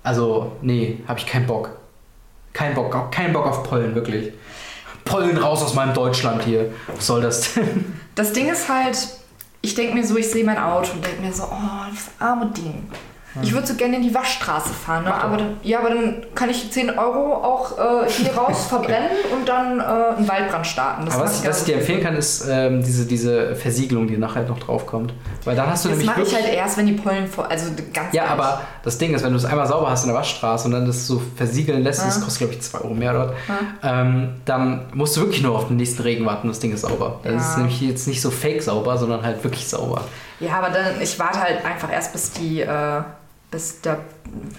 [0.04, 1.70] Also, nee, habe ich keinen Bock.
[2.52, 4.32] Kein Bock, keinen Bock auf Pollen, wirklich.
[5.05, 6.72] Pollen raus aus meinem Deutschland hier.
[6.94, 8.00] Was soll das denn?
[8.14, 8.96] Das Ding ist halt,
[9.61, 12.46] ich denke mir so, ich sehe mein Auto und denke mir so, oh, das arme
[12.46, 12.86] Ding.
[13.43, 15.14] Ich würde so gerne in die Waschstraße fahren, ne?
[15.14, 19.49] aber dann, ja, aber dann kann ich 10 Euro auch äh, hier raus verbrennen und
[19.49, 21.07] dann äh, einen Waldbrand starten.
[21.07, 24.45] Das aber was, was ich dir empfehlen kann, ist ähm, diese, diese Versiegelung, die nachher
[24.45, 25.12] noch drauf kommt.
[25.45, 26.14] Weil dann hast du das nämlich.
[26.16, 27.51] Das mache ich halt erst, wenn die Pollen vor.
[27.51, 28.41] Also ganz Ja, ehrlich.
[28.41, 30.87] aber das Ding ist, wenn du es einmal sauber hast in der Waschstraße und dann
[30.87, 32.07] das so versiegeln lässt, ja.
[32.07, 34.03] das kostet glaube ich 2 Euro mehr dort, ja.
[34.03, 36.82] ähm, dann musst du wirklich nur auf den nächsten Regen warten und das Ding ist
[36.82, 37.20] sauber.
[37.24, 37.39] Das ja.
[37.39, 40.05] ist nämlich jetzt nicht so fake sauber, sondern halt wirklich sauber.
[40.41, 42.61] Ja, aber dann, ich warte halt einfach erst, bis die.
[42.61, 43.03] Äh
[43.55, 43.98] bis der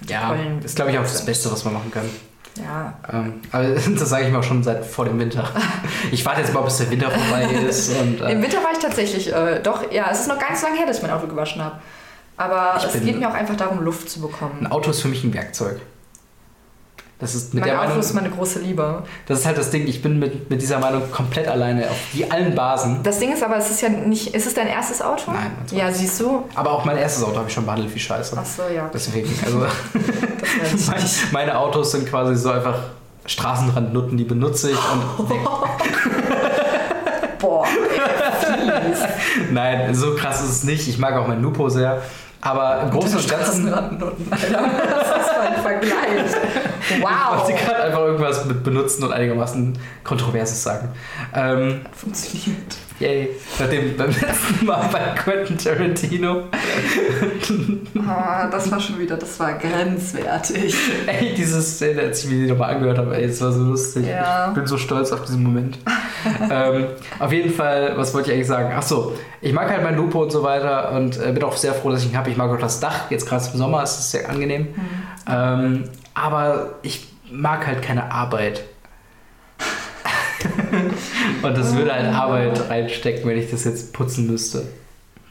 [0.08, 2.08] Ja, Pollen ist glaube ich auch das Beste, was man machen kann.
[2.56, 2.94] Ja.
[3.12, 3.64] Ähm, aber
[3.98, 5.48] das sage ich mir auch schon seit vor dem Winter.
[6.12, 7.90] Ich warte jetzt mal, bis der Winter vorbei ist.
[7.90, 10.78] Und, äh Im Winter war ich tatsächlich, äh, doch, ja, es ist noch ganz lange
[10.78, 11.80] her, dass ich mein Auto gewaschen habe.
[12.36, 14.58] Aber es geht mir auch einfach darum, Luft zu bekommen.
[14.60, 15.80] Ein Auto ist für mich ein Werkzeug.
[17.18, 19.02] Das ist mit mein der Auto Meinung, ist meine große Liebe.
[19.24, 22.30] Das ist halt das Ding, ich bin mit, mit dieser Meinung komplett alleine auf die
[22.30, 23.02] allen Basen.
[23.02, 24.34] Das Ding ist aber, es ist ja nicht.
[24.34, 25.30] Ist es dein erstes Auto?
[25.30, 25.50] Nein.
[25.72, 26.44] Ja, siehst du?
[26.54, 28.36] Aber auch mein erstes Auto habe ich schon behandelt wie Scheiße.
[28.38, 28.90] Ach so, ja.
[28.92, 29.60] Deswegen, also.
[30.86, 32.80] meine, meine Autos sind quasi so einfach
[33.24, 34.78] Straßenrandnutten, die benutze ich
[35.18, 35.28] und.
[37.38, 40.88] Boah, ey, Nein, so krass ist es nicht.
[40.88, 42.02] Ich mag auch mein Lupo sehr.
[42.46, 43.74] Aber im Großen und Ganzen.
[43.74, 44.12] Alter.
[44.30, 47.00] Das ist mein Vergleich.
[47.00, 47.48] Wow.
[47.48, 50.88] Ich gerade einfach irgendwas mit benutzen und einigermaßen Kontroverses sagen.
[51.34, 52.76] Ähm, Funktioniert.
[52.98, 53.28] Yay.
[53.58, 56.44] Nachdem beim letzten Mal bei Quentin Tarantino.
[57.94, 60.74] oh, das war schon wieder, das war grenzwertig.
[61.06, 64.06] Ey, diese Szene, als ich mir die nochmal angehört habe, ey, es war so lustig.
[64.06, 64.48] Ja.
[64.48, 65.78] Ich bin so stolz auf diesen Moment.
[66.50, 66.86] ähm,
[67.18, 68.72] auf jeden Fall, was wollte ich eigentlich sagen?
[68.72, 71.90] Achso, ich mag halt mein Lupo und so weiter und äh, bin auch sehr froh,
[71.90, 72.30] dass ich ihn habe.
[72.30, 73.10] Ich mag auch das Dach.
[73.10, 74.62] Jetzt gerade im Sommer ist es sehr angenehm.
[74.62, 74.78] Mhm.
[75.28, 75.84] Ähm,
[76.14, 78.64] aber ich mag halt keine Arbeit.
[81.42, 84.66] Und das würde halt Arbeit reinstecken, wenn ich das jetzt putzen müsste.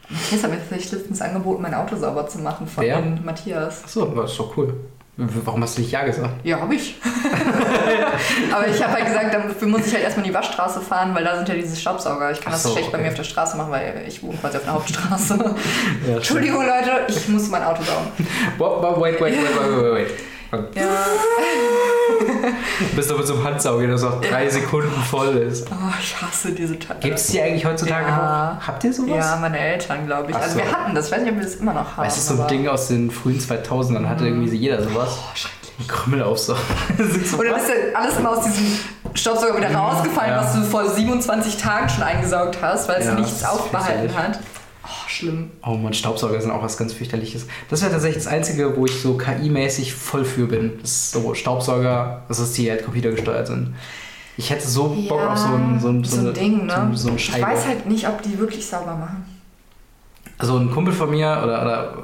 [0.08, 3.00] Matthias hat mir tatsächlich letztens angeboten, mein Auto sauber zu machen von Wer?
[3.24, 3.84] Matthias.
[3.84, 4.74] Achso, das ist doch cool.
[5.18, 6.44] Warum hast du nicht Ja gesagt?
[6.44, 6.96] Ja, hab ich.
[8.52, 11.24] Aber ich habe halt gesagt, dafür muss ich halt erstmal in die Waschstraße fahren, weil
[11.24, 12.32] da sind ja diese Staubsauger.
[12.32, 12.96] Ich kann das so, schlecht okay.
[12.98, 15.38] bei mir auf der Straße machen, weil ich wohne quasi auf der Hauptstraße.
[16.06, 18.08] Ja, Entschuldigung, Leute, ich muss mein Auto saugen.
[18.58, 20.10] Wait, wait, wait, wait, wait, wait.
[20.74, 20.84] Ja.
[22.78, 25.66] Du bist doch mit so einem Handsauger, so auf drei Sekunden voll ist.
[25.70, 27.00] Oh, ich hasse diese Teile.
[27.00, 28.54] Gibt es die eigentlich heutzutage ja.
[28.56, 28.66] noch?
[28.66, 29.24] Habt ihr sowas?
[29.24, 30.36] Ja, meine Eltern, glaube ich.
[30.36, 30.64] Ach also so.
[30.64, 32.04] wir hatten das, ich weiß nicht, ob wir das immer noch haben.
[32.04, 34.42] Das ist so ein Ding aus den frühen 2000ern, hatte mhm.
[34.42, 35.18] irgendwie jeder sowas.
[35.18, 35.88] Oh, schrecklich.
[35.88, 36.62] Krümmel aufsaugen.
[36.98, 38.66] so, Und dann ist ja alles immer aus diesem
[39.14, 40.42] Staubsauger wieder rausgefallen, ja.
[40.42, 44.40] was du vor 27 Tagen schon eingesaugt hast, weil es ja, nichts aufbehalten hat.
[44.86, 45.50] Oh, schlimm.
[45.64, 47.46] Oh man, Staubsauger sind auch was ganz fürchterliches.
[47.68, 50.78] Das wäre tatsächlich das Einzige, wo ich so KI-mäßig voll für bin.
[50.80, 53.74] Das ist so Staubsauger, das ist die halt computergesteuert sind.
[54.36, 56.90] Ich hätte so Bock ja, auf so ein, so ein, so ein Ding, ne?
[56.92, 57.38] So, so ein Scheibe.
[57.40, 59.24] Ich weiß halt nicht, ob die wirklich sauber machen.
[60.38, 61.94] Also ein Kumpel von mir, oder, oder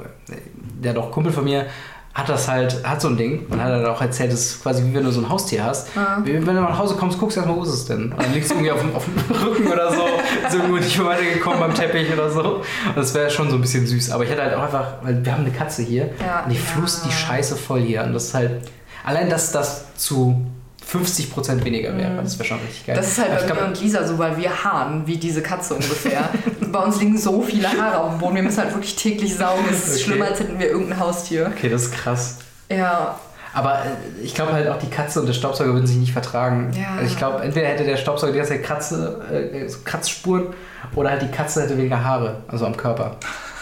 [0.83, 1.67] der doch Kumpel von mir,
[2.13, 4.83] hat das halt, hat so ein Ding und hat dann auch erzählt, es ist quasi
[4.83, 5.95] wie wenn du so ein Haustier hast.
[5.95, 6.21] Ja.
[6.23, 8.11] Wenn du nach Hause kommst, guckst du erstmal, wo ist es denn?
[8.11, 10.05] Und dann liegst du irgendwie auf dem, auf dem Rücken oder so,
[10.45, 12.57] ist irgendwo nicht weitergekommen beim Teppich oder so.
[12.57, 14.11] Und das wäre schon so ein bisschen süß.
[14.11, 16.43] Aber ich hätte halt auch einfach, weil wir haben eine Katze hier ja.
[16.43, 18.03] und die flust die Scheiße voll hier.
[18.03, 18.61] Und das ist halt,
[19.03, 20.45] allein dass das zu
[20.93, 22.15] 50% weniger wäre.
[22.21, 22.95] Das wäre schon richtig geil.
[22.95, 25.73] Das ist halt bei glaub, mir und Lisa so, weil wir haaren wie diese Katze
[25.73, 26.29] ungefähr.
[26.71, 28.35] bei uns liegen so viele Haare auf dem Boden.
[28.35, 29.63] Wir müssen halt wirklich täglich saugen.
[29.71, 30.03] Es ist okay.
[30.03, 31.51] schlimmer, als hätten wir irgendein Haustier.
[31.55, 32.37] Okay, das ist krass.
[32.69, 33.19] Ja.
[33.53, 36.71] Aber äh, ich glaube halt auch die Katze und der Staubsauger würden sich nicht vertragen.
[36.75, 36.95] Ja.
[36.97, 40.47] Also ich glaube, entweder hätte der Staubsauger die ganze Zeit Kratze, äh, Kratzspuren
[40.95, 43.17] oder halt die Katze hätte weniger Haare, also am Körper.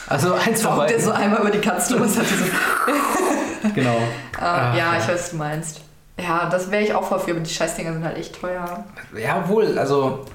[0.07, 0.95] Also eins von beiden.
[0.95, 2.21] der so einmal über die Katze drüber hat so.
[3.75, 3.97] genau.
[4.37, 5.81] Uh, ja, ich weiß, was du meinst.
[6.21, 8.85] Ja, das wäre ich auch voll für, aber die Scheißdinger sind halt echt teuer.
[9.17, 9.77] Ja, wohl.
[9.77, 10.25] Also,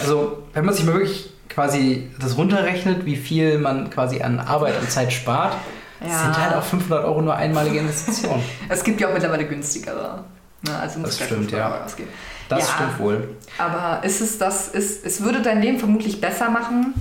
[0.00, 4.80] also wenn man sich mal wirklich quasi das runterrechnet, wie viel man quasi an Arbeit
[4.80, 5.54] und Zeit spart,
[6.00, 6.08] ja.
[6.08, 8.42] sind halt auch 500 Euro nur einmalige Investitionen.
[8.68, 10.24] es gibt ja auch mittlerweile günstigere.
[10.62, 10.78] Ne?
[10.78, 11.84] Also das stimmt, ja.
[12.48, 13.36] Das ja, stimmt wohl.
[13.58, 16.94] Aber ist es das, ist, es würde dein Leben vermutlich besser machen,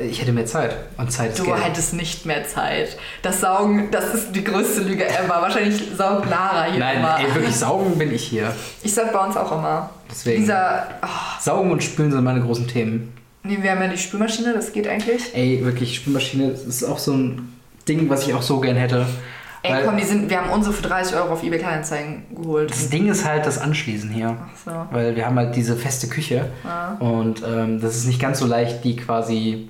[0.00, 1.64] ich hätte mehr Zeit und Zeit ist Du Geld.
[1.64, 2.96] hättest nicht mehr Zeit.
[3.22, 5.40] Das Saugen, das ist die größte Lüge ever.
[5.40, 7.18] Wahrscheinlich saugt Lara hier Nein, immer.
[7.18, 8.54] ey, wirklich saugen bin ich hier.
[8.82, 9.90] Ich sag bei uns auch immer.
[10.10, 10.40] Deswegen.
[10.42, 11.40] Dieser, oh.
[11.40, 13.12] Saugen und Spülen sind meine großen Themen.
[13.44, 15.34] Nee, wir haben ja die Spülmaschine, das geht eigentlich.
[15.34, 17.56] Ey, wirklich, Spülmaschine, das ist auch so ein
[17.88, 19.06] Ding, was ich auch so gern hätte.
[19.62, 22.70] Ey, komm, die sind, wir haben unsere für 30 Euro auf eBay Kleinanzeigen geholt.
[22.70, 24.36] Das Ding ist halt das Anschließen hier.
[24.40, 24.94] Ach so.
[24.94, 26.50] Weil wir haben halt diese feste Küche.
[26.64, 26.96] Ja.
[27.00, 29.68] Und ähm, das ist nicht ganz so leicht, die quasi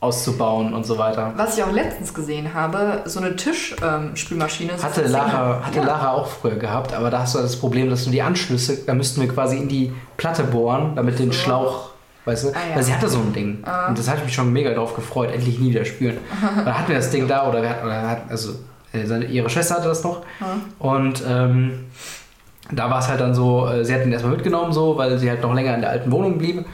[0.00, 1.32] auszubauen und so weiter.
[1.36, 4.72] Was ich auch letztens gesehen habe, so eine Tischspülmaschine.
[4.78, 5.84] so Hatte Lara, hatte ja.
[5.84, 8.94] Lara auch früher gehabt, aber da hast du das Problem, dass du die Anschlüsse, da
[8.94, 11.30] müssten wir quasi in die Platte bohren, damit den.
[11.32, 11.90] Schlauch,
[12.24, 12.76] weißt du, Ah, ja.
[12.76, 13.58] weil sie hatte so ein Ding.
[13.64, 13.88] Ah.
[13.88, 16.16] Und das hatte ich mich schon mega drauf gefreut, endlich nie wieder spülen.
[16.64, 18.52] dann hatten wir das Ding da, oder, wir hatten, oder hat, also
[18.92, 20.22] äh, seine, ihre Schwester hatte das noch.
[20.40, 20.56] Ah.
[20.78, 21.86] Und ähm,
[22.72, 25.28] da war es halt dann so, äh, sie hat ihn erstmal mitgenommen, so, weil sie
[25.28, 26.64] halt noch länger in der alten Wohnung blieb.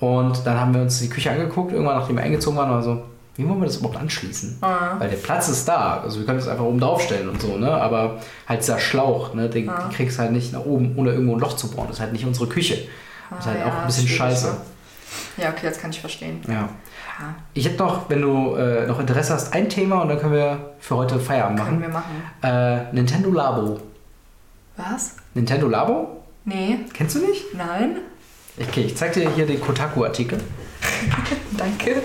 [0.00, 3.02] Und dann haben wir uns die Küche angeguckt, irgendwann nachdem wir eingezogen waren, war so,
[3.36, 4.58] wie wollen wir das überhaupt anschließen?
[4.62, 4.96] Ah.
[4.98, 7.70] Weil der Platz ist da, also wir können es einfach oben draufstellen und so, ne?
[7.70, 9.48] Aber halt dieser Schlauch, ne?
[9.48, 9.82] Den, Ah.
[9.84, 11.86] den kriegst du halt nicht nach oben, ohne irgendwo ein Loch zu bohren.
[11.88, 12.78] Das ist halt nicht unsere Küche.
[13.30, 14.56] Das ist halt Ah, auch ja, ein bisschen scheiße.
[15.36, 16.40] Ja, okay, jetzt kann ich verstehen.
[16.48, 16.52] Ja.
[16.54, 16.68] Ja.
[17.54, 20.58] Ich hätte noch, wenn du äh, noch Interesse hast, ein Thema und dann können wir
[20.78, 22.02] für heute Feierabend Können machen.
[22.42, 22.88] wir machen.
[22.90, 23.78] Äh, Nintendo Labo.
[24.76, 25.16] Was?
[25.34, 26.22] Nintendo Labo?
[26.44, 27.54] Nee, Kennst du nicht?
[27.54, 27.96] nein.
[28.58, 30.38] Okay, ich zeig dir hier den Kotaku-Artikel.
[31.56, 32.02] Danke.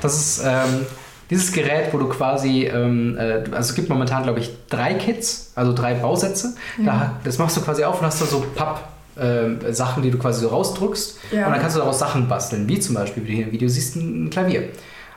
[0.00, 0.86] Das ist ähm,
[1.30, 5.52] dieses Gerät, wo du quasi, ähm, äh, also es gibt momentan, glaube ich, drei Kits,
[5.54, 6.54] also drei Bausätze.
[6.84, 10.48] Da, das machst du quasi auf und hast da so Papp-Sachen, die du quasi so
[10.48, 11.18] rausdrückst.
[11.30, 11.46] Ja.
[11.46, 13.68] Und dann kannst du daraus Sachen basteln, wie zum Beispiel, wie du hier im Video
[13.68, 14.68] siehst, ein Klavier.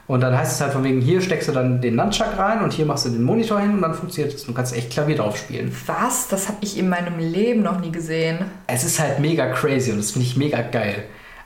[0.07, 2.73] Und dann heißt es halt von wegen, hier steckst du dann den Nunchuck rein und
[2.73, 4.45] hier machst du den Monitor hin und dann funktioniert es.
[4.45, 5.75] Du kannst echt Klavier drauf spielen.
[5.87, 6.27] Was?
[6.27, 8.45] Das habe ich in meinem Leben noch nie gesehen.
[8.67, 11.05] Es ist halt mega crazy und das finde ich mega geil.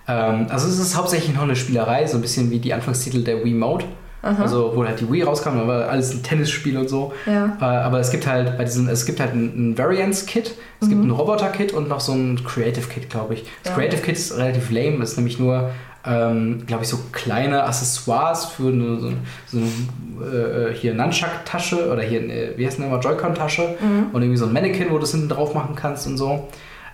[0.10, 3.44] Ähm, also es ist hauptsächlich noch eine Spielerei, so ein bisschen wie die Anfangstitel der
[3.46, 3.86] Wii Mode.
[4.22, 7.14] Also wo halt die Wii rauskam, da war alles ein Tennisspiel und so.
[7.26, 7.58] Ja.
[7.62, 11.02] Äh, aber es gibt halt bei diesen, es gibt halt ein, ein Variance-Kit, es gibt
[11.02, 13.46] ein Roboter-Kit und noch so ein Creative-Kit, glaube ich.
[13.64, 13.78] Das Ja.
[13.78, 15.70] Creative-Kit ist relativ lame, ist nämlich nur,
[16.06, 19.12] ähm, glaube ich, so kleine Accessoires für eine, so,
[19.48, 23.78] so eine äh, hier Nunchuck-Tasche oder hier, äh, wie heißt denn immer, Joy-Con-Tasche
[24.14, 26.48] und irgendwie so ein Mannequin, wo du das hinten drauf machen kannst und so.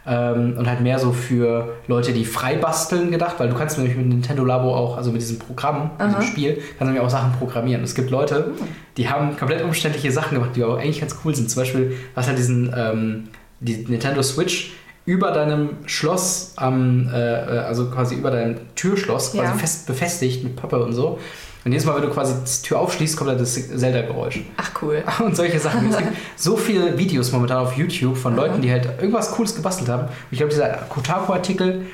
[0.08, 3.98] Ähm, und halt mehr so für Leute, die frei basteln gedacht, weil du kannst nämlich
[3.98, 6.22] mit Nintendo Labo auch, also mit diesem Programm, diesem Aha.
[6.22, 7.84] Spiel, kannst du nämlich auch Sachen programmieren.
[7.84, 8.52] Es gibt Leute,
[8.98, 11.50] die haben komplett umständliche Sachen gemacht, die aber eigentlich ganz cool sind.
[11.50, 13.30] Zum Beispiel, was halt diesen, ähm,
[13.62, 14.74] die Nintendo Switch
[15.06, 19.54] über deinem Schloss am, äh, äh, also quasi über deinem Türschloss quasi Ja.
[19.54, 21.20] fest befestigt mit Pappe und so.
[21.64, 24.42] Und jedes Mal, wenn du quasi die Tür aufschließt, kommt da das Zelda-Geräusch.
[24.58, 25.04] Ach cool.
[25.26, 25.90] Und solche Sachen.
[25.90, 29.90] Es gibt so viele Videos momentan auf YouTube von Leuten, die halt irgendwas Cooles gebastelt
[29.90, 30.04] haben.
[30.04, 31.88] Und ich glaube, dieser Kotaku-Artikel,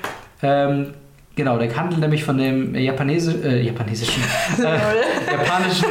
[0.43, 0.93] ähm,
[1.36, 4.22] genau, der handelt nämlich von dem Japanesi äh, japanesischen,
[4.59, 5.88] äh, japanischen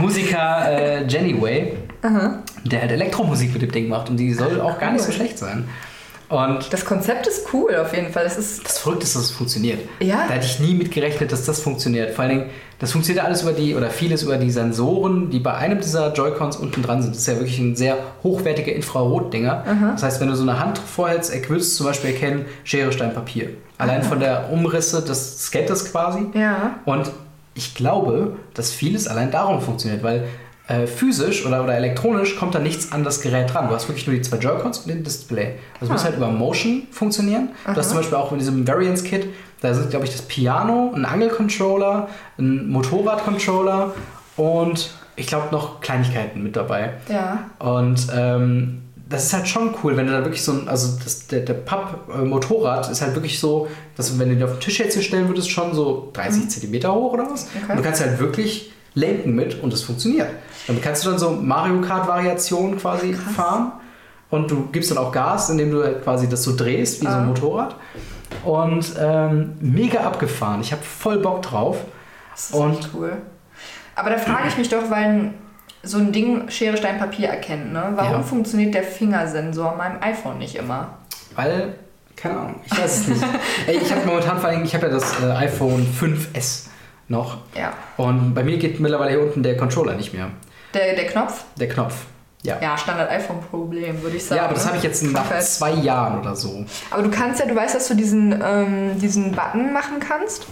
[0.00, 1.72] Musiker äh, Jenny Way,
[2.64, 4.08] der halt Elektromusik mit dem Ding macht.
[4.08, 5.68] Und die soll auch gar nicht so schlecht sein.
[6.28, 8.24] Und Das Konzept ist cool auf jeden Fall.
[8.24, 8.64] Das ist.
[8.64, 9.78] das Verrückte ist, dass es funktioniert.
[10.00, 10.24] Ja.
[10.26, 12.14] Da hätte ich nie mit gerechnet, dass das funktioniert.
[12.14, 15.54] Vor allen Dingen, das funktioniert alles über die, oder vieles über die Sensoren, die bei
[15.54, 17.14] einem dieser Joy-Cons unten dran sind.
[17.14, 19.64] Das ist ja wirklich ein sehr hochwertiger Infrarot-Dinger.
[19.92, 22.92] Das heißt, wenn du so eine Hand vorhältst, er würdest du zum Beispiel erkennen, Schere,
[22.92, 23.50] Stein, Papier.
[23.78, 26.26] Allein von der Umrisse des Skates quasi.
[26.34, 26.80] Ja.
[26.84, 27.10] Und
[27.54, 30.24] ich glaube, dass vieles allein darum funktioniert, weil
[30.68, 33.68] äh, physisch oder, oder elektronisch kommt da nichts an das Gerät dran.
[33.68, 35.54] Du hast wirklich nur die zwei Joy-Cons und den Display.
[35.80, 36.06] Also muss Ah.
[36.06, 37.50] halt über Motion funktionieren.
[37.66, 39.26] Du hast zum Beispiel auch in diesem Variance-Kit,
[39.60, 42.08] da sind, glaube ich, das Piano, ein Angelcontroller,
[42.38, 43.94] ein Motorradcontroller
[44.36, 46.94] und ich glaube noch Kleinigkeiten mit dabei.
[47.08, 47.48] Ja.
[47.58, 51.28] Und ähm, das ist halt schon cool, wenn du da wirklich so ein, also das,
[51.28, 54.94] der, der Papp-Motorrad ist halt wirklich so, dass wenn du den auf den Tisch jetzt
[54.94, 57.44] hier stellen würdest, schon so 30 Zentimeter hoch oder was.
[57.44, 57.70] Okay.
[57.72, 60.28] Und du kannst halt wirklich lenken mit und es funktioniert.
[60.66, 63.34] Damit kannst du dann so Mario Kart-Variationen quasi Krass.
[63.34, 63.72] fahren
[64.30, 67.12] und du gibst dann auch Gas, indem du halt quasi das so drehst, wie so
[67.12, 67.18] Ah.
[67.20, 67.76] ein Motorrad.
[68.44, 70.60] Und ähm, mega abgefahren.
[70.60, 71.78] Ich habe voll Bock drauf.
[72.32, 73.12] Das ist Und- cool.
[73.94, 75.32] Aber da frage ich mich doch, weil
[75.82, 77.92] so ein Ding Schere, Stein, Papier erkennt, ne?
[77.94, 78.22] Warum Ja.
[78.22, 80.88] funktioniert der Fingersensor an meinem iPhone nicht immer?
[81.34, 81.74] Weil,
[82.16, 83.24] keine Ahnung, ich weiß es nicht.
[83.82, 86.66] Ich habe momentan vor allem, ich habe ja das äh, iPhone 5S
[87.08, 87.38] noch.
[87.56, 87.72] Ja.
[87.96, 90.28] Und bei mir geht mittlerweile hier unten der Controller nicht mehr.
[90.76, 91.44] Der, der Knopf?
[91.58, 91.94] Der Knopf.
[92.42, 92.58] Ja.
[92.60, 94.36] Ja, Standard-iPhone-Problem, würde ich sagen.
[94.38, 94.68] Ja, aber das ne?
[94.68, 95.42] habe ich jetzt nach Krankheit.
[95.44, 96.64] zwei Jahren oder so.
[96.90, 100.46] Aber du kannst ja, du weißt, dass du diesen, ähm, diesen Button machen kannst.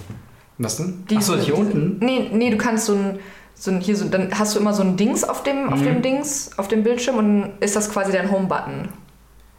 [0.59, 1.05] Was denn?
[1.09, 1.99] Diese- Achso, hier unten?
[2.01, 3.19] Nee, nee, du kannst so ein,
[3.55, 5.85] so ein, hier so, dann hast du immer so ein Dings auf dem, auf Mhm.
[5.85, 8.89] dem Dings, auf dem Bildschirm und ist das quasi dein Home-Button.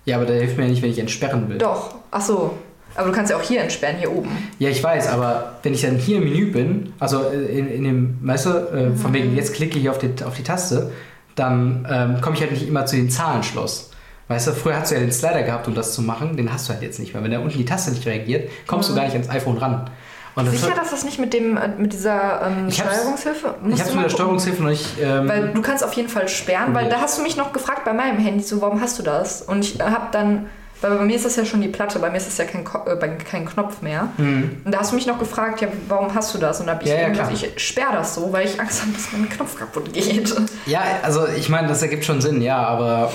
[0.06, 1.58] Ja, aber der hilft mir ja nicht, wenn ich entsperren will.
[1.58, 2.58] Doch, ach so.
[2.96, 4.30] Aber du kannst ja auch hier entsperren, hier oben.
[4.60, 7.84] Ja, ich weiß, aber wenn ich dann hier im Menü bin, also äh, in, in
[7.84, 10.92] dem, weißt du, äh, von wegen, jetzt klicke ich auf die, auf die Taste,
[11.36, 13.92] dann ähm, komme ich halt nicht immer zu den Zahlenschloss.
[14.28, 16.68] Weißt du, früher hast du ja den Slider gehabt, um das zu machen, den hast
[16.70, 17.24] du halt jetzt nicht mehr.
[17.24, 19.90] Wenn da unten die Taste nicht reagiert, kommst du gar nicht ans iPhone ran.
[20.36, 22.96] Und das Sicher, hat- dass das nicht mit, dem, äh, mit dieser ähm, Ich hab's-
[22.96, 23.56] Steuerungshilfe?
[23.74, 24.10] ich habe mit der.
[24.10, 24.86] Steuerungshilfe noch nicht.
[25.02, 27.86] Ähm, Weil du kannst auf jeden Fall sperren, weil da hast du mich noch gefragt
[27.86, 29.42] bei meinem Handy, so warum hast du das?
[29.42, 30.48] Und ich habe dann
[30.82, 32.64] Weil bei mir ist das ja schon die Platte, bei mir ist das ja kein,
[32.64, 34.10] Ko äh, kein Knopf mehr.
[34.18, 34.62] Mhm.
[34.66, 36.60] Und da hast du mich noch gefragt, ja, warum hast du das?
[36.60, 38.92] Und da habe ich Ja, ja, gesagt, ich sperre das so, weil ich Angst habe,
[38.92, 40.36] dass mein Knopf kaputt geht.
[40.66, 43.12] Ja, also ich meine, das ergibt schon Sinn, ja, aber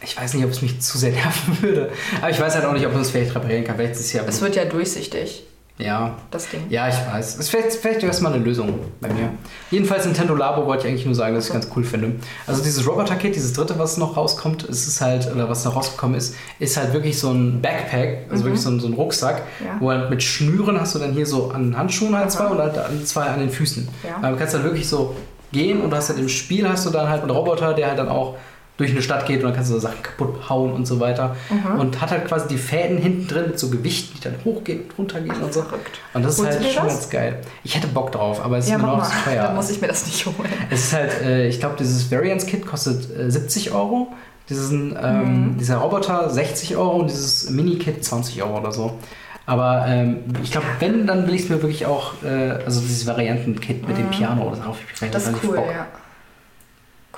[0.00, 1.90] ich weiß nicht, ob es mich zu sehr nerven würde.
[2.20, 3.76] Aber ich weiß halt auch nicht, ob man es vielleicht reparieren kann.
[3.76, 4.22] Vielleicht ist es ja.
[4.26, 5.44] Es wird ja durchsichtig,
[5.78, 6.62] Ja, das Ding.
[6.70, 7.34] ja, ich weiß.
[7.34, 9.30] Es ist vielleicht, vielleicht erstmal eine Lösung bei mir.
[9.70, 12.16] Jedenfalls Nintendo Labo wollte ich eigentlich nur sagen, dass ich ganz cool finde.
[12.48, 16.16] Also dieses Roboter-Kit, dieses dritte, was noch rauskommt, es ist halt, oder was noch rausgekommen
[16.16, 19.76] ist, ist halt wirklich so ein Backpack, also wirklich so ein, so ein Rucksack, Ja.
[19.78, 22.76] wo halt mit Schnüren hast du dann hier so an Handschuhen halt zwei und halt
[22.76, 23.88] an zwei an den Füßen.
[24.02, 24.16] Ja.
[24.16, 25.14] Aber du kannst dann wirklich so
[25.52, 27.98] gehen und du hast halt im Spiel hast du dann halt einen Roboter, der halt
[28.00, 28.34] dann auch
[28.78, 31.36] durch eine Stadt geht und dann kannst du so Sachen kaputt hauen und so weiter.
[31.50, 31.78] Mhm.
[31.80, 34.96] Und hat halt quasi die Fäden hinten drin mit so Gewichten, die dann hochgehen und
[34.98, 35.62] runtergehen und so.
[35.62, 35.98] Verrückt.
[36.14, 36.94] Und das ist Holst halt du dir schon das?
[36.94, 37.40] ganz geil.
[37.64, 39.42] Ich hätte Bock drauf, aber es ist Ja, mir mach noch zu teuer.
[39.42, 40.48] Dann muss ich mir das nicht holen.
[40.70, 44.08] Es ist halt, äh, ich glaube, dieses Variance-Kit kostet äh, 70 Euro.
[44.48, 45.58] Diesen, ähm, Mhm.
[45.58, 48.96] Dieser Roboter 60 Euro und dieses Mini-Kit 20 Euro oder so.
[49.44, 53.06] Aber ähm, ich glaube, wenn, dann will ich es mir wirklich auch, äh, also dieses
[53.06, 54.60] Varianten-Kit mit dem Piano, ich
[55.02, 55.10] Mhm.
[55.10, 55.66] Das ist cool, Bock.
[55.70, 55.86] ja.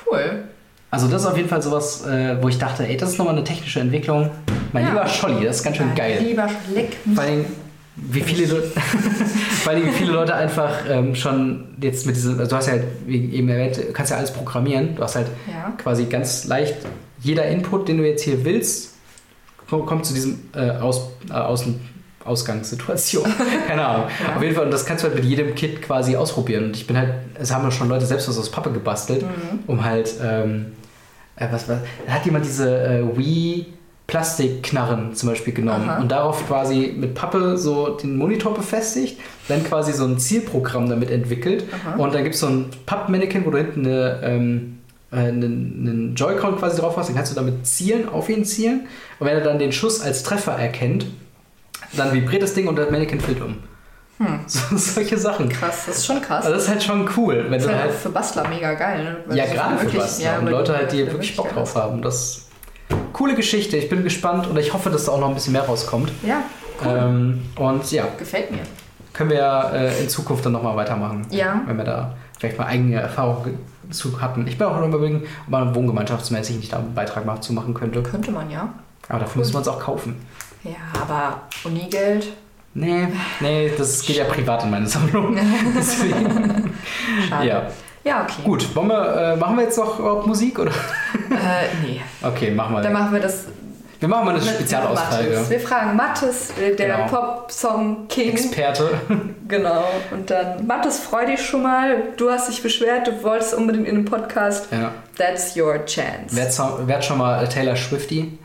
[0.06, 0.44] Cool.
[0.90, 3.34] Also das ist auf jeden Fall sowas, äh, wo ich dachte, ey, das ist nochmal
[3.36, 4.30] eine technische Entwicklung.
[4.72, 4.90] Mein Ja.
[4.90, 6.18] lieber Scholli, das ist ganz schön Mein geil.
[6.26, 6.96] Lieber Leck.
[7.14, 7.44] Vor allem,
[7.96, 8.46] wie viele,
[9.62, 12.72] vor allem, wie viele Leute einfach ähm, schon jetzt mit diesem, also du hast ja
[12.72, 14.96] halt, wie eben erwähnt, du kannst ja alles programmieren.
[14.96, 15.72] Du hast halt Ja.
[15.80, 16.74] quasi ganz leicht,
[17.20, 18.94] jeder Input, den du jetzt hier willst,
[19.68, 21.80] kommt, kommt zu diesem äh, Aus, äh, Außen,
[22.24, 23.24] Ausgangssituation.
[23.68, 24.06] Keine Ahnung.
[24.26, 24.36] Ja.
[24.36, 26.64] Auf jeden Fall, und das kannst du halt mit jedem Kit quasi ausprobieren.
[26.66, 29.58] Und ich bin halt, es haben ja schon Leute selbst was aus Pappe gebastelt, Mhm.
[29.66, 30.66] um halt, ähm,
[31.40, 33.66] äh, was war, da hat jemand diese äh, Wii
[34.06, 36.00] Plastikknarren zum Beispiel genommen Aha.
[36.00, 41.10] und darauf quasi mit Pappe so den Monitor befestigt, dann quasi so ein Zielprogramm damit
[41.10, 41.94] entwickelt Aha.
[41.96, 44.78] und dann gibt es so ein Pappmannequin, wo du hinten eine, ähm,
[45.12, 48.88] äh, einen, einen Joy-Con quasi drauf hast, dann kannst du damit zielen, auf ihn zielen
[49.20, 51.06] und wenn er dann den Schuss als Treffer erkennt,
[51.96, 53.56] dann vibriert das Ding und das Mannequin fällt um.
[54.20, 54.40] Hm.
[54.46, 55.48] So, solche Sachen.
[55.48, 56.44] Krass, das ist schon krass.
[56.44, 59.02] Also das ist halt schon cool, wenn das ist halt halt für Bastler mega geil.
[59.04, 59.16] Ne?
[59.26, 62.02] Weil ja, gerade für wirklich- Bastler ja, und Leute halt, die wirklich Bock drauf haben.
[62.02, 62.46] Das
[63.14, 63.76] coole Geschichte.
[63.78, 66.12] Ich bin gespannt und ich hoffe, dass da auch noch ein bisschen mehr rauskommt.
[66.22, 66.42] Ja,
[66.84, 66.96] cool.
[66.98, 68.60] Ähm, und ja, Gefällt mir.
[69.14, 71.26] können wir ja äh, in Zukunft dann nochmal weitermachen.
[71.30, 71.62] Ja.
[71.66, 73.58] Wenn wir da vielleicht mal eigene Erfahrungen
[73.90, 74.46] zu hatten.
[74.46, 77.74] Ich bin auch noch überlegen, ob man wohngemeinschaftsmäßig nicht da einen Beitrag mal zu machen
[77.74, 78.02] könnte.
[78.02, 78.68] Könnte man ja.
[79.08, 80.16] Aber dafür müssen wir uns auch kaufen.
[80.62, 82.28] Ja, aber Unigeld.
[82.74, 83.08] Nee,
[83.40, 85.36] nee, das geht ja privat in meine Sammlung.
[85.76, 86.72] Deswegen.
[87.28, 87.48] Schade.
[87.48, 87.66] Ja,
[88.04, 88.42] Ja, okay.
[88.44, 88.74] gut.
[88.76, 90.58] Wollen wir, äh, machen wir jetzt noch überhaupt Musik?
[90.58, 90.70] Oder?
[90.70, 92.00] Äh, nee.
[92.22, 92.82] Okay, machen wir.
[92.82, 93.46] Dann machen wir das
[94.00, 95.28] wir machen mal eine Spezialausfrage.
[95.28, 95.50] Mathis.
[95.50, 97.06] Wir fragen Mattes, äh, der Genau.
[97.08, 98.30] Pop-Song-King.
[98.30, 98.88] Experte.
[99.46, 99.84] Genau.
[100.12, 102.04] Und dann, Mattes, freu dich schon mal.
[102.16, 104.68] Du hast dich beschwert, du wolltest unbedingt in den Podcast.
[104.70, 104.92] Ja.
[105.18, 106.36] That's your chance.
[106.36, 108.38] Werd, werd schon mal Taylor Swifty.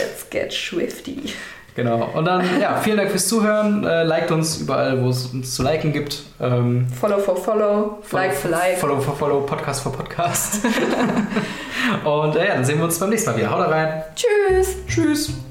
[0.00, 1.32] Let's get swifty.
[1.74, 2.08] Genau.
[2.14, 3.84] Und dann, ja, vielen Dank fürs Zuhören.
[3.84, 6.22] Äh, liked uns überall, wo es uns zu liken gibt.
[6.40, 8.78] Ähm, Follow for follow, like for like.
[8.78, 10.64] Follow for Follow, Podcast for Podcast.
[12.04, 13.50] Und äh, ja, dann sehen wir uns beim nächsten Mal wieder.
[13.50, 14.02] Haut rein.
[14.14, 14.76] Tschüss.
[14.86, 15.49] Tschüss.